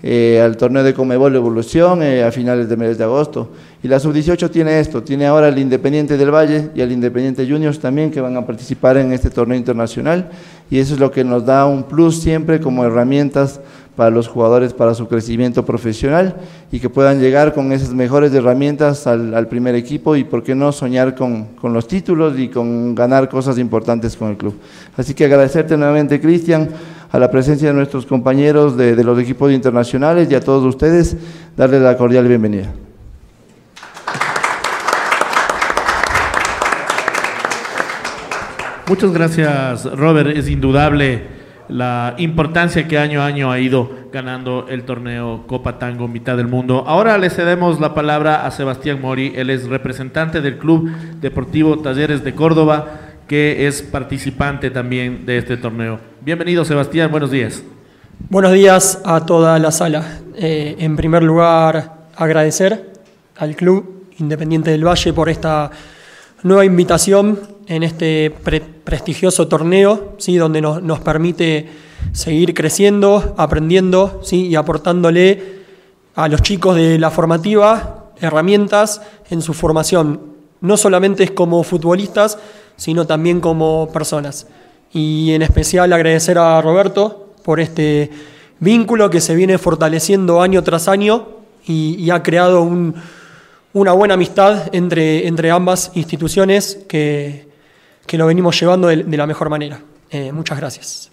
eh, 0.03 0.41
al 0.43 0.57
torneo 0.57 0.83
de 0.83 0.95
Comebol 0.95 1.35
Evolución 1.35 2.01
eh, 2.01 2.23
a 2.23 2.31
finales 2.31 2.69
de 2.69 2.77
mes 2.77 2.97
de 2.99 3.03
agosto. 3.03 3.49
Y 3.81 3.87
la 3.87 3.99
sub-18 3.99 4.51
tiene 4.51 4.79
esto, 4.79 5.01
tiene 5.01 5.25
ahora 5.25 5.47
el 5.47 5.57
Independiente 5.57 6.15
del 6.15 6.31
Valle 6.31 6.69
y 6.75 6.81
el 6.81 6.91
Independiente 6.91 7.47
Juniors 7.47 7.79
también 7.79 8.11
que 8.11 8.21
van 8.21 8.37
a 8.37 8.45
participar 8.45 8.97
en 8.97 9.11
este 9.13 9.31
torneo 9.31 9.57
internacional 9.57 10.29
y 10.69 10.79
eso 10.79 10.93
es 10.93 10.99
lo 10.99 11.11
que 11.11 11.23
nos 11.23 11.45
da 11.45 11.65
un 11.65 11.83
plus 11.83 12.21
siempre 12.21 12.59
como 12.59 12.85
herramientas 12.85 13.59
para 13.95 14.09
los 14.09 14.27
jugadores 14.27 14.73
para 14.73 14.93
su 14.93 15.07
crecimiento 15.07 15.65
profesional 15.65 16.37
y 16.71 16.79
que 16.79 16.89
puedan 16.89 17.19
llegar 17.19 17.53
con 17.53 17.71
esas 17.71 17.93
mejores 17.93 18.33
herramientas 18.33 19.05
al, 19.05 19.33
al 19.33 19.47
primer 19.47 19.75
equipo 19.75 20.15
y 20.15 20.23
por 20.23 20.43
qué 20.43 20.55
no 20.55 20.71
soñar 20.71 21.13
con, 21.15 21.55
con, 21.55 21.73
los 21.73 21.87
títulos 21.87 22.39
y 22.39 22.47
con 22.47 22.95
ganar 22.95 23.27
cosas 23.27 23.57
importantes 23.57 24.15
con 24.15 24.29
el 24.29 24.37
club. 24.37 24.55
Así 24.95 25.13
que 25.13 25.25
agradecerte 25.25 25.75
nuevamente 25.75 26.21
Cristian, 26.21 26.69
a 27.11 27.19
la 27.19 27.29
presencia 27.29 27.67
de 27.67 27.73
nuestros 27.73 28.05
compañeros 28.05 28.77
de, 28.77 28.95
de 28.95 29.03
los 29.03 29.19
equipos 29.19 29.51
internacionales 29.51 30.29
y 30.31 30.35
a 30.35 30.39
todos 30.39 30.63
ustedes, 30.63 31.17
darles 31.57 31.81
la 31.81 31.97
cordial 31.97 32.25
bienvenida. 32.27 32.71
Muchas 38.87 39.11
gracias, 39.11 39.85
Robert. 39.97 40.35
Es 40.35 40.49
indudable 40.49 41.40
la 41.71 42.15
importancia 42.17 42.87
que 42.87 42.97
año 42.97 43.21
a 43.21 43.25
año 43.25 43.49
ha 43.49 43.59
ido 43.59 43.89
ganando 44.11 44.65
el 44.69 44.83
torneo 44.83 45.45
Copa 45.47 45.79
Tango 45.79 46.07
Mitad 46.07 46.35
del 46.35 46.47
Mundo. 46.47 46.83
Ahora 46.85 47.17
le 47.17 47.29
cedemos 47.29 47.79
la 47.79 47.93
palabra 47.93 48.45
a 48.45 48.51
Sebastián 48.51 48.99
Mori. 49.01 49.31
Él 49.35 49.49
es 49.49 49.67
representante 49.67 50.41
del 50.41 50.57
Club 50.57 50.91
Deportivo 51.21 51.79
Talleres 51.79 52.25
de 52.25 52.35
Córdoba, 52.35 52.99
que 53.25 53.67
es 53.67 53.81
participante 53.81 54.69
también 54.69 55.25
de 55.25 55.37
este 55.37 55.55
torneo. 55.55 55.99
Bienvenido, 56.19 56.65
Sebastián. 56.65 57.09
Buenos 57.09 57.31
días. 57.31 57.63
Buenos 58.29 58.51
días 58.51 59.01
a 59.05 59.25
toda 59.25 59.57
la 59.57 59.71
sala. 59.71 60.19
Eh, 60.35 60.75
en 60.77 60.97
primer 60.97 61.23
lugar, 61.23 62.07
agradecer 62.17 62.91
al 63.37 63.55
Club 63.55 64.07
Independiente 64.17 64.71
del 64.71 64.85
Valle 64.85 65.13
por 65.13 65.29
esta 65.29 65.71
nueva 66.43 66.65
invitación 66.65 67.39
en 67.67 67.83
este 67.83 68.29
prestigioso 68.91 69.47
torneo, 69.47 70.15
¿sí? 70.17 70.35
donde 70.35 70.59
nos, 70.59 70.83
nos, 70.83 70.99
permite 70.99 71.65
seguir 72.11 72.53
creciendo, 72.53 73.33
aprendiendo 73.37 74.19
¿sí? 74.21 74.47
y 74.47 74.55
aportándole 74.55 75.61
a 76.13 76.27
los 76.27 76.41
chicos 76.41 76.75
de 76.75 76.99
la 76.99 77.09
formativa 77.09 78.11
herramientas 78.19 79.01
en 79.29 79.41
su 79.41 79.53
formación, 79.53 80.19
no 80.59 80.75
solamente 80.75 81.33
como 81.33 81.63
futbolistas, 81.63 82.37
sino 82.75 83.07
también 83.07 83.39
como 83.39 83.89
personas. 83.93 84.47
Y 84.91 85.31
en 85.31 85.41
especial 85.41 85.93
agradecer 85.93 86.37
a 86.37 86.61
Roberto 86.61 87.29
por 87.45 87.61
este 87.61 88.11
vínculo 88.59 89.09
que 89.09 89.21
se 89.21 89.35
viene 89.35 89.57
fortaleciendo 89.57 90.41
año 90.41 90.63
tras 90.63 90.89
año 90.89 91.29
y, 91.65 91.95
y 91.95 92.09
ha 92.09 92.21
creado 92.23 92.61
un, 92.61 92.95
una 93.71 93.93
buena 93.93 94.15
amistad 94.15 94.63
entre, 94.75 95.27
entre 95.27 95.49
ambas 95.49 95.91
instituciones 95.93 96.77
que, 96.89 97.50
que 98.05 98.17
lo 98.17 98.25
venimos 98.25 98.59
llevando 98.59 98.87
de, 98.87 99.03
de 99.03 99.17
la 99.17 99.27
mejor 99.27 99.49
manera. 99.49 99.79
Eh, 100.09 100.31
muchas 100.31 100.57
gracias. 100.57 101.11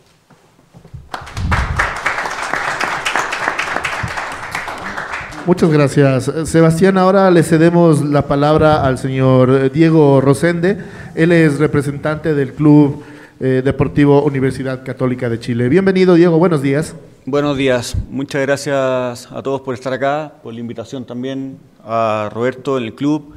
Muchas 5.46 5.70
gracias. 5.70 6.30
Sebastián, 6.44 6.98
ahora 6.98 7.30
le 7.30 7.42
cedemos 7.42 8.04
la 8.04 8.26
palabra 8.26 8.84
al 8.84 8.98
señor 8.98 9.72
Diego 9.72 10.20
Rosende. 10.20 10.76
Él 11.14 11.32
es 11.32 11.58
representante 11.58 12.34
del 12.34 12.52
Club 12.52 13.02
eh, 13.40 13.62
Deportivo 13.64 14.22
Universidad 14.24 14.84
Católica 14.84 15.30
de 15.30 15.40
Chile. 15.40 15.70
Bienvenido, 15.70 16.16
Diego. 16.16 16.36
Buenos 16.38 16.60
días. 16.60 16.94
Buenos 17.24 17.56
días. 17.56 17.96
Muchas 18.10 18.42
gracias 18.42 19.32
a 19.32 19.42
todos 19.42 19.62
por 19.62 19.72
estar 19.72 19.92
acá, 19.92 20.34
por 20.42 20.52
la 20.52 20.60
invitación 20.60 21.06
también 21.06 21.56
a 21.82 22.28
Roberto, 22.30 22.76
el 22.76 22.94
club 22.94 23.32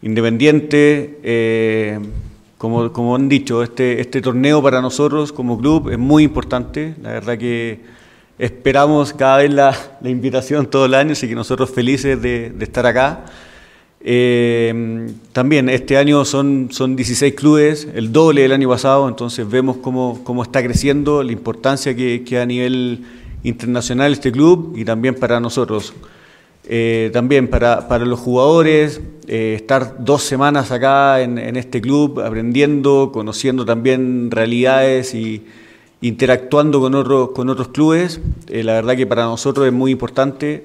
independiente. 0.00 1.20
Eh, 1.22 2.00
como, 2.62 2.92
como, 2.92 3.16
han 3.16 3.28
dicho, 3.28 3.64
este, 3.64 4.00
este 4.00 4.20
torneo 4.22 4.62
para 4.62 4.80
nosotros 4.80 5.32
como 5.32 5.58
club 5.58 5.90
es 5.90 5.98
muy 5.98 6.22
importante. 6.22 6.94
La 7.02 7.10
verdad 7.10 7.36
que 7.36 7.80
esperamos 8.38 9.12
cada 9.12 9.38
vez 9.38 9.52
la, 9.52 9.76
la 10.00 10.08
invitación 10.08 10.66
todo 10.66 10.86
el 10.86 10.94
año, 10.94 11.10
así 11.10 11.26
que 11.26 11.34
nosotros 11.34 11.70
felices 11.70 12.22
de, 12.22 12.50
de 12.50 12.64
estar 12.64 12.86
acá. 12.86 13.24
Eh, 14.00 15.12
también 15.32 15.68
este 15.70 15.96
año 15.96 16.24
son, 16.24 16.68
son 16.70 16.94
16 16.94 17.34
clubes, 17.34 17.88
el 17.96 18.12
doble 18.12 18.42
del 18.42 18.52
año 18.52 18.68
pasado, 18.68 19.08
entonces 19.08 19.50
vemos 19.50 19.78
cómo, 19.78 20.20
cómo 20.22 20.44
está 20.44 20.62
creciendo, 20.62 21.24
la 21.24 21.32
importancia 21.32 21.96
que, 21.96 22.22
que 22.22 22.38
a 22.38 22.46
nivel 22.46 23.04
internacional 23.42 24.12
este 24.12 24.30
club 24.30 24.74
y 24.76 24.84
también 24.84 25.16
para 25.16 25.40
nosotros. 25.40 25.92
Eh, 26.64 27.10
también 27.12 27.48
para, 27.48 27.88
para, 27.88 28.04
los 28.04 28.20
jugadores, 28.20 29.00
eh, 29.26 29.54
estar 29.56 29.96
dos 30.04 30.22
semanas 30.22 30.70
acá 30.70 31.20
en, 31.20 31.38
en, 31.38 31.56
este 31.56 31.80
club 31.80 32.20
aprendiendo, 32.20 33.10
conociendo 33.12 33.64
también 33.64 34.30
realidades 34.30 35.12
y 35.14 35.44
interactuando 36.00 36.80
con, 36.80 36.94
otro, 36.94 37.32
con 37.32 37.48
otros 37.48 37.68
clubes, 37.68 38.20
eh, 38.48 38.62
la 38.62 38.74
verdad 38.74 38.96
que 38.96 39.06
para 39.06 39.24
nosotros 39.24 39.66
es 39.66 39.72
muy 39.72 39.90
importante. 39.90 40.64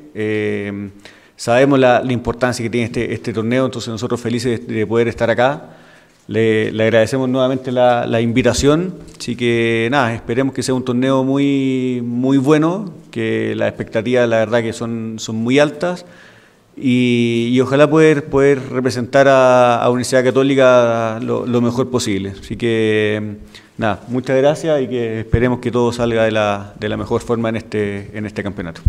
Sabemos 1.36 1.80
la, 1.80 2.02
la, 2.04 2.14
importancia 2.14 2.64
que 2.64 2.70
tiene 2.70 2.86
este, 2.86 3.14
este, 3.14 3.34
torneo, 3.34 3.66
entonces 3.66 3.90
nosotros 3.90 4.20
felices 4.20 4.68
de 4.68 4.88
poder 4.88 5.08
estar 5.08 5.30
acá. 5.30 5.78
Le, 6.28 6.72
le 6.74 6.84
agradecemos 6.84 7.30
nuevamente 7.30 7.72
la, 7.72 8.06
la, 8.06 8.20
invitación, 8.20 8.96
así 9.18 9.38
que 9.38 9.88
nada, 9.90 10.14
esperemos 10.14 10.54
que 10.54 10.62
sea 10.62 10.76
un 10.76 10.84
torneo 10.84 11.24
muy, 11.24 12.02
muy 12.04 12.38
bueno, 12.38 12.92
que 13.12 13.56
las 13.56 13.70
expectativas 13.70 14.28
la 14.28 14.40
verdad 14.40 14.62
que 14.62 14.74
son, 14.74 15.16
son 15.20 15.38
muy 15.38 15.58
altas 15.58 16.06
y, 16.76 17.50
y 17.54 17.62
ojalá 17.62 17.90
poder, 17.90 18.26
poder 18.26 18.60
representar 18.70 19.28
a, 19.28 19.82
a 19.82 19.90
Universidad 19.90 20.24
Católica 20.24 21.20
lo, 21.22 21.46
lo, 21.46 21.62
mejor 21.62 21.90
posible. 21.90 22.34
Así 22.40 22.56
que 22.56 23.38
nada, 23.78 24.02
muchas 24.10 24.38
gracias 24.38 24.82
y 24.82 24.88
que 24.88 25.22
esperemos 25.22 25.60
que 25.60 25.72
todo 25.72 25.92
salga 25.92 26.26
de 26.26 26.32
la, 26.32 26.74
de 26.80 26.90
la 26.90 26.98
mejor 26.98 27.22
forma 27.22 27.50
en 27.50 27.56
este, 27.56 28.16
en 28.18 28.26
este 28.26 28.44
campeonato. 28.44 28.82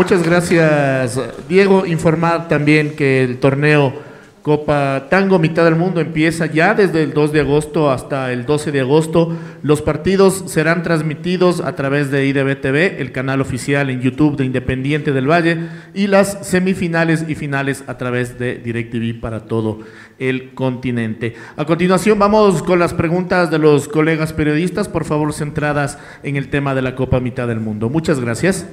Muchas 0.00 0.22
gracias, 0.22 1.20
Diego. 1.46 1.84
Informar 1.84 2.48
también 2.48 2.96
que 2.96 3.22
el 3.22 3.38
torneo 3.38 3.92
Copa 4.40 5.08
Tango 5.10 5.38
Mitad 5.38 5.66
del 5.66 5.76
Mundo 5.76 6.00
empieza 6.00 6.46
ya 6.46 6.72
desde 6.72 7.02
el 7.02 7.12
2 7.12 7.32
de 7.32 7.40
agosto 7.40 7.90
hasta 7.90 8.32
el 8.32 8.46
12 8.46 8.72
de 8.72 8.80
agosto. 8.80 9.36
Los 9.62 9.82
partidos 9.82 10.44
serán 10.46 10.82
transmitidos 10.82 11.60
a 11.60 11.76
través 11.76 12.10
de 12.10 12.24
IDBTV, 12.24 12.98
el 12.98 13.12
canal 13.12 13.42
oficial 13.42 13.90
en 13.90 14.00
YouTube 14.00 14.38
de 14.38 14.46
Independiente 14.46 15.12
del 15.12 15.30
Valle, 15.30 15.68
y 15.92 16.06
las 16.06 16.46
semifinales 16.48 17.26
y 17.28 17.34
finales 17.34 17.84
a 17.86 17.98
través 17.98 18.38
de 18.38 18.54
DirecTV 18.54 19.20
para 19.20 19.40
todo 19.40 19.80
el 20.18 20.54
continente. 20.54 21.34
A 21.58 21.66
continuación 21.66 22.18
vamos 22.18 22.62
con 22.62 22.78
las 22.78 22.94
preguntas 22.94 23.50
de 23.50 23.58
los 23.58 23.86
colegas 23.86 24.32
periodistas, 24.32 24.88
por 24.88 25.04
favor 25.04 25.34
centradas 25.34 25.98
en 26.22 26.36
el 26.36 26.48
tema 26.48 26.74
de 26.74 26.80
la 26.80 26.94
Copa 26.94 27.20
Mitad 27.20 27.48
del 27.48 27.60
Mundo. 27.60 27.90
Muchas 27.90 28.18
gracias. 28.18 28.66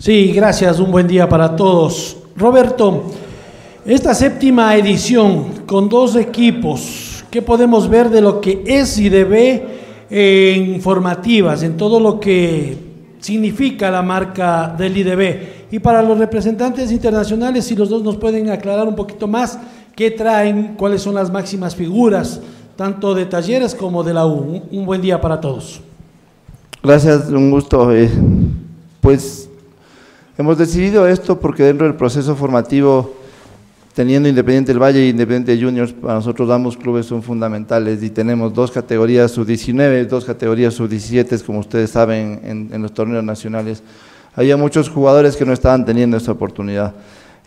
Sí, 0.00 0.32
gracias, 0.32 0.80
un 0.80 0.90
buen 0.90 1.06
día 1.06 1.28
para 1.28 1.54
todos. 1.54 2.16
Roberto, 2.34 3.02
esta 3.84 4.14
séptima 4.14 4.74
edición 4.74 5.66
con 5.66 5.90
dos 5.90 6.16
equipos, 6.16 7.22
¿qué 7.30 7.42
podemos 7.42 7.86
ver 7.86 8.08
de 8.08 8.22
lo 8.22 8.40
que 8.40 8.64
es 8.64 8.96
y 8.98 9.10
debe 9.10 9.62
en 10.08 10.80
formativas, 10.80 11.62
en 11.62 11.76
todo 11.76 12.00
lo 12.00 12.18
que 12.18 12.78
significa 13.18 13.90
la 13.90 14.00
marca 14.00 14.74
del 14.74 14.96
IDB? 14.96 15.68
Y 15.70 15.80
para 15.80 16.00
los 16.00 16.16
representantes 16.16 16.90
internacionales, 16.92 17.66
si 17.66 17.76
los 17.76 17.90
dos 17.90 18.02
nos 18.02 18.16
pueden 18.16 18.48
aclarar 18.48 18.88
un 18.88 18.96
poquito 18.96 19.28
más 19.28 19.58
qué 19.94 20.10
traen, 20.10 20.76
cuáles 20.78 21.02
son 21.02 21.14
las 21.14 21.30
máximas 21.30 21.76
figuras, 21.76 22.40
tanto 22.74 23.14
de 23.14 23.26
talleres 23.26 23.74
como 23.74 24.02
de 24.02 24.14
la 24.14 24.24
U. 24.24 24.62
Un 24.70 24.86
buen 24.86 25.02
día 25.02 25.20
para 25.20 25.38
todos. 25.38 25.82
Gracias, 26.82 27.28
un 27.28 27.50
gusto. 27.50 27.94
Eh, 27.94 28.10
pues 29.02 29.49
hemos 30.40 30.56
decidido 30.56 31.06
esto 31.06 31.38
porque 31.38 31.62
dentro 31.62 31.86
del 31.86 31.96
proceso 31.96 32.34
formativo 32.34 33.14
teniendo 33.94 34.26
Independiente 34.26 34.72
del 34.72 34.82
Valle 34.82 35.00
e 35.00 35.08
Independiente 35.08 35.62
Juniors, 35.62 35.92
para 35.92 36.14
nosotros 36.14 36.48
ambos 36.48 36.78
clubes 36.78 37.04
son 37.04 37.22
fundamentales 37.22 38.02
y 38.02 38.08
tenemos 38.08 38.54
dos 38.54 38.70
categorías 38.70 39.32
sub-19, 39.32 40.06
dos 40.06 40.24
categorías 40.24 40.72
sub-17, 40.72 41.44
como 41.44 41.58
ustedes 41.58 41.90
saben, 41.90 42.70
en, 42.72 42.80
los 42.80 42.94
torneos 42.94 43.22
nacionales. 43.22 43.82
Había 44.34 44.56
muchos 44.56 44.88
jugadores 44.88 45.36
que 45.36 45.44
no 45.44 45.52
estaban 45.52 45.84
teniendo 45.84 46.16
esta 46.16 46.32
oportunidad. 46.32 46.94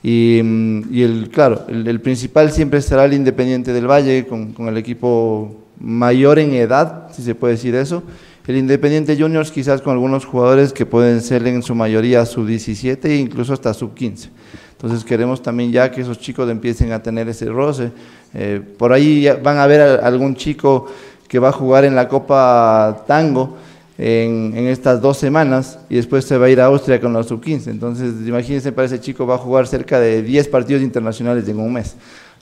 Y, 0.03 0.39
el, 0.39 1.31
claro, 1.33 1.65
el, 1.69 1.99
principal 1.99 2.51
siempre 2.51 2.79
será 2.81 3.05
el 3.05 3.13
Independiente 3.13 3.73
del 3.73 3.89
Valle, 3.89 4.27
con, 4.27 4.53
con 4.53 4.67
el 4.67 4.77
equipo 4.77 5.63
mayor 5.79 6.37
en 6.37 6.53
edad, 6.53 7.07
si 7.11 7.23
se 7.23 7.33
puede 7.33 7.53
decir 7.53 7.73
eso. 7.73 8.03
El 8.45 8.57
Independiente 8.57 9.15
Juniors 9.17 9.51
quizás 9.51 9.81
con 9.81 9.93
algunos 9.93 10.25
jugadores 10.25 10.73
que 10.73 10.85
pueden 10.85 11.21
ser 11.21 11.47
en 11.47 11.63
su 11.63 11.75
mayoría 11.75 12.25
sub-17 12.25 13.05
e 13.05 13.15
incluso 13.15 13.53
hasta 13.53 13.73
sub-15. 13.73 14.29
Entonces 14.73 15.05
queremos 15.05 15.41
también 15.41 15.71
ya 15.71 15.89
que 15.89 16.01
esos 16.01 16.19
chicos 16.19 16.49
empiecen 16.49 16.91
a 16.91 17.01
tener 17.01 17.29
ese 17.29 17.45
roce. 17.45 17.91
Eh, 18.33 18.61
por 18.77 18.91
ahí 18.91 19.29
van 19.41 19.59
a 19.59 19.65
ver 19.65 20.01
algún 20.03 20.35
chico 20.35 20.87
que 21.29 21.39
va 21.39 21.49
a 21.49 21.51
jugar 21.53 21.85
en 21.85 21.95
la 21.95 22.09
Copa 22.09 23.05
Tango 23.07 23.55
en, 23.97 24.67
estas 24.67 25.01
dos 25.01 25.17
semanas 25.17 25.79
y 25.89 25.95
después 25.95 26.25
se 26.25 26.37
va 26.37 26.47
a 26.47 26.49
ir 26.49 26.59
a 26.59 26.65
Austria 26.65 26.99
con 26.99 27.13
los 27.13 27.27
sub-15. 27.27 27.67
Entonces 27.67 28.13
imagínense 28.27 28.73
para 28.73 28.87
ese 28.87 28.99
chico 28.99 29.25
va 29.25 29.35
a 29.35 29.37
jugar 29.37 29.67
cerca 29.67 30.01
de 30.01 30.21
10 30.21 30.49
partidos 30.49 30.83
internacionales 30.83 31.47
en 31.47 31.59
un 31.59 31.71
mes. 31.71 31.95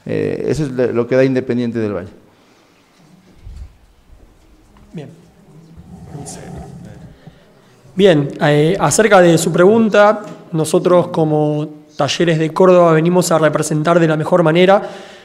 Eh, 0.07 0.45
eso 0.47 0.63
es 0.63 0.71
lo 0.71 1.05
que 1.05 1.15
da 1.15 1.23
Independiente 1.23 1.77
del 1.77 1.93
Valle. 1.93 2.09
Bien. 4.93 5.20
Bien, 7.95 8.29
eh, 8.41 8.77
acerca 8.79 9.19
de 9.21 9.37
su 9.37 9.51
pregunta, 9.51 10.21
nosotros 10.53 11.07
como 11.07 11.67
Talleres 11.95 12.39
de 12.39 12.51
Córdoba 12.53 12.93
venimos 12.93 13.31
a 13.31 13.37
representar 13.37 13.99
de 13.99 14.07
la 14.07 14.17
mejor 14.17 14.43
manera. 14.43 14.81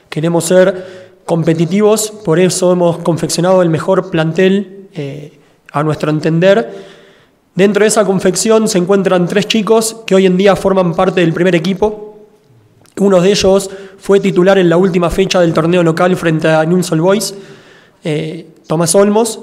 Queremos 0.08 0.44
ser 0.44 1.20
competitivos, 1.24 2.10
por 2.10 2.38
eso 2.38 2.72
hemos 2.72 2.98
confeccionado 2.98 3.62
el 3.62 3.70
mejor 3.70 4.10
plantel 4.10 4.88
eh, 4.94 5.38
a 5.72 5.82
nuestro 5.82 6.10
entender. 6.10 6.70
Dentro 7.54 7.84
de 7.84 7.88
esa 7.88 8.04
confección 8.04 8.68
se 8.68 8.78
encuentran 8.78 9.26
tres 9.26 9.46
chicos 9.46 10.02
que 10.06 10.14
hoy 10.14 10.26
en 10.26 10.36
día 10.36 10.56
forman 10.56 10.94
parte 10.94 11.20
del 11.20 11.32
primer 11.32 11.54
equipo. 11.54 12.18
Uno 12.98 13.20
de 13.20 13.30
ellos 13.30 13.70
fue 13.98 14.20
titular 14.20 14.58
en 14.58 14.68
la 14.68 14.76
última 14.76 15.08
fecha 15.10 15.40
del 15.40 15.52
torneo 15.52 15.82
local 15.82 16.16
frente 16.16 16.48
a 16.48 16.64
Newell's 16.64 16.90
Boys, 16.90 17.34
eh, 18.04 18.48
Tomás 18.66 18.94
Olmos. 18.94 19.40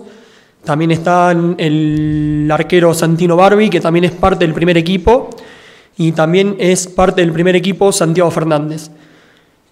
También 0.63 0.91
está 0.91 1.31
el 1.31 2.49
arquero 2.51 2.93
Santino 2.93 3.35
Barbie, 3.35 3.69
que 3.69 3.81
también 3.81 4.05
es 4.05 4.11
parte 4.11 4.45
del 4.45 4.53
primer 4.53 4.77
equipo 4.77 5.29
y 5.97 6.11
también 6.13 6.55
es 6.59 6.87
parte 6.87 7.21
del 7.21 7.31
primer 7.31 7.55
equipo 7.55 7.91
Santiago 7.91 8.31
Fernández. 8.31 8.89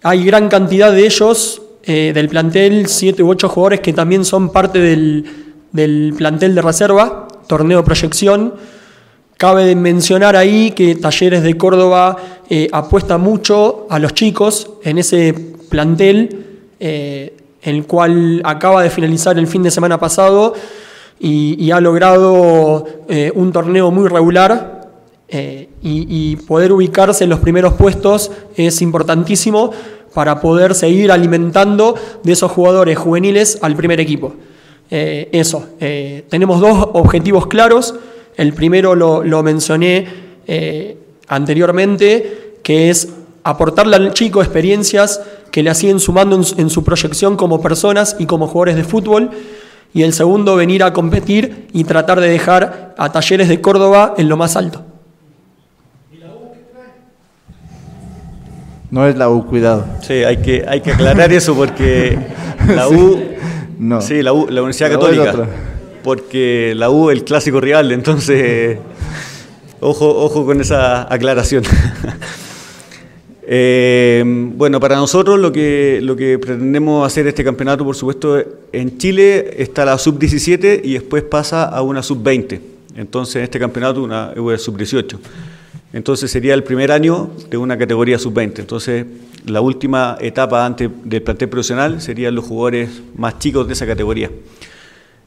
Hay 0.04 0.24
gran 0.26 0.50
cantidad 0.50 0.92
de 0.92 1.06
ellos 1.06 1.62
eh, 1.84 2.12
del 2.14 2.28
plantel, 2.28 2.88
siete 2.88 3.24
u 3.24 3.30
ocho 3.30 3.50
jugadores 3.50 3.80
que 3.80 3.94
también 3.94 4.26
son 4.26 4.52
parte 4.52 4.80
del, 4.80 6.14
plantel 6.18 6.56
de 6.56 6.62
reserva, 6.62 7.28
torneo 7.48 7.84
proyección. 7.84 8.56
Cabe 9.38 9.76
mencionar 9.76 10.36
ahí 10.36 10.72
que 10.72 10.96
Talleres 10.96 11.42
de 11.42 11.58
Córdoba 11.58 12.18
eh, 12.50 12.68
apuesta 12.72 13.18
mucho 13.18 13.88
a 13.90 13.98
los 13.98 14.14
chicos 14.14 14.70
en 14.84 15.00
ese 15.00 15.34
plantel, 15.70 16.46
eh, 16.80 17.38
el 17.62 17.86
cual 17.86 18.42
acaba 18.44 18.84
de 18.84 18.90
finalizar 18.90 19.38
el 19.38 19.48
fin 19.48 19.64
de 19.64 19.72
semana 19.72 20.00
pasado 20.00 20.54
y, 21.20 21.70
ha 21.72 21.80
logrado 21.80 22.86
un 23.36 23.52
torneo 23.52 23.92
muy 23.92 24.10
regular 24.10 24.82
eh, 25.34 25.70
y, 25.82 26.36
poder 26.36 26.74
ubicarse 26.74 27.24
en 27.24 27.30
los 27.30 27.40
primeros 27.40 27.76
puestos 27.76 28.32
es 28.58 28.82
importantísimo 28.82 29.72
para 30.14 30.42
poder 30.42 30.76
seguir 30.76 31.10
alimentando 31.10 31.96
de 32.22 32.34
esos 32.34 32.52
jugadores 32.52 32.98
juveniles 32.98 33.58
al 33.62 33.78
primer 33.78 34.02
equipo. 34.02 34.34
Eh, 34.90 35.30
eso, 35.32 35.70
eh, 35.80 36.26
tenemos 36.28 36.60
dos 36.60 36.90
objetivos 36.92 37.48
claros. 37.48 37.96
El 38.36 38.54
primero 38.54 38.94
lo, 38.94 39.44
mencioné 39.44 40.06
anteriormente, 41.30 42.58
que 42.62 42.90
es 42.90 43.08
aportarle 43.44 43.96
al 43.96 44.14
chico 44.14 44.42
experiencias 44.42 45.22
que 45.52 45.64
le 45.64 45.76
siguen 45.76 46.00
sumando 46.00 46.40
en 46.58 46.70
su 46.70 46.84
proyección 46.84 47.36
como 47.36 47.62
personas 47.62 48.16
y 48.18 48.26
como 48.26 48.48
jugadores 48.48 48.78
de 48.78 48.84
fútbol. 48.84 49.30
Y 49.94 50.04
el 50.04 50.14
segundo, 50.14 50.56
venir 50.56 50.84
a 50.84 50.94
competir 50.94 51.68
y 51.74 51.84
tratar 51.84 52.22
de 52.22 52.30
dejar 52.30 52.96
a 52.98 53.12
Talleres 53.12 53.50
de 53.50 53.60
Córdoba 53.60 54.14
en 54.18 54.30
lo 54.30 54.38
más 54.38 54.56
alto. 54.56 54.86
No 58.90 59.08
es 59.08 59.16
la 59.16 59.30
U, 59.30 59.46
cuidado. 59.46 59.86
Sí, 60.02 60.14
hay 60.16 60.38
que, 60.38 60.66
hay 60.68 60.82
que 60.82 60.92
aclarar 60.92 61.32
eso 61.34 61.56
porque 61.56 62.18
la 62.68 62.90
U, 62.90 63.20
no. 63.80 64.02
sí, 64.02 64.22
la, 64.22 64.34
U, 64.34 64.48
la 64.50 64.62
Universidad 64.62 64.92
Católica, 64.92 65.48
porque 66.04 66.74
la 66.76 66.90
U 66.90 67.10
es 67.10 67.18
el 67.18 67.24
clásico 67.24 67.62
rival, 67.62 67.92
entonces 67.94 68.80
ojo, 69.80 70.10
ojo 70.10 70.46
con 70.46 70.60
esa 70.60 71.12
aclaración. 71.14 71.64
Eh, 73.44 74.24
bueno, 74.56 74.80
para 74.80 74.96
nosotros 74.96 75.40
lo 75.40 75.52
que, 75.52 76.00
lo 76.02 76.16
que 76.16 76.38
pretendemos 76.38 77.06
hacer 77.06 77.28
este 77.28 77.44
campeonato, 77.44 77.84
por 77.84 77.96
supuesto, 77.96 78.42
en 78.72 78.98
Chile 78.98 79.62
está 79.62 79.84
la 79.86 79.98
sub-17 79.98 80.82
y 80.84 80.94
después 80.94 81.24
pasa 81.24 81.66
a 81.66 81.82
una 81.82 82.04
sub-20. 82.04 82.60
Entonces, 82.96 83.38
en 83.38 83.44
este 83.44 83.60
campeonato, 83.60 84.04
una 84.04 84.34
sub-18. 84.36 85.18
Entonces 85.94 86.32
sería 86.32 86.54
el 86.54 86.64
primer 86.64 86.92
año 86.92 87.32
de 87.50 87.58
una 87.58 87.78
categoría 87.78 88.18
sub-20. 88.18 88.60
Entonces 88.60 89.06
la 89.46 89.62
última 89.62 90.18
etapa 90.22 90.66
antes 90.66 90.90
del 91.04 91.22
plantel 91.22 91.50
profesional 91.50 92.02
serían 92.02 92.36
los 92.36 92.46
jugadores 92.46 93.02
más 93.16 93.40
chicos 93.40 93.68
de 93.68 93.74
esa 93.74 93.86
categoría. 93.86 94.30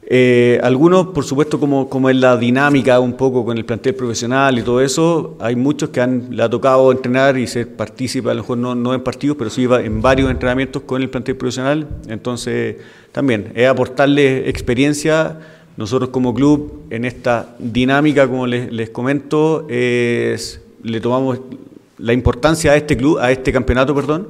Eh, 0.07 0.59
algunos, 0.61 1.07
por 1.07 1.23
supuesto, 1.23 1.59
como, 1.59 1.89
como 1.89 2.09
es 2.09 2.15
la 2.15 2.37
dinámica 2.37 2.99
un 2.99 3.13
poco 3.13 3.43
con 3.43 3.57
el 3.57 3.65
plantel 3.65 3.95
profesional 3.95 4.59
y 4.59 4.61
todo 4.61 4.79
eso, 4.81 5.35
hay 5.39 5.55
muchos 5.55 5.89
que 5.89 5.99
han, 5.99 6.27
le 6.29 6.43
ha 6.43 6.49
tocado 6.49 6.91
entrenar 6.91 7.37
y 7.37 7.47
ser 7.47 7.75
partícipe, 7.75 8.29
a 8.29 8.35
lo 8.35 8.41
mejor 8.43 8.57
no, 8.59 8.75
no 8.75 8.93
en 8.93 9.01
partidos, 9.01 9.35
pero 9.37 9.49
sí 9.49 9.63
en 9.65 10.01
varios 10.01 10.29
entrenamientos 10.29 10.83
con 10.83 11.01
el 11.01 11.09
plantel 11.09 11.35
profesional. 11.37 11.87
Entonces, 12.07 12.77
también 13.11 13.51
es 13.55 13.67
aportarle 13.67 14.47
experiencia 14.47 15.39
nosotros 15.77 16.09
como 16.09 16.33
club, 16.33 16.83
en 16.89 17.03
esta 17.03 17.55
dinámica, 17.59 18.27
como 18.27 18.47
les, 18.47 18.89
comento, 18.91 19.65
es, 19.69 20.61
le 20.83 21.01
tomamos 21.01 21.39
la 21.97 22.13
importancia 22.13 22.71
a 22.71 22.75
este 22.77 22.95
club, 22.95 23.17
a 23.19 23.31
este 23.31 23.51
campeonato, 23.51 23.93
perdón, 23.93 24.29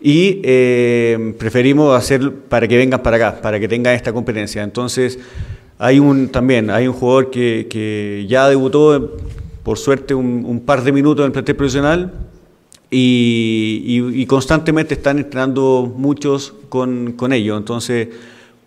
y 0.00 0.40
eh, 0.44 1.34
preferimos 1.38 1.96
hacer 1.96 2.32
para 2.32 2.66
que 2.66 2.76
vengan 2.76 3.02
para 3.02 3.16
acá, 3.16 3.40
para 3.40 3.60
que 3.60 3.68
tengan 3.68 3.94
esta 3.94 4.12
competencia. 4.12 4.62
Entonces, 4.62 5.18
hay 5.78 5.98
un 5.98 6.28
también, 6.28 6.70
hay 6.70 6.86
un 6.88 6.94
jugador 6.94 7.30
que, 7.30 8.26
ya 8.28 8.48
debutó, 8.48 9.16
por 9.62 9.78
suerte, 9.78 10.14
un, 10.14 10.62
par 10.64 10.82
de 10.82 10.92
minutos 10.92 11.22
en 11.22 11.26
el 11.26 11.32
plantel 11.32 11.56
profesional, 11.56 12.12
y, 12.90 14.26
constantemente 14.26 14.94
están 14.94 15.18
entrenando 15.18 15.92
muchos 15.96 16.54
con, 16.68 17.12
con 17.12 17.32
ellos. 17.32 17.58
Entonces, 17.58 18.08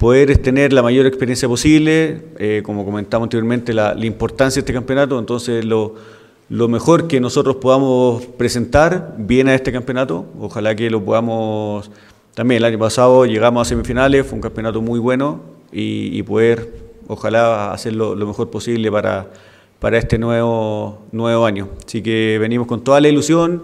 poder 0.03 0.37
tener 0.39 0.73
la 0.73 0.81
mayor 0.81 1.05
experiencia 1.05 1.47
posible, 1.47 2.23
eh, 2.37 2.61
como 2.63 2.83
comentamos 2.83 3.27
anteriormente, 3.27 3.73
la, 3.73 3.95
importancia 4.05 4.55
de 4.55 4.65
este 4.65 4.73
campeonato, 4.73 5.17
entonces 5.17 5.63
lo, 5.63 5.95
lo 6.49 6.67
mejor 6.67 7.07
que 7.07 7.19
nosotros 7.19 7.55
podamos 7.57 8.25
presentar 8.25 9.15
viene 9.17 9.51
a 9.51 9.55
este 9.55 9.71
campeonato. 9.71 10.25
Ojalá 10.39 10.75
que 10.75 10.89
lo 10.89 11.03
podamos. 11.03 11.89
También 12.33 12.57
el 12.57 12.65
año 12.65 12.79
pasado 12.79 13.25
llegamos 13.25 13.67
a 13.67 13.69
semifinales, 13.69 14.25
fue 14.25 14.35
un 14.35 14.41
campeonato 14.41 14.81
muy 14.81 14.99
bueno 14.99 15.39
y, 15.71 16.21
poder, 16.23 16.69
ojalá, 17.07 17.71
hacerlo 17.71 18.15
lo 18.15 18.27
mejor 18.27 18.49
posible 18.49 18.91
para, 18.91 19.27
para 19.79 19.97
este 19.97 20.17
nuevo, 20.17 21.03
nuevo 21.11 21.45
año. 21.45 21.69
Así 21.85 22.01
que 22.01 22.37
venimos 22.39 22.67
con 22.67 22.83
toda 22.83 22.99
la 23.01 23.07
ilusión. 23.07 23.63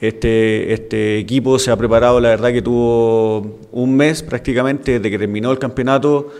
Este, 0.00 0.72
este 0.72 1.18
equipo 1.18 1.58
se 1.58 1.70
ha 1.70 1.76
preparado, 1.76 2.20
la 2.20 2.30
verdad 2.30 2.52
que 2.52 2.62
tuvo 2.62 3.58
un 3.72 3.96
mes 3.96 4.22
prácticamente 4.22 4.92
desde 4.92 5.10
que 5.10 5.18
terminó 5.18 5.50
el 5.50 5.58
campeonato 5.58 6.30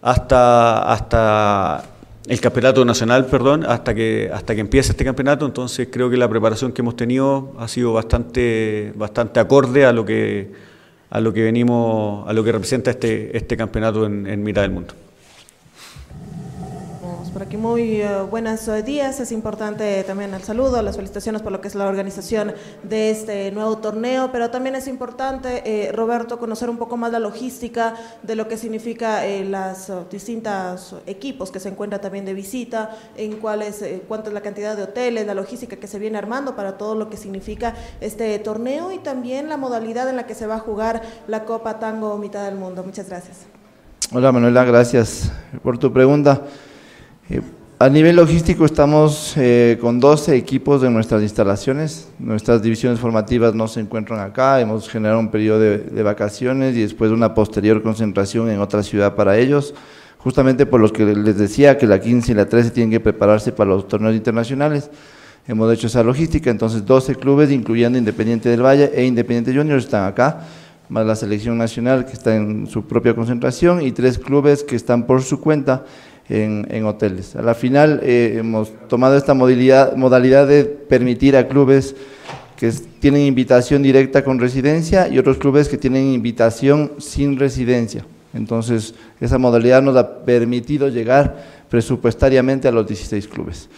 hasta, 0.00 0.90
hasta 0.90 1.84
el 2.30 2.40
campeonato 2.40 2.84
nacional, 2.84 3.26
perdón, 3.26 3.64
hasta 3.66 3.92
que, 3.92 4.30
hasta 4.32 4.54
que 4.54 4.60
empiece 4.60 4.92
este 4.92 5.04
campeonato. 5.04 5.46
Entonces 5.46 5.88
creo 5.90 6.08
que 6.08 6.16
la 6.16 6.28
preparación 6.28 6.70
que 6.70 6.80
hemos 6.80 6.94
tenido 6.94 7.52
ha 7.58 7.66
sido 7.66 7.92
bastante, 7.92 8.92
bastante 8.94 9.40
acorde 9.40 9.84
a 9.84 9.92
lo 9.92 10.04
que, 10.04 10.52
a 11.10 11.20
lo 11.20 11.32
que 11.32 11.42
venimos, 11.42 12.28
a 12.28 12.32
lo 12.32 12.44
que 12.44 12.52
representa 12.52 12.92
este, 12.92 13.36
este 13.36 13.56
campeonato 13.56 14.06
en 14.06 14.42
mitad 14.44 14.62
del 14.62 14.70
mundo 14.70 14.94
por 17.32 17.42
aquí 17.42 17.56
muy 17.56 18.02
uh, 18.02 18.26
buenos 18.26 18.68
días. 18.84 19.20
Es 19.20 19.32
importante 19.32 20.02
también 20.04 20.34
el 20.34 20.42
saludo, 20.42 20.82
las 20.82 20.96
felicitaciones 20.96 21.42
por 21.42 21.52
lo 21.52 21.60
que 21.60 21.68
es 21.68 21.74
la 21.74 21.86
organización 21.86 22.52
de 22.82 23.10
este 23.10 23.50
nuevo 23.52 23.78
torneo, 23.78 24.30
pero 24.32 24.50
también 24.50 24.74
es 24.74 24.88
importante, 24.88 25.62
eh, 25.64 25.92
Roberto, 25.92 26.38
conocer 26.38 26.68
un 26.68 26.78
poco 26.78 26.96
más 26.96 27.12
la 27.12 27.18
logística 27.18 27.94
de 28.22 28.34
lo 28.34 28.48
que 28.48 28.56
significa 28.56 29.26
eh, 29.26 29.44
las 29.44 29.88
uh, 29.88 30.04
distintos 30.10 30.96
equipos 31.06 31.50
que 31.50 31.60
se 31.60 31.68
encuentran 31.68 32.00
también 32.00 32.24
de 32.24 32.34
visita, 32.34 32.96
en 33.16 33.36
cuáles, 33.36 33.82
eh, 33.82 34.02
es 34.08 34.32
la 34.32 34.40
cantidad 34.40 34.76
de 34.76 34.82
hoteles, 34.82 35.26
la 35.26 35.34
logística 35.34 35.76
que 35.76 35.86
se 35.86 35.98
viene 35.98 36.18
armando 36.18 36.56
para 36.56 36.78
todo 36.78 36.94
lo 36.94 37.08
que 37.08 37.16
significa 37.16 37.74
este 38.00 38.38
torneo 38.40 38.92
y 38.92 38.98
también 38.98 39.48
la 39.48 39.56
modalidad 39.56 40.08
en 40.08 40.16
la 40.16 40.26
que 40.26 40.34
se 40.34 40.46
va 40.46 40.56
a 40.56 40.60
jugar 40.60 41.02
la 41.28 41.44
Copa 41.44 41.78
Tango 41.78 42.16
Mitad 42.18 42.44
del 42.44 42.56
Mundo. 42.56 42.82
Muchas 42.82 43.08
gracias. 43.08 43.46
Hola 44.12 44.32
Manuela, 44.32 44.64
gracias 44.64 45.30
por 45.62 45.78
tu 45.78 45.92
pregunta. 45.92 46.42
Eh, 47.30 47.40
a 47.78 47.88
nivel 47.88 48.16
logístico 48.16 48.66
estamos 48.66 49.34
eh, 49.36 49.78
con 49.80 50.00
12 50.00 50.36
equipos 50.36 50.82
de 50.82 50.90
nuestras 50.90 51.22
instalaciones. 51.22 52.08
Nuestras 52.18 52.60
divisiones 52.60 52.98
formativas 52.98 53.54
no 53.54 53.68
se 53.68 53.80
encuentran 53.80 54.20
acá. 54.20 54.60
Hemos 54.60 54.88
generado 54.88 55.18
un 55.18 55.30
periodo 55.30 55.60
de, 55.60 56.02
vacaciones 56.02 56.76
y 56.76 56.82
después 56.82 57.10
una 57.10 57.32
posterior 57.32 57.82
concentración 57.82 58.50
en 58.50 58.58
otra 58.60 58.82
ciudad 58.82 59.14
para 59.14 59.38
ellos, 59.38 59.74
justamente 60.18 60.66
por 60.66 60.80
los 60.80 60.92
que 60.92 61.06
les 61.06 61.38
decía 61.38 61.78
que 61.78 61.86
la 61.86 62.00
15 62.00 62.32
y 62.32 62.34
la 62.34 62.46
13 62.46 62.70
tienen 62.70 62.90
que 62.90 63.00
prepararse 63.00 63.52
para 63.52 63.70
los 63.70 63.88
torneos 63.88 64.14
internacionales. 64.14 64.90
Hemos 65.46 65.72
hecho 65.72 65.86
esa 65.86 66.02
logística, 66.02 66.50
entonces 66.50 66.84
12 66.84 67.14
clubes, 67.14 67.50
incluyendo 67.50 67.96
Independiente 67.96 68.50
del 68.50 68.62
Valle 68.62 68.90
e 68.92 69.06
Independiente 69.06 69.54
Junior, 69.54 69.78
están 69.78 70.04
acá, 70.04 70.40
más 70.90 71.06
la 71.06 71.16
selección 71.16 71.56
nacional 71.56 72.04
que 72.04 72.12
está 72.12 72.36
en 72.36 72.66
su 72.66 72.84
propia 72.86 73.14
concentración 73.14 73.80
y 73.80 73.92
tres 73.92 74.18
clubes 74.18 74.64
que 74.64 74.76
están 74.76 75.06
por 75.06 75.22
su 75.22 75.40
cuenta 75.40 75.84
en, 76.30 76.84
hoteles. 76.84 77.34
A 77.34 77.42
la 77.42 77.54
final 77.54 78.00
eh, 78.02 78.36
hemos 78.38 78.72
tomado 78.88 79.16
esta 79.16 79.34
modalidad, 79.34 79.96
modalidad 79.96 80.46
de 80.46 80.64
permitir 80.64 81.36
a 81.36 81.48
clubes 81.48 81.96
que 82.56 82.70
tienen 83.00 83.22
invitación 83.22 83.82
directa 83.82 84.22
con 84.22 84.38
residencia 84.38 85.08
y 85.08 85.18
otros 85.18 85.38
clubes 85.38 85.68
que 85.68 85.76
tienen 85.76 86.12
invitación 86.12 86.92
sin 86.98 87.38
residencia. 87.38 88.04
Entonces, 88.32 88.94
esa 89.20 89.38
modalidad 89.38 89.82
nos 89.82 89.96
ha 89.96 90.24
permitido 90.24 90.88
llegar 90.88 91.64
presupuestariamente 91.68 92.68
a 92.68 92.72
los 92.72 92.86
16 92.86 93.26
clubes. 93.26 93.68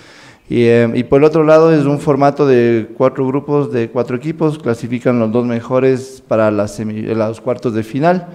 Y, 0.49 0.65
eh, 0.65 0.91
y, 0.95 1.05
por 1.05 1.21
el 1.21 1.25
otro 1.25 1.45
lado 1.45 1.73
es 1.73 1.87
un 1.87 2.01
formato 2.01 2.47
de 2.47 2.89
cuatro 2.99 3.27
grupos 3.27 3.73
de 3.73 3.89
cuatro 3.89 4.17
equipos, 4.17 4.59
clasifican 4.59 5.19
los 5.19 5.33
dos 5.33 5.47
mejores 5.47 6.23
para 6.27 6.51
las 6.51 6.79
los 6.79 7.41
cuartos 7.41 7.73
de 7.73 7.83
final. 7.83 8.29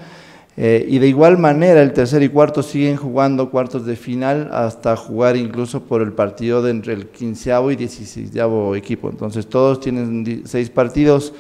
Eh, 0.60 0.88
y 0.90 0.98
de 0.98 1.08
igual 1.08 1.38
manera, 1.38 1.84
el 1.84 1.94
tercer 1.94 2.24
y 2.24 2.30
cuarto 2.30 2.64
siguen 2.64 2.96
jugando 2.96 3.52
cuartos 3.52 3.86
de 3.86 3.96
final 3.96 4.50
hasta 4.52 4.96
jugar 4.96 5.38
incluso 5.38 5.84
por 5.84 6.02
el 6.02 6.14
partido 6.14 6.64
de 6.64 6.72
entre 6.72 6.94
el 6.94 7.10
quinceavo 7.10 7.70
y 7.70 7.76
dieciséisavo 7.76 8.76
equipo. 8.76 9.08
Entonces, 9.08 9.46
todos 9.46 9.80
tienen 9.80 10.42
seis 10.46 10.72
partidos 10.72 11.32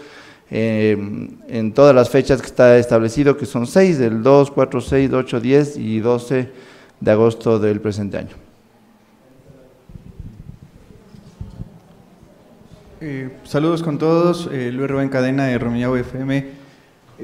eh, 0.51 0.95
en 1.47 1.73
todas 1.73 1.95
las 1.95 2.11
fechas 2.11 2.41
que 2.41 2.45
está 2.45 2.77
establecido, 2.77 3.35
que 3.35 3.47
son 3.47 3.65
seis, 3.65 3.97
del 3.97 4.21
2, 4.21 4.51
4, 4.51 4.81
6, 4.81 5.11
8, 5.11 5.39
10 5.39 5.77
y 5.77 5.99
12 5.99 6.49
de 6.99 7.11
agosto 7.11 7.57
del 7.57 7.81
presente 7.81 8.19
año. 8.19 8.35
Eh, 13.01 13.31
saludos 13.45 13.81
con 13.81 13.97
todos, 13.97 14.45
Luis 14.45 14.87
Rubén 14.87 15.09
Cadena 15.09 15.47
de 15.47 15.57
Romillao 15.57 15.97
FM. 15.97 16.67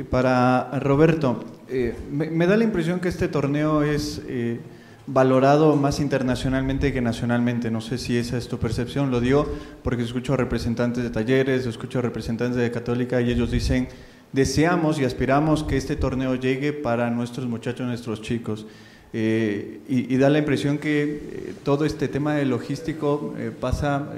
para 0.09 0.71
Roberto, 0.79 1.43
eh, 1.73 1.95
me, 2.11 2.45
da 2.45 2.55
la 2.55 2.63
impresión 2.63 2.99
que 2.99 3.09
este 3.09 3.27
torneo 3.27 3.81
es 3.81 4.21
eh, 4.27 4.59
valorado 5.07 5.75
más 5.75 5.99
internacionalmente 5.99 6.93
que 6.93 7.01
nacionalmente. 7.01 7.71
No 7.71 7.81
sé 7.81 7.97
si 7.97 8.15
esa 8.15 8.37
es 8.37 8.47
tu 8.47 8.59
percepción, 8.59 9.09
lo 9.09 9.19
digo 9.19 9.51
porque 9.81 10.03
escucho 10.03 10.35
a 10.35 10.37
representantes 10.37 11.03
de 11.03 11.09
talleres, 11.09 11.65
escucho 11.65 11.97
a 11.97 12.03
representantes 12.03 12.57
de 12.57 12.69
Católica 12.69 13.21
y 13.21 13.31
ellos 13.31 13.49
dicen, 13.49 13.87
deseamos 14.33 14.99
y 14.99 15.05
aspiramos 15.05 15.63
que 15.63 15.75
este 15.75 15.95
torneo 15.95 16.35
llegue 16.35 16.73
para 16.73 17.09
nuestros 17.09 17.47
muchachos, 17.47 17.87
nuestros 17.87 18.21
chicos. 18.21 18.67
Eh, 19.11 19.81
y, 19.87 20.15
da 20.17 20.29
la 20.29 20.39
impresión 20.39 20.77
que 20.77 21.53
todo 21.63 21.85
este 21.85 22.07
tema 22.07 22.35
de 22.35 22.45
logístico 22.45 23.33
pasa 23.59 24.09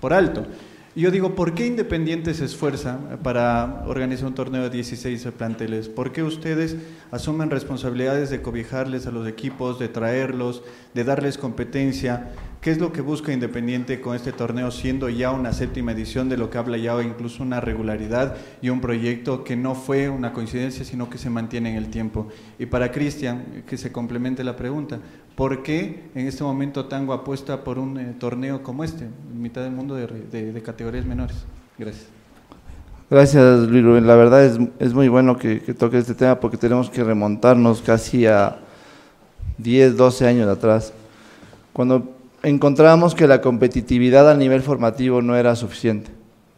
por 0.00 0.12
alto. 0.12 0.46
Y 0.96 1.02
yo 1.02 1.10
digo, 1.10 1.34
¿por 1.34 1.52
qué 1.52 1.66
Independiente 1.66 2.32
se 2.32 2.46
esfuerza 2.46 2.98
para 3.22 3.84
organizar 3.86 4.28
un 4.28 4.34
torneo 4.34 4.62
de 4.62 4.70
16 4.70 5.28
planteles? 5.36 5.90
¿Por 5.90 6.10
qué 6.10 6.22
ustedes 6.22 6.74
asumen 7.10 7.50
responsabilidades 7.50 8.30
de 8.30 8.40
cobijarles 8.40 9.06
a 9.06 9.10
los 9.10 9.28
equipos, 9.28 9.78
de 9.78 9.88
traerlos, 9.88 10.62
de 10.94 11.04
darles 11.04 11.36
competencia? 11.36 12.30
¿Qué 12.62 12.70
es 12.70 12.78
lo 12.78 12.94
que 12.94 13.02
busca 13.02 13.30
Independiente 13.30 14.00
con 14.00 14.16
este 14.16 14.32
torneo, 14.32 14.70
siendo 14.70 15.10
ya 15.10 15.32
una 15.32 15.52
séptima 15.52 15.92
edición 15.92 16.30
de 16.30 16.38
lo 16.38 16.48
que 16.48 16.56
habla 16.56 16.78
ya 16.78 17.02
incluso 17.02 17.42
una 17.42 17.60
regularidad 17.60 18.34
y 18.62 18.70
un 18.70 18.80
proyecto 18.80 19.44
que 19.44 19.54
no 19.54 19.74
fue 19.74 20.08
una 20.08 20.32
coincidencia, 20.32 20.82
sino 20.86 21.10
que 21.10 21.18
se 21.18 21.28
mantiene 21.28 21.72
en 21.72 21.76
el 21.76 21.90
tiempo? 21.90 22.28
Y 22.58 22.64
para 22.64 22.90
Cristian, 22.90 23.64
que 23.66 23.76
se 23.76 23.92
complemente 23.92 24.42
la 24.44 24.56
pregunta, 24.56 25.00
¿Por 25.36 25.62
qué 25.62 26.02
en 26.14 26.26
este 26.26 26.42
momento 26.42 26.86
Tango 26.86 27.12
apuesta 27.12 27.62
por 27.62 27.78
un 27.78 27.98
eh, 27.98 28.14
torneo 28.18 28.62
como 28.62 28.84
este, 28.84 29.04
en 29.04 29.42
mitad 29.42 29.62
del 29.62 29.72
mundo 29.72 29.94
de, 29.94 30.62
categorías 30.64 31.04
menores? 31.04 31.36
Gracias. 31.78 32.06
Gracias, 33.10 33.60
Luis 33.68 33.84
Rubén. 33.84 34.06
La 34.06 34.16
verdad 34.16 34.46
es, 34.46 34.58
es 34.78 34.94
muy 34.94 35.08
bueno 35.08 35.36
que, 35.36 35.60
que 35.60 35.74
toque 35.74 35.98
este 35.98 36.14
tema 36.14 36.40
porque 36.40 36.56
tenemos 36.56 36.88
que 36.88 37.04
remontarnos 37.04 37.82
casi 37.82 38.24
a 38.26 38.56
10, 39.58 39.98
12 39.98 40.26
años 40.26 40.48
atrás, 40.48 40.94
cuando 41.74 42.16
encontrábamos 42.42 43.14
que 43.14 43.26
la 43.26 43.42
competitividad 43.42 44.30
a 44.30 44.34
nivel 44.34 44.62
formativo 44.62 45.20
no 45.20 45.36
era 45.36 45.54
suficiente, 45.54 46.10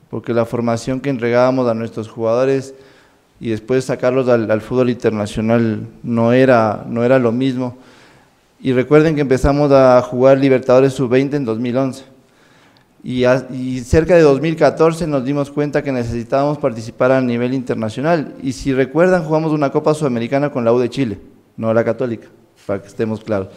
porque 0.08 0.32
la 0.32 0.44
formación 0.44 1.00
que 1.00 1.10
entregábamos 1.10 1.68
a 1.68 1.74
nuestros 1.74 2.08
jugadores 2.08 2.74
y 3.40 3.50
después 3.50 3.84
sacarlos 3.84 4.28
al, 4.28 4.48
al 4.50 4.60
fútbol 4.60 4.90
internacional 4.90 5.88
no 6.04 6.32
era, 6.32 6.84
no 6.88 7.02
era 7.02 7.18
lo 7.18 7.32
mismo 7.32 7.76
y 8.60 8.72
recuerden 8.72 9.14
que 9.14 9.20
empezamos 9.20 9.70
a 9.70 10.00
jugar 10.02 10.38
Libertadores 10.38 10.92
Sub-20 10.94 11.34
en 11.34 11.44
2011. 11.44 12.04
Y, 13.04 13.80
cerca 13.80 14.16
de 14.16 14.22
2014 14.22 15.06
nos 15.06 15.24
dimos 15.24 15.50
cuenta 15.50 15.82
que 15.82 15.92
necesitábamos 15.92 16.58
participar 16.58 17.12
a 17.12 17.20
nivel 17.20 17.54
internacional. 17.54 18.34
Y 18.42 18.52
si 18.52 18.72
recuerdan, 18.72 19.24
jugamos 19.24 19.52
una 19.52 19.70
Copa 19.70 19.94
Sudamericana 19.94 20.50
con 20.50 20.64
la 20.64 20.72
U 20.72 20.78
de 20.78 20.90
Chile, 20.90 21.18
no 21.56 21.72
la 21.72 21.84
Católica, 21.84 22.26
para 22.66 22.82
que 22.82 22.88
estemos 22.88 23.20
claros. 23.22 23.48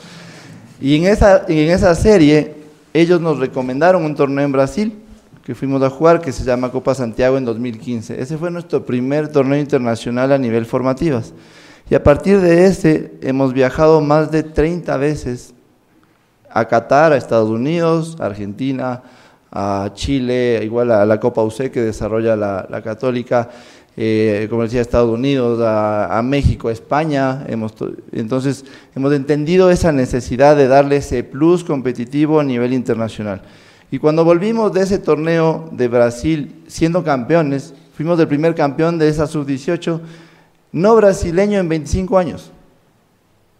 Y 0.80 0.96
en 0.96 1.06
esa, 1.06 1.46
en 1.48 1.72
esa 1.72 1.94
serie, 1.96 2.54
ellos 2.94 3.20
nos 3.20 3.40
recomendaron 3.40 4.04
un 4.04 4.16
torneo 4.16 4.46
en 4.46 4.52
Brasil 4.52 4.94
que 5.44 5.56
fuimos 5.56 5.82
a 5.82 5.90
jugar, 5.90 6.22
que 6.22 6.32
se 6.32 6.44
llama 6.44 6.72
Copa 6.72 6.94
Santiago 6.94 7.38
en 7.38 7.46
2015. 7.46 8.22
Ese 8.22 8.38
fue 8.38 8.52
nuestro 8.52 8.86
primer 8.86 9.28
torneo 9.28 9.60
internacional 9.60 10.32
a 10.32 10.38
nivel 10.38 10.68
formativas. 10.68 11.34
Y 11.92 11.96
a 11.96 12.02
partir 12.02 12.40
de 12.40 12.68
ese 12.68 13.12
hemos 13.22 13.52
viajado 13.52 14.00
más 14.00 14.32
de 14.32 14.44
30 14.44 14.96
veces 14.96 15.54
a 16.50 16.66
Qatar, 16.66 17.12
a 17.12 17.18
Estados 17.18 17.50
Unidos, 17.50 18.16
a 18.18 18.28
Argentina, 18.28 19.04
a 19.52 19.92
Chile, 19.94 20.62
igual 20.64 20.90
a 20.92 21.06
la 21.06 21.20
Copa 21.20 21.44
UC 21.44 21.70
que 21.70 21.82
desarrolla 21.82 22.38
la, 22.38 22.82
Católica, 22.82 23.50
eh, 23.98 24.48
como 24.50 24.64
decía, 24.64 24.80
a 24.80 24.84
Estados 24.84 25.12
Unidos, 25.12 25.60
a, 25.62 26.22
México, 26.24 26.70
a 26.70 26.72
España. 26.72 27.46
Entonces, 28.14 28.64
hemos 28.96 29.12
entendido 29.12 29.70
esa 29.70 29.92
necesidad 29.92 30.56
de 30.56 30.70
darle 30.70 30.96
ese 30.96 31.26
plus 31.26 31.66
competitivo 31.66 32.40
a 32.40 32.46
nivel 32.46 32.72
internacional. 32.72 33.42
Y 33.92 34.00
cuando 34.00 34.24
volvimos 34.24 34.72
de 34.72 34.84
ese 34.84 34.98
torneo 34.98 35.68
de 35.74 35.90
Brasil 35.90 36.56
siendo 36.68 37.04
campeones, 37.04 37.74
fuimos 37.94 38.18
el 38.18 38.30
primer 38.30 38.56
campeón 38.56 38.98
de 38.98 39.10
esa 39.10 39.28
sub-18 39.28 40.00
no 40.72 40.96
brasileño 40.96 41.60
en 41.60 41.70
25 41.70 42.18
años. 42.18 42.52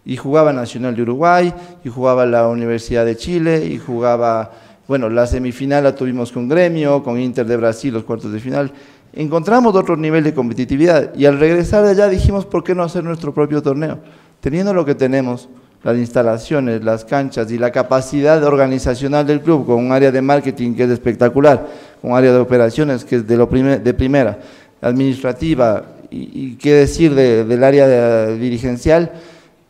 Y 0.04 0.16
jugaba 0.16 0.52
Nacional 0.52 0.96
de 0.96 1.02
Uruguay, 1.02 1.54
y 1.84 1.88
jugaba 1.88 2.26
la 2.26 2.48
Universidad 2.48 3.04
de 3.04 3.16
Chile, 3.16 3.64
y 3.66 3.78
jugaba 3.78 4.50
Bueno, 4.88 5.08
la 5.08 5.26
semifinal 5.26 5.84
la 5.84 5.94
tuvimos 5.94 6.32
con 6.32 6.48
Gremio, 6.48 7.02
con 7.02 7.18
Inter 7.18 7.46
de 7.46 7.56
Brasil, 7.56 7.94
los 7.94 8.02
cuartos 8.02 8.32
de 8.32 8.40
final. 8.40 8.72
Encontramos 9.14 9.74
otro 9.76 9.96
nivel 9.96 10.24
de 10.24 10.34
competitividad 10.34 11.14
y 11.14 11.26
al 11.26 11.38
regresar 11.38 11.84
de 11.84 11.90
allá 11.90 12.08
dijimos, 12.08 12.46
¿por 12.46 12.64
qué 12.64 12.74
no 12.74 12.82
hacer 12.82 13.04
nuestro 13.04 13.32
propio 13.32 13.62
torneo? 13.62 13.98
Teniendo 14.40 14.74
lo 14.74 14.84
que 14.84 14.94
tenemos, 14.94 15.48
las 15.84 15.96
instalaciones, 15.96 16.82
las 16.82 17.04
canchas 17.04 17.50
y 17.52 17.58
la 17.58 17.70
capacidad 17.70 18.42
organizacional 18.42 19.26
del 19.26 19.40
club, 19.40 19.66
con 19.66 19.76
un 19.76 19.92
área 19.92 20.10
de 20.10 20.22
marketing 20.22 20.74
que 20.74 20.84
es 20.84 20.90
espectacular, 20.90 21.66
con 22.00 22.12
un 22.12 22.16
área 22.16 22.32
de 22.32 22.38
operaciones 22.38 23.04
que 23.04 23.16
es 23.16 23.26
de, 23.26 23.36
de 23.36 23.94
primera, 23.94 24.38
administrativa 24.80 25.84
y, 26.12 26.56
qué 26.56 26.74
decir 26.74 27.14
del 27.14 27.64
área 27.64 28.28
dirigencial, 28.28 29.12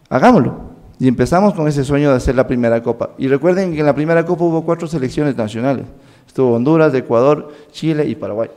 hagámoslo. 0.09 0.73
Y 0.99 1.09
empezamos 1.09 1.55
con 1.55 1.67
ese 1.69 1.85
sueño 1.85 2.11
de 2.11 2.17
hacer 2.17 2.35
la 2.35 2.47
primera 2.47 2.83
copa. 2.83 3.11
Y 3.19 3.29
recuerden 3.29 3.73
que 3.73 3.81
en 3.81 3.87
la 3.87 3.95
primera 3.95 4.25
copa 4.25 4.45
hubo 4.45 4.65
cuatro 4.65 4.87
selecciones 4.87 5.37
nacionales. 5.37 5.87
Estuvo 6.27 6.55
Honduras, 6.55 6.95
Ecuador, 6.95 7.53
Chile 7.73 8.07
y 8.07 8.15
Paraguay. 8.15 8.51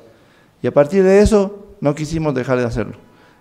Y 0.61 0.67
a 0.67 0.73
partir 0.73 1.03
de 1.03 1.21
eso 1.21 1.75
no 1.81 1.95
quisimos 1.95 2.33
dejar 2.36 2.57
de 2.59 2.65
hacerlo. 2.65 2.93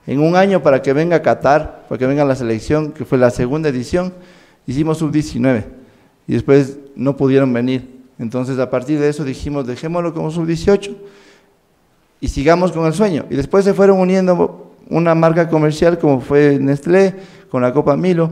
En 0.06 0.20
un 0.20 0.36
año 0.36 0.62
para 0.62 0.82
que 0.82 0.92
venga 0.92 1.22
Qatar, 1.22 1.84
para 1.88 1.98
que 1.98 2.06
venga 2.06 2.24
la 2.24 2.34
selección, 2.34 2.92
que 2.92 3.04
fue 3.04 3.18
la 3.18 3.30
segunda 3.30 3.68
edición, 3.68 4.12
hicimos 4.66 4.98
sub-19. 4.98 5.64
Y 6.26 6.34
después 6.34 6.78
no 6.94 7.16
pudieron 7.16 7.52
venir. 7.52 8.00
Entonces 8.18 8.58
a 8.58 8.70
partir 8.70 9.00
de 9.00 9.08
eso 9.08 9.24
dijimos, 9.24 9.66
dejémoslo 9.66 10.14
como 10.14 10.30
sub-18 10.30 10.94
y 12.20 12.28
sigamos 12.28 12.72
con 12.72 12.86
el 12.86 12.92
sueño. 12.92 13.26
Y 13.30 13.36
después 13.36 13.64
se 13.64 13.74
fueron 13.74 13.98
uniendo 13.98 14.72
una 14.90 15.14
marca 15.14 15.48
comercial 15.48 15.98
como 15.98 16.20
fue 16.20 16.58
Nestlé, 16.60 17.14
con 17.50 17.62
la 17.62 17.72
Copa 17.72 17.96
Milo, 17.96 18.30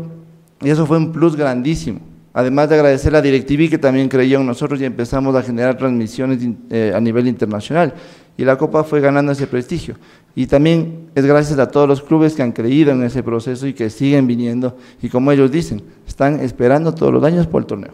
y 0.60 0.70
eso 0.70 0.86
fue 0.86 0.96
un 0.96 1.12
plus 1.12 1.36
grandísimo. 1.36 2.00
Además 2.34 2.68
de 2.70 2.76
agradecer 2.76 3.14
a 3.14 3.20
DirecTV 3.20 3.68
que 3.68 3.78
también 3.78 4.08
creyó 4.08 4.40
en 4.40 4.46
nosotros 4.46 4.80
y 4.80 4.84
empezamos 4.84 5.34
a 5.34 5.42
generar 5.42 5.76
transmisiones 5.76 6.38
eh, 6.70 6.92
a 6.94 7.00
nivel 7.00 7.28
internacional. 7.28 7.92
Y 8.38 8.44
la 8.44 8.56
Copa 8.56 8.84
fue 8.84 9.00
ganando 9.00 9.32
ese 9.32 9.46
prestigio. 9.46 9.96
Y 10.34 10.46
también 10.46 11.10
es 11.14 11.26
gracias 11.26 11.58
a 11.58 11.68
todos 11.68 11.86
los 11.86 12.00
clubes 12.00 12.34
que 12.34 12.42
han 12.42 12.52
creído 12.52 12.92
en 12.92 13.02
ese 13.02 13.22
proceso 13.22 13.66
y 13.66 13.74
que 13.74 13.90
siguen 13.90 14.26
viniendo. 14.26 14.78
Y 15.02 15.10
como 15.10 15.30
ellos 15.30 15.50
dicen, 15.50 15.82
están 16.08 16.40
esperando 16.40 16.94
todos 16.94 17.12
los 17.12 17.22
años 17.22 17.46
por 17.46 17.62
el 17.62 17.66
torneo. 17.66 17.92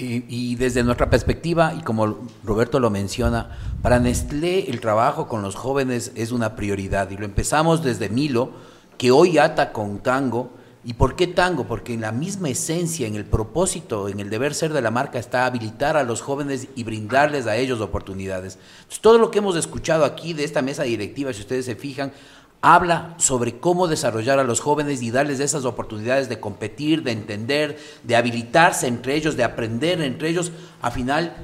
Y, 0.00 0.54
desde 0.54 0.84
nuestra 0.84 1.10
perspectiva, 1.10 1.74
y 1.76 1.82
como 1.82 2.18
Roberto 2.44 2.78
lo 2.78 2.88
menciona, 2.88 3.58
para 3.82 3.98
Nestlé 3.98 4.70
el 4.70 4.80
trabajo 4.80 5.26
con 5.26 5.42
los 5.42 5.56
jóvenes 5.56 6.12
es 6.14 6.30
una 6.30 6.54
prioridad. 6.54 7.10
Y 7.10 7.16
lo 7.16 7.24
empezamos 7.24 7.82
desde 7.82 8.08
Milo, 8.08 8.52
que 8.96 9.10
hoy 9.10 9.38
ata 9.38 9.72
con 9.72 9.98
tango. 9.98 10.50
¿Y 10.84 10.94
por 10.94 11.16
qué 11.16 11.26
tango? 11.26 11.66
Porque 11.66 11.94
en 11.94 12.02
la 12.02 12.12
misma 12.12 12.48
esencia, 12.48 13.08
en 13.08 13.16
el 13.16 13.24
propósito, 13.24 14.08
en 14.08 14.20
el 14.20 14.30
deber 14.30 14.54
ser 14.54 14.72
de 14.72 14.80
la 14.82 14.92
marca 14.92 15.18
está 15.18 15.46
habilitar 15.46 15.96
a 15.96 16.04
los 16.04 16.22
jóvenes 16.22 16.68
y 16.76 16.84
brindarles 16.84 17.48
a 17.48 17.56
ellos 17.56 17.80
oportunidades. 17.80 18.56
todo 19.00 19.18
lo 19.18 19.32
que 19.32 19.38
hemos 19.38 19.56
escuchado 19.56 20.04
aquí 20.04 20.32
de 20.32 20.44
esta 20.44 20.62
mesa 20.62 20.84
directiva, 20.84 21.32
si 21.32 21.40
ustedes 21.40 21.64
se 21.64 21.74
fijan, 21.74 22.12
habla 22.60 23.14
sobre 23.18 23.58
cómo 23.58 23.86
desarrollar 23.86 24.38
a 24.38 24.44
los 24.44 24.60
jóvenes 24.60 25.02
y 25.02 25.10
darles 25.10 25.40
esas 25.40 25.64
oportunidades 25.64 26.28
de 26.28 26.40
competir, 26.40 27.02
de 27.02 27.12
entender, 27.12 27.78
de 28.02 28.16
habilitarse 28.16 28.86
entre 28.86 29.14
ellos, 29.14 29.36
de 29.36 29.44
aprender 29.44 30.00
entre 30.02 30.28
ellos. 30.28 30.52
A 30.82 30.90
final, 30.90 31.36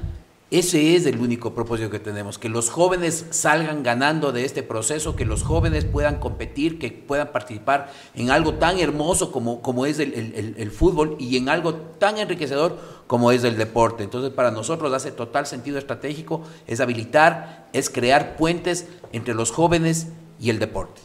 ese 0.51 0.95
es 0.95 1.05
el 1.05 1.19
único 1.19 1.53
propósito 1.53 1.89
que 1.89 1.99
tenemos, 1.99 2.37
que 2.37 2.49
los 2.49 2.69
jóvenes 2.69 3.25
salgan 3.31 3.81
ganando 3.81 4.31
de 4.31 4.45
este 4.45 4.61
proceso, 4.61 5.15
que 5.15 5.25
los 5.25 5.41
jóvenes 5.41 5.85
puedan 5.85 6.19
competir, 6.19 6.77
que 6.77 6.91
puedan 6.91 7.31
participar 7.31 7.91
en 8.13 8.29
algo 8.29 8.53
tan 8.53 8.77
hermoso 8.77 9.31
como, 9.31 9.61
como 9.61 9.85
es 9.85 9.99
el, 9.99 10.71
fútbol 10.71 11.15
y 11.19 11.37
en 11.37 11.49
algo 11.49 11.73
tan 11.73 12.19
enriquecedor 12.19 12.77
como 13.07 13.31
es 13.31 13.43
el 13.43 13.57
deporte. 13.57 14.03
Entonces 14.03 14.31
para 14.31 14.51
nosotros 14.51 14.93
hace 14.93 15.11
total 15.11 15.47
sentido 15.47 15.79
estratégico, 15.79 16.43
es 16.67 16.79
habilitar, 16.79 17.67
es 17.73 17.89
crear 17.89 18.35
puentes 18.35 18.87
entre 19.13 19.33
los 19.33 19.51
jóvenes 19.51 20.09
y 20.39 20.49
el 20.49 20.59
deporte. 20.59 21.01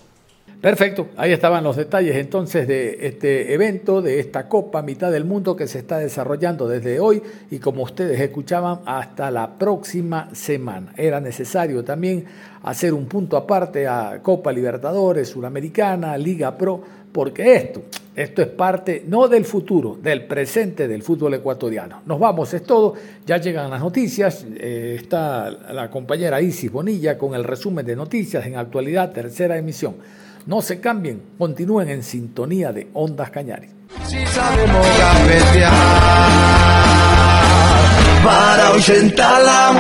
Perfecto, 0.61 1.09
ahí 1.17 1.33
estaban 1.33 1.65
los 1.65 1.77
detalles 1.77 2.17
entonces 2.17 2.69
de 2.69 3.07
este 3.07 3.55
evento, 3.55 4.03
de 4.03 4.21
esta 4.21 4.47
Copa 4.47 4.83
Mitad 4.83 5.11
del 5.11 5.25
Mundo 5.25 5.57
que 5.57 5.67
se 5.67 5.79
está 5.79 5.97
desarrollando 5.97 6.69
desde 6.69 7.01
hoy 7.01 7.23
y 7.51 7.59
como 7.61 7.83
ustedes 7.83 8.21
escuchaban 8.21 8.81
hasta 8.85 9.31
la 9.31 9.59
próxima 9.59 10.29
semana. 10.35 10.93
Era 10.99 11.19
necesario 11.19 11.83
también 11.83 12.27
hacer 12.63 12.93
un 12.93 13.07
punto 13.07 13.39
aparte 13.39 13.89
a 13.89 14.21
Copa 14.23 14.53
Libertadores, 14.53 15.31
Suramericana, 15.31 16.19
Liga 16.19 16.59
Pro, 16.59 16.83
porque 17.13 17.57
esto, 17.57 17.83
esto 18.15 18.43
es 18.43 18.49
parte 18.49 19.05
no 19.07 19.29
del 19.29 19.45
futuro, 19.45 19.99
del 20.01 20.27
presente 20.27 20.87
del 20.89 21.03
fútbol 21.03 21.35
ecuatoriano. 21.35 22.03
Nos 22.07 22.19
vamos, 22.19 22.53
es 22.55 22.63
todo, 22.63 22.95
ya 23.27 23.39
llegan 23.39 23.71
las 23.71 23.81
noticias, 23.81 24.47
eh, 24.57 24.97
está 24.99 25.51
la 25.51 25.91
compañera 25.91 26.41
Isis 26.41 26.71
Bonilla 26.71 27.19
con 27.19 27.35
el 27.35 27.45
resumen 27.45 27.85
de 27.85 27.97
noticias 27.97 28.47
en 28.47 28.57
actualidad, 28.57 29.13
tercera 29.13 29.57
emisión. 29.57 29.97
No 30.47 30.63
se 30.63 30.81
cambien, 30.81 31.21
continúen 31.39 31.91
en 31.91 32.03
sintonía 32.03 32.73
de 32.73 32.89
Ondas 32.95 33.31
Cañares. 33.31 33.71
Si 34.07 34.25
sabemos 34.27 34.87
para 38.25 38.73
la 39.43 39.73